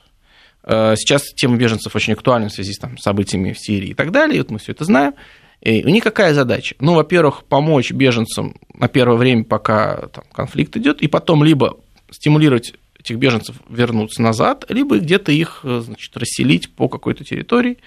Э, 0.64 0.96
сейчас 0.96 1.24
тема 1.24 1.58
беженцев 1.58 1.94
очень 1.94 2.14
актуальна 2.14 2.48
в 2.48 2.54
связи 2.54 2.72
с 2.72 2.78
там, 2.78 2.98
событиями 2.98 3.52
в 3.52 3.60
Сирии 3.60 3.90
и 3.90 3.94
так 3.94 4.14
далее, 4.14 4.42
вот 4.42 4.50
мы 4.50 4.60
все 4.60 4.72
это 4.72 4.86
знаем. 4.86 5.14
И 5.66 5.84
у 5.84 5.90
них 5.90 6.04
какая 6.04 6.36
задача? 6.36 6.76
Ну, 6.80 6.94
во-первых, 6.94 7.44
помочь 7.44 7.92
беженцам 7.92 8.56
на 8.76 8.88
первое 8.88 9.18
время, 9.18 9.44
пока 9.44 10.10
там, 10.14 10.24
конфликт 10.32 10.78
идет, 10.78 11.02
и 11.02 11.08
потом 11.08 11.44
либо 11.44 11.80
стимулировать 12.12 12.76
этих 13.00 13.18
беженцев 13.18 13.56
вернуться 13.68 14.22
назад, 14.22 14.66
либо 14.70 15.00
где-то 15.00 15.32
их 15.32 15.62
значит, 15.64 16.16
расселить 16.16 16.72
по 16.72 16.88
какой-то 16.88 17.24
территории. 17.24 17.80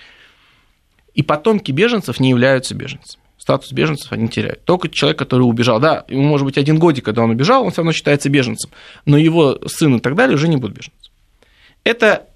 И 1.14 1.22
потомки 1.22 1.70
беженцев 1.70 2.18
не 2.18 2.30
являются 2.30 2.74
беженцами. 2.74 3.22
Статус 3.38 3.70
беженцев 3.72 4.10
они 4.10 4.28
теряют. 4.28 4.64
Только 4.64 4.88
человек, 4.88 5.16
который 5.16 5.42
убежал. 5.42 5.78
Да, 5.78 6.04
ему 6.08 6.24
может 6.24 6.44
быть 6.44 6.58
один 6.58 6.80
годик, 6.80 7.04
когда 7.04 7.22
он 7.22 7.30
убежал, 7.30 7.62
он 7.62 7.70
все 7.70 7.82
равно 7.82 7.92
считается 7.92 8.28
беженцем. 8.28 8.72
Но 9.06 9.16
его 9.16 9.60
сын 9.66 9.96
и 9.96 10.00
так 10.00 10.16
далее 10.16 10.34
уже 10.34 10.48
не 10.48 10.56
будут 10.56 10.76
беженцем. 10.76 11.12
Это 11.84 12.26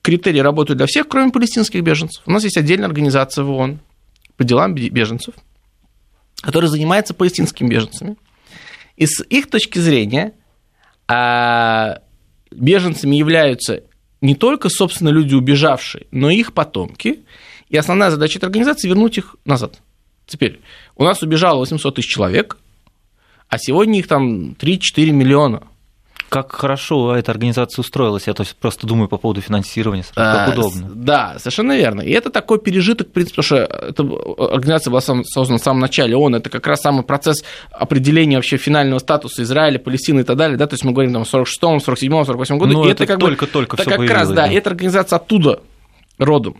критерии 0.00 0.40
работают 0.40 0.78
для 0.78 0.86
всех, 0.86 1.08
кроме 1.08 1.30
палестинских 1.30 1.82
беженцев. 1.82 2.22
У 2.24 2.30
нас 2.30 2.42
есть 2.42 2.56
отдельная 2.56 2.86
организация 2.86 3.44
в 3.44 3.50
ООН, 3.50 3.80
по 4.40 4.44
делам 4.44 4.74
беженцев, 4.74 5.34
который 6.40 6.70
занимается 6.70 7.12
палестинскими 7.12 7.68
беженцами. 7.68 8.16
И 8.96 9.04
с 9.04 9.22
их 9.22 9.50
точки 9.50 9.78
зрения 9.78 10.32
а, 11.06 11.98
беженцами 12.50 13.16
являются 13.16 13.82
не 14.22 14.34
только, 14.34 14.70
собственно, 14.70 15.10
люди 15.10 15.34
убежавшие, 15.34 16.06
но 16.10 16.30
и 16.30 16.36
их 16.36 16.54
потомки. 16.54 17.20
И 17.68 17.76
основная 17.76 18.08
задача 18.08 18.38
этой 18.38 18.46
организации– 18.46 18.88
вернуть 18.88 19.18
их 19.18 19.36
назад. 19.44 19.82
Теперь, 20.24 20.62
у 20.96 21.04
нас 21.04 21.20
убежало 21.22 21.58
800 21.58 21.96
тысяч 21.96 22.08
человек, 22.08 22.56
а 23.48 23.58
сегодня 23.58 23.98
их 23.98 24.08
там 24.08 24.52
3-4 24.52 25.10
миллиона 25.10 25.64
как 26.30 26.52
хорошо 26.52 27.16
эта 27.16 27.32
организация 27.32 27.82
устроилась. 27.82 28.28
Я 28.28 28.34
то 28.34 28.42
есть 28.42 28.56
просто 28.56 28.86
думаю 28.86 29.08
по 29.08 29.18
поводу 29.18 29.40
финансирования, 29.40 30.04
как 30.14 30.48
а, 30.48 30.52
удобно. 30.52 30.88
Да, 30.94 31.34
совершенно 31.38 31.76
верно. 31.76 32.02
И 32.02 32.12
это 32.12 32.30
такой 32.30 32.60
пережиток, 32.60 33.08
в 33.08 33.10
принципе, 33.10 33.42
потому 33.42 33.44
что 33.44 33.56
эта 33.56 34.54
организация 34.54 34.90
была 34.92 35.00
создана 35.00 35.58
в 35.58 35.62
самом 35.62 35.80
начале 35.80 36.16
ООН, 36.16 36.36
это 36.36 36.48
как 36.48 36.66
раз 36.68 36.80
самый 36.80 37.02
процесс 37.02 37.44
определения 37.72 38.36
вообще 38.36 38.56
финального 38.56 39.00
статуса 39.00 39.42
Израиля, 39.42 39.80
Палестины 39.80 40.20
и 40.20 40.24
так 40.24 40.36
далее, 40.36 40.56
да, 40.56 40.68
то 40.68 40.74
есть 40.74 40.84
мы 40.84 40.92
говорим 40.92 41.12
там 41.12 41.24
в 41.24 41.34
46-м, 41.34 41.78
47-м, 41.78 42.22
48-м 42.22 42.58
году, 42.58 42.72
ну, 42.74 42.88
и 42.88 42.92
это, 42.92 43.02
это 43.02 43.12
как 43.12 43.20
только-только 43.20 43.76
все 43.76 43.90
как 43.90 44.08
раз, 44.08 44.28
да, 44.28 44.46
да, 44.46 44.52
эта 44.52 44.70
организация 44.70 45.16
оттуда 45.16 45.60
родом. 46.18 46.56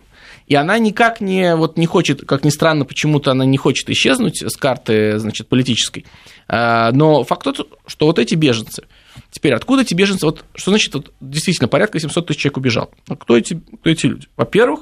И 0.47 0.55
она 0.55 0.77
никак 0.79 1.21
не, 1.21 1.55
вот 1.55 1.77
не 1.77 1.85
хочет, 1.85 2.25
как 2.25 2.43
ни 2.43 2.49
странно, 2.49 2.83
почему-то 2.83 3.31
она 3.31 3.45
не 3.45 3.55
хочет 3.57 3.89
исчезнуть 3.89 4.41
с 4.41 4.57
карты, 4.57 5.17
значит, 5.17 5.47
политической. 5.47 6.05
А, 6.53 6.91
но 6.91 7.23
факт 7.23 7.45
тот, 7.45 7.79
что 7.87 8.05
вот 8.07 8.19
эти 8.19 8.35
беженцы– 8.35 8.83
Теперь, 9.29 9.53
откуда 9.53 9.81
эти 9.83 9.93
беженцы? 9.93 10.25
Вот 10.25 10.43
что 10.55 10.71
значит, 10.71 10.93
вот, 10.93 11.13
действительно, 11.21 11.67
порядка 11.67 11.99
700 11.99 12.27
тысяч 12.27 12.41
человек 12.41 12.57
убежал. 12.57 12.91
А 13.07 13.15
кто 13.15 13.37
эти, 13.37 13.53
кто 13.53 13.89
эти 13.89 14.05
люди? 14.05 14.27
Во-первых, 14.35 14.81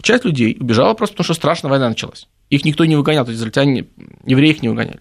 часть 0.00 0.24
людей 0.24 0.56
убежала 0.58 0.94
просто 0.94 1.14
потому, 1.14 1.24
что 1.24 1.34
страшная 1.34 1.70
война 1.70 1.88
началась. 1.88 2.28
Их 2.50 2.64
никто 2.64 2.84
не 2.84 2.96
выгонял, 2.96 3.24
то 3.24 3.30
есть 3.30 3.40
израильтяне, 3.40 3.86
евреи 4.24 4.50
их 4.50 4.62
не 4.62 4.68
выгоняли. 4.68 5.00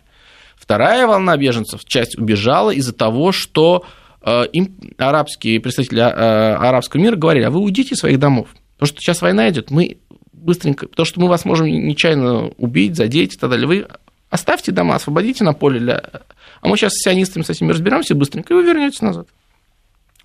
Вторая 0.55 1.07
волна 1.07 1.37
беженцев, 1.37 1.85
часть 1.85 2.17
убежала 2.17 2.71
из-за 2.71 2.93
того, 2.93 3.31
что 3.31 3.85
э, 4.23 4.45
им 4.53 4.75
арабские 4.97 5.59
представители 5.59 6.01
э, 6.01 6.55
арабского 6.55 7.01
мира 7.01 7.15
говорили, 7.15 7.45
а 7.45 7.49
вы 7.49 7.59
уйдите 7.59 7.95
из 7.95 7.99
своих 7.99 8.19
домов, 8.19 8.47
потому 8.73 8.87
что 8.87 9.01
сейчас 9.01 9.21
война 9.21 9.49
идет, 9.49 9.71
мы 9.71 9.97
быстренько, 10.33 10.87
потому 10.87 11.05
что 11.05 11.19
мы 11.19 11.27
вас 11.27 11.45
можем 11.45 11.67
нечаянно 11.67 12.49
убить, 12.57 12.95
задеть 12.95 13.35
и 13.35 13.37
так 13.37 13.49
далее. 13.49 13.67
Вы 13.67 13.87
оставьте 14.31 14.71
дома, 14.71 14.95
освободите 14.95 15.43
на 15.43 15.53
поле 15.53 15.79
для 15.79 16.23
а 16.61 16.67
мы 16.67 16.77
сейчас 16.77 16.93
с 16.93 17.03
сионистами 17.03 17.43
с 17.43 17.49
этими 17.49 17.71
разберемся 17.71 18.15
быстренько, 18.15 18.53
и 18.53 18.57
вы 18.57 18.63
вернетесь 18.63 19.01
назад. 19.01 19.27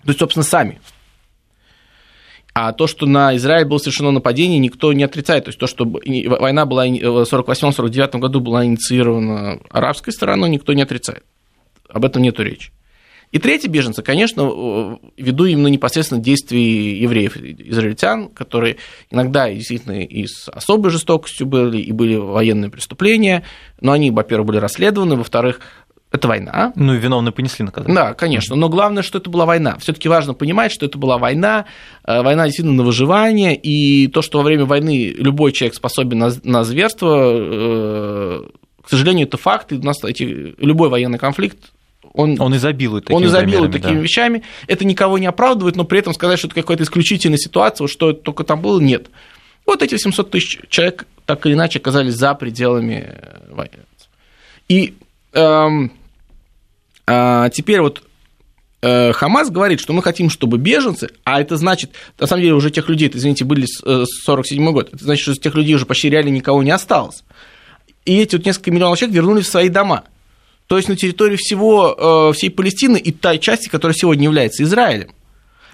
То 0.03 0.09
есть, 0.09 0.19
собственно, 0.19 0.43
сами. 0.43 0.79
А 2.53 2.73
то, 2.73 2.87
что 2.87 3.05
на 3.05 3.35
Израиль 3.35 3.65
было 3.65 3.77
совершено 3.77 4.11
нападение, 4.11 4.57
никто 4.59 4.93
не 4.93 5.03
отрицает. 5.03 5.45
То 5.45 5.49
есть 5.49 5.59
то, 5.59 5.67
что 5.67 5.85
война 5.85 6.65
была 6.65 6.85
в 6.85 6.89
1948-1949 6.89 8.19
году 8.19 8.39
была 8.39 8.65
инициирована 8.65 9.59
арабской 9.69 10.11
стороной, 10.11 10.49
никто 10.49 10.73
не 10.73 10.81
отрицает. 10.81 11.23
Об 11.89 12.05
этом 12.05 12.21
нету 12.21 12.43
речи. 12.43 12.71
И 13.31 13.39
третьи 13.39 13.67
беженцы, 13.67 14.01
конечно, 14.01 14.99
ввиду 15.17 15.45
именно 15.45 15.67
непосредственно 15.67 16.21
действий 16.21 16.99
евреев, 16.99 17.35
израильтян, 17.37 18.29
которые 18.29 18.77
иногда 19.11 19.51
действительно 19.51 20.01
и 20.01 20.27
с 20.27 20.47
особой 20.47 20.91
жестокостью 20.91 21.45
были, 21.45 21.79
и 21.79 21.91
были 21.91 22.15
военные 22.15 22.71
преступления, 22.71 23.43
но 23.81 23.91
они, 23.91 24.11
во-первых, 24.11 24.47
были 24.47 24.57
расследованы, 24.57 25.17
во-вторых, 25.17 25.59
это 26.09 26.29
война. 26.29 26.71
Ну 26.75 26.93
и 26.93 26.97
виновные 26.97 27.33
понесли 27.33 27.65
наказание. 27.65 27.93
Да, 27.93 28.13
конечно. 28.13 28.55
Но 28.55 28.69
главное, 28.69 29.03
что 29.03 29.17
это 29.17 29.29
была 29.29 29.45
война. 29.45 29.77
Все-таки 29.79 30.07
важно 30.07 30.33
понимать, 30.33 30.71
что 30.71 30.85
это 30.85 30.97
была 30.97 31.17
война, 31.17 31.65
э, 32.05 32.21
война 32.21 32.45
действительно 32.45 32.77
на 32.77 32.83
выживание, 32.83 33.55
и 33.55 34.07
то, 34.07 34.21
что 34.21 34.37
во 34.37 34.45
время 34.45 34.65
войны 34.65 35.13
любой 35.17 35.51
человек 35.51 35.75
способен 35.75 36.19
на, 36.19 36.31
на 36.43 36.63
зверство, 36.63 37.31
э, 37.33 38.41
к 38.81 38.89
сожалению, 38.89 39.27
это 39.27 39.37
факт. 39.37 39.73
И 39.73 39.75
у 39.75 39.83
нас 39.83 40.01
эти, 40.05 40.55
любой 40.57 40.87
военный 40.87 41.19
конфликт 41.19 41.73
он, 42.17 42.41
он 42.41 42.55
изобилует 42.55 43.05
такими, 43.05 43.17
он 43.17 43.25
изобилует 43.25 43.71
такими 43.71 43.95
да. 43.95 44.01
вещами. 44.01 44.43
Это 44.67 44.85
никого 44.85 45.17
не 45.17 45.27
оправдывает, 45.27 45.75
но 45.75 45.83
при 45.83 45.99
этом 45.99 46.13
сказать, 46.13 46.39
что 46.39 46.47
это 46.47 46.55
какая-то 46.55 46.83
исключительная 46.83 47.37
ситуация, 47.37 47.87
что 47.87 48.09
это 48.09 48.21
только 48.21 48.43
там 48.43 48.61
было, 48.61 48.79
нет. 48.79 49.07
Вот 49.65 49.83
эти 49.83 49.97
700 49.97 50.31
тысяч 50.31 50.59
человек 50.69 51.05
так 51.25 51.45
или 51.45 51.53
иначе 51.53 51.79
оказались 51.79 52.15
за 52.15 52.33
пределами 52.33 53.15
войны. 53.49 53.79
И 54.67 54.95
эм, 55.33 55.91
а, 57.05 57.49
теперь 57.49 57.81
вот 57.81 58.01
э, 58.81 59.11
Хамас 59.13 59.49
говорит, 59.49 59.79
что 59.79 59.93
мы 59.93 60.01
хотим, 60.01 60.29
чтобы 60.29 60.57
беженцы, 60.57 61.09
а 61.23 61.39
это 61.39 61.57
значит, 61.57 61.91
на 62.19 62.27
самом 62.27 62.41
деле 62.41 62.53
уже 62.53 62.71
тех 62.71 62.89
людей, 62.89 63.11
извините, 63.13 63.45
были 63.45 63.65
с 63.65 64.23
47 64.23 64.71
год, 64.71 64.93
это 64.93 65.03
значит, 65.03 65.23
что 65.23 65.35
тех 65.35 65.55
людей 65.55 65.75
уже 65.75 65.85
почти 65.85 66.09
реально 66.09 66.29
никого 66.29 66.63
не 66.63 66.71
осталось. 66.71 67.23
И 68.05 68.17
эти 68.19 68.35
вот 68.35 68.45
несколько 68.45 68.71
миллионов 68.71 68.97
человек 68.97 69.15
вернулись 69.15 69.45
в 69.47 69.51
свои 69.51 69.69
дома. 69.69 70.05
То 70.67 70.77
есть 70.77 70.89
на 70.89 70.95
территории 70.95 71.37
всего, 71.37 72.29
э, 72.29 72.33
всей 72.33 72.49
Палестины 72.49 72.97
и 72.97 73.11
той 73.11 73.39
части, 73.39 73.69
которая 73.69 73.95
сегодня 73.95 74.25
является 74.25 74.63
Израилем. 74.63 75.11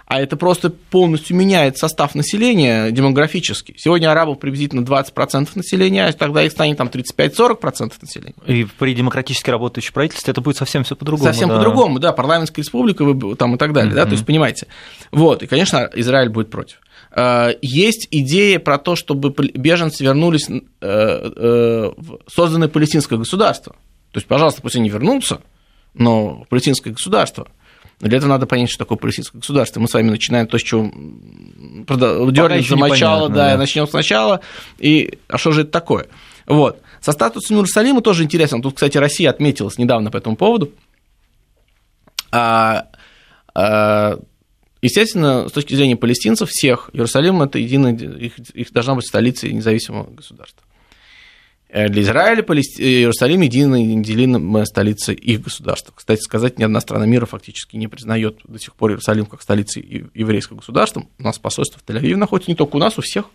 а 0.06 0.20
это 0.20 0.36
просто 0.36 0.70
полностью 0.70 1.36
меняет 1.36 1.78
состав 1.78 2.14
населения 2.14 2.92
демографически. 2.92 3.74
Сегодня 3.78 4.12
арабов 4.12 4.38
приблизительно 4.38 4.82
20% 4.82 5.56
населения, 5.56 6.06
а 6.06 6.14
тогда 6.14 6.44
их 6.44 6.52
станет 6.52 6.78
там 6.78 6.90
35-40% 6.90 7.94
населения. 8.02 8.36
И 8.46 8.68
при 8.78 8.94
демократически 8.94 9.50
работающем 9.50 9.94
правительстве 9.94 10.32
это 10.32 10.42
будет 10.42 10.58
совсем 10.58 10.84
все 10.84 10.96
по-другому. 10.98 11.32
Совсем 11.32 11.50
да. 11.50 11.56
по-другому, 11.56 12.00
да, 12.00 12.12
парламентская 12.12 12.64
республика 12.64 13.06
там 13.36 13.56
и 13.56 13.58
так 13.58 13.72
далее, 13.72 13.94
mm-hmm. 13.94 13.96
да, 13.96 14.06
то 14.06 14.12
есть 14.12 14.26
понимаете. 14.26 14.68
Вот, 15.12 15.42
и, 15.42 15.48
конечно, 15.48 15.90
Израиль 15.96 16.30
будет 16.30 16.52
против. 16.52 16.82
Э, 17.16 17.54
есть 17.62 18.08
идея 18.12 18.60
про 18.60 18.78
то, 18.78 18.96
чтобы 18.96 19.34
беженцы 19.34 20.04
вернулись 20.04 20.48
э, 20.50 21.90
в 21.96 22.20
созданное 22.28 22.68
палестинское 22.68 23.18
государство. 23.18 23.76
То 24.14 24.20
есть, 24.20 24.28
пожалуйста, 24.28 24.62
пусть 24.62 24.78
они 24.78 24.90
вернутся, 24.90 25.42
но 25.94 26.46
палестинское 26.50 26.94
государство– 26.94 27.48
для 28.04 28.18
этого 28.18 28.32
надо 28.32 28.46
понять, 28.46 28.70
что 28.70 28.80
такое 28.80 28.98
палестинское 28.98 29.40
государство. 29.40 29.80
Мы 29.80 29.88
с 29.88 29.94
вами 29.94 30.10
начинаем 30.10 30.48
то, 30.48 30.58
с 30.58 30.62
чего 30.62 30.92
дернем 32.32 32.64
за 32.64 32.76
начало, 32.76 33.30
да, 33.30 33.52
да. 33.52 33.58
начнем 33.58 33.88
сначала. 33.88 34.42
И 34.78 35.20
а 35.30 35.38
что 35.38 35.52
же 35.52 35.62
это 35.62 35.72
такое? 35.72 36.08
Вот. 36.46 36.82
Со 37.00 37.14
статусом 37.14 37.58
Иерусалима 37.58 38.02
тоже 38.02 38.24
интересно. 38.24 38.62
Тут, 38.62 38.76
кстати, 38.76 38.98
Россия 38.98 39.30
отметилась 39.30 39.78
недавно 39.78 40.12
по 40.12 40.18
этому 40.18 40.36
поводу. 40.36 40.72
А, 42.32 42.88
а, 43.54 44.20
естественно, 44.82 45.48
с 45.48 45.52
точки 45.54 45.76
зрения 45.76 45.96
палестинцев 45.96 46.50
всех, 46.50 46.90
Иерусалим 46.92 47.42
это 47.42 47.60
единая, 47.60 47.94
их, 47.94 48.38
их 48.38 48.74
должна 48.74 48.96
быть 48.96 49.08
столицей 49.08 49.54
независимого 49.54 50.10
государства. 50.10 50.63
Э, 51.74 51.90
для 51.90 52.04
Израиля 52.04 52.44
Иерусалим 52.44 53.42
единая 53.42 53.82
неделимая 53.82 54.66
столица 54.66 55.12
их 55.12 55.42
государства. 55.42 55.92
Кстати 55.96 56.22
сказать, 56.22 56.60
ни 56.60 56.64
одна 56.64 56.80
страна 56.80 57.08
мира 57.08 57.26
фактически 57.26 57.78
не 57.78 57.88
признает 57.88 58.42
до 58.48 58.60
сих 58.60 58.76
пор 58.76 58.92
Иерусалим 58.92 59.26
как 59.26 59.42
столицей 59.42 60.12
еврейского 60.14 60.58
государства. 60.58 61.08
У 61.18 61.24
нас 61.24 61.40
посольство 61.40 61.80
в 61.80 61.90
Тель-Авиве 61.90 62.16
находится 62.16 62.52
не 62.52 62.56
только 62.56 62.76
у 62.76 62.80
нас, 62.80 63.00
у 63.00 63.02
всех. 63.02 63.26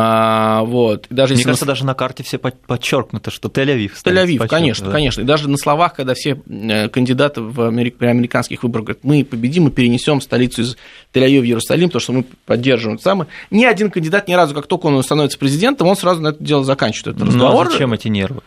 А, 0.00 0.62
вот. 0.62 1.06
И 1.10 1.14
даже 1.14 1.34
Мне 1.34 1.42
кажется, 1.42 1.64
на... 1.64 1.72
даже 1.72 1.84
на 1.84 1.94
карте 1.94 2.22
все 2.22 2.38
подчеркнуто, 2.38 3.32
что 3.32 3.48
Тель-Авив. 3.48 3.94
Тель-Авив, 4.04 4.46
конечно, 4.46 4.86
да. 4.86 4.92
конечно. 4.92 5.22
И 5.22 5.24
даже 5.24 5.48
на 5.48 5.56
словах, 5.56 5.94
когда 5.94 6.14
все 6.14 6.40
э, 6.46 6.88
кандидаты 6.88 7.40
в 7.40 7.60
америк... 7.62 8.00
американских 8.00 8.62
выборах 8.62 8.86
говорят, 8.86 9.02
мы 9.02 9.24
победим, 9.24 9.64
мы 9.64 9.70
перенесем 9.72 10.20
столицу 10.20 10.62
из 10.62 10.76
Тель-Авива 11.12 11.40
в 11.40 11.44
Иерусалим, 11.46 11.90
то, 11.90 11.98
что 11.98 12.12
мы 12.12 12.24
поддерживаем. 12.46 13.00
Самое... 13.00 13.28
Ни 13.50 13.64
один 13.64 13.90
кандидат 13.90 14.28
ни 14.28 14.34
разу, 14.34 14.54
как 14.54 14.68
только 14.68 14.86
он 14.86 15.02
становится 15.02 15.36
президентом, 15.36 15.88
он 15.88 15.96
сразу 15.96 16.20
на 16.20 16.28
это 16.28 16.44
дело 16.44 16.62
заканчивает 16.62 17.16
этот 17.16 17.30
разговор. 17.30 17.64
Ну, 17.64 17.72
зачем 17.72 17.92
эти 17.92 18.06
нервы? 18.06 18.42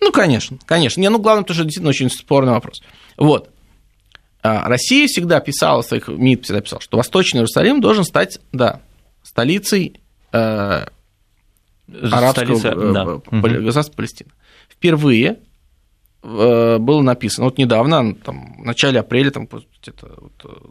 Ну, 0.00 0.12
конечно, 0.12 0.56
конечно. 0.64 0.98
Не, 1.02 1.10
ну, 1.10 1.18
главное, 1.18 1.42
потому 1.42 1.56
что 1.56 1.64
действительно 1.64 1.90
очень 1.90 2.08
спорный 2.08 2.52
вопрос. 2.52 2.80
Вот. 3.18 3.50
А, 4.42 4.66
Россия 4.66 5.08
всегда 5.08 5.40
писала, 5.40 5.82
своих 5.82 6.08
МИД 6.08 6.44
всегда 6.44 6.62
писала, 6.62 6.80
что 6.80 6.96
Восточный 6.96 7.40
Иерусалим 7.40 7.82
должен 7.82 8.04
стать, 8.04 8.38
да, 8.52 8.80
столицей 9.22 10.00
арабского 11.88 12.56
Столица, 12.56 12.68
э, 12.68 12.92
да. 12.92 13.04
государства 13.60 13.94
Палестины. 13.94 14.30
Впервые 14.68 15.38
э, 16.22 16.78
было 16.78 17.02
написано, 17.02 17.46
вот 17.46 17.58
недавно, 17.58 18.14
там, 18.14 18.56
в 18.60 18.64
начале 18.64 19.00
апреля, 19.00 19.30
там, 19.30 19.46
где-то 19.46 20.18
вот, 20.18 20.66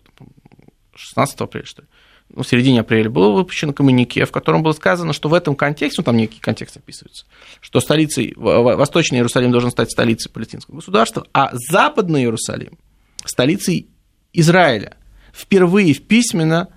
16 0.96 1.42
апреля, 1.42 1.66
что 1.66 1.84
ли, 1.84 1.88
ну, 2.30 2.44
в 2.44 2.48
середине 2.48 2.82
апреля 2.82 3.10
было 3.10 3.32
выпущено 3.32 3.72
коммунике, 3.72 4.26
в 4.26 4.32
котором 4.32 4.64
было 4.64 4.74
сказано, 4.74 5.14
что 5.14 5.30
в 5.30 5.34
этом 5.34 5.56
контексте, 5.56 6.02
ну, 6.02 6.04
там 6.04 6.18
некий 6.18 6.40
контекст 6.40 6.78
описывается, 6.78 7.26
что 7.62 7.80
столицей, 7.80 8.34
Восточный 8.36 9.20
Иерусалим 9.20 9.52
должен 9.52 9.72
стать 9.72 9.92
столицей 9.92 10.32
палестинского 10.32 10.76
государства, 10.76 11.26
а 11.34 11.52
Западный 11.54 12.22
Иерусалим– 12.22 12.78
столицей 13.26 13.88
Израиля. 14.34 14.98
Впервые 15.34 15.94
в 15.94 16.02
письменно 16.04 16.70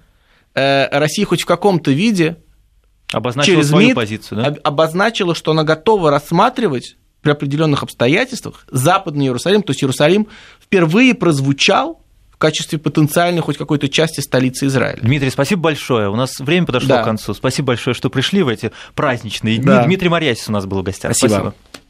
Россия 0.54 1.24
хоть 1.24 1.42
в 1.42 1.46
каком-то 1.46 1.92
виде 1.92 2.38
Обозначила 3.12 3.56
через 3.56 3.68
свою 3.68 3.88
МИД 3.88 3.96
позицию, 3.96 4.42
да? 4.42 4.56
обозначила, 4.62 5.34
что 5.34 5.52
она 5.52 5.64
готова 5.64 6.10
рассматривать 6.10 6.96
при 7.22 7.30
определенных 7.30 7.82
обстоятельствах 7.82 8.64
Западный 8.70 9.26
Иерусалим, 9.26 9.62
то 9.62 9.70
есть 9.70 9.82
Иерусалим 9.82 10.28
впервые 10.60 11.14
прозвучал 11.14 12.02
в 12.30 12.36
качестве 12.38 12.78
потенциальной 12.78 13.40
хоть 13.40 13.56
какой-то 13.56 13.88
части 13.88 14.20
столицы 14.20 14.66
Израиля. 14.66 15.00
Дмитрий, 15.02 15.30
спасибо 15.30 15.62
большое. 15.62 16.08
У 16.08 16.14
нас 16.14 16.38
время 16.38 16.66
подошло 16.66 16.88
да. 16.88 17.02
к 17.02 17.04
концу. 17.04 17.34
Спасибо 17.34 17.68
большое, 17.68 17.94
что 17.94 18.10
пришли 18.10 18.44
в 18.44 18.48
эти 18.48 18.70
праздничные 18.94 19.56
дни. 19.56 19.66
Да. 19.66 19.84
Дмитрий 19.84 20.08
Марьясис 20.08 20.48
у 20.48 20.52
нас 20.52 20.64
был 20.64 20.80
в 20.80 20.82
гостях. 20.84 21.16
Спасибо. 21.16 21.28
спасибо. 21.28 21.54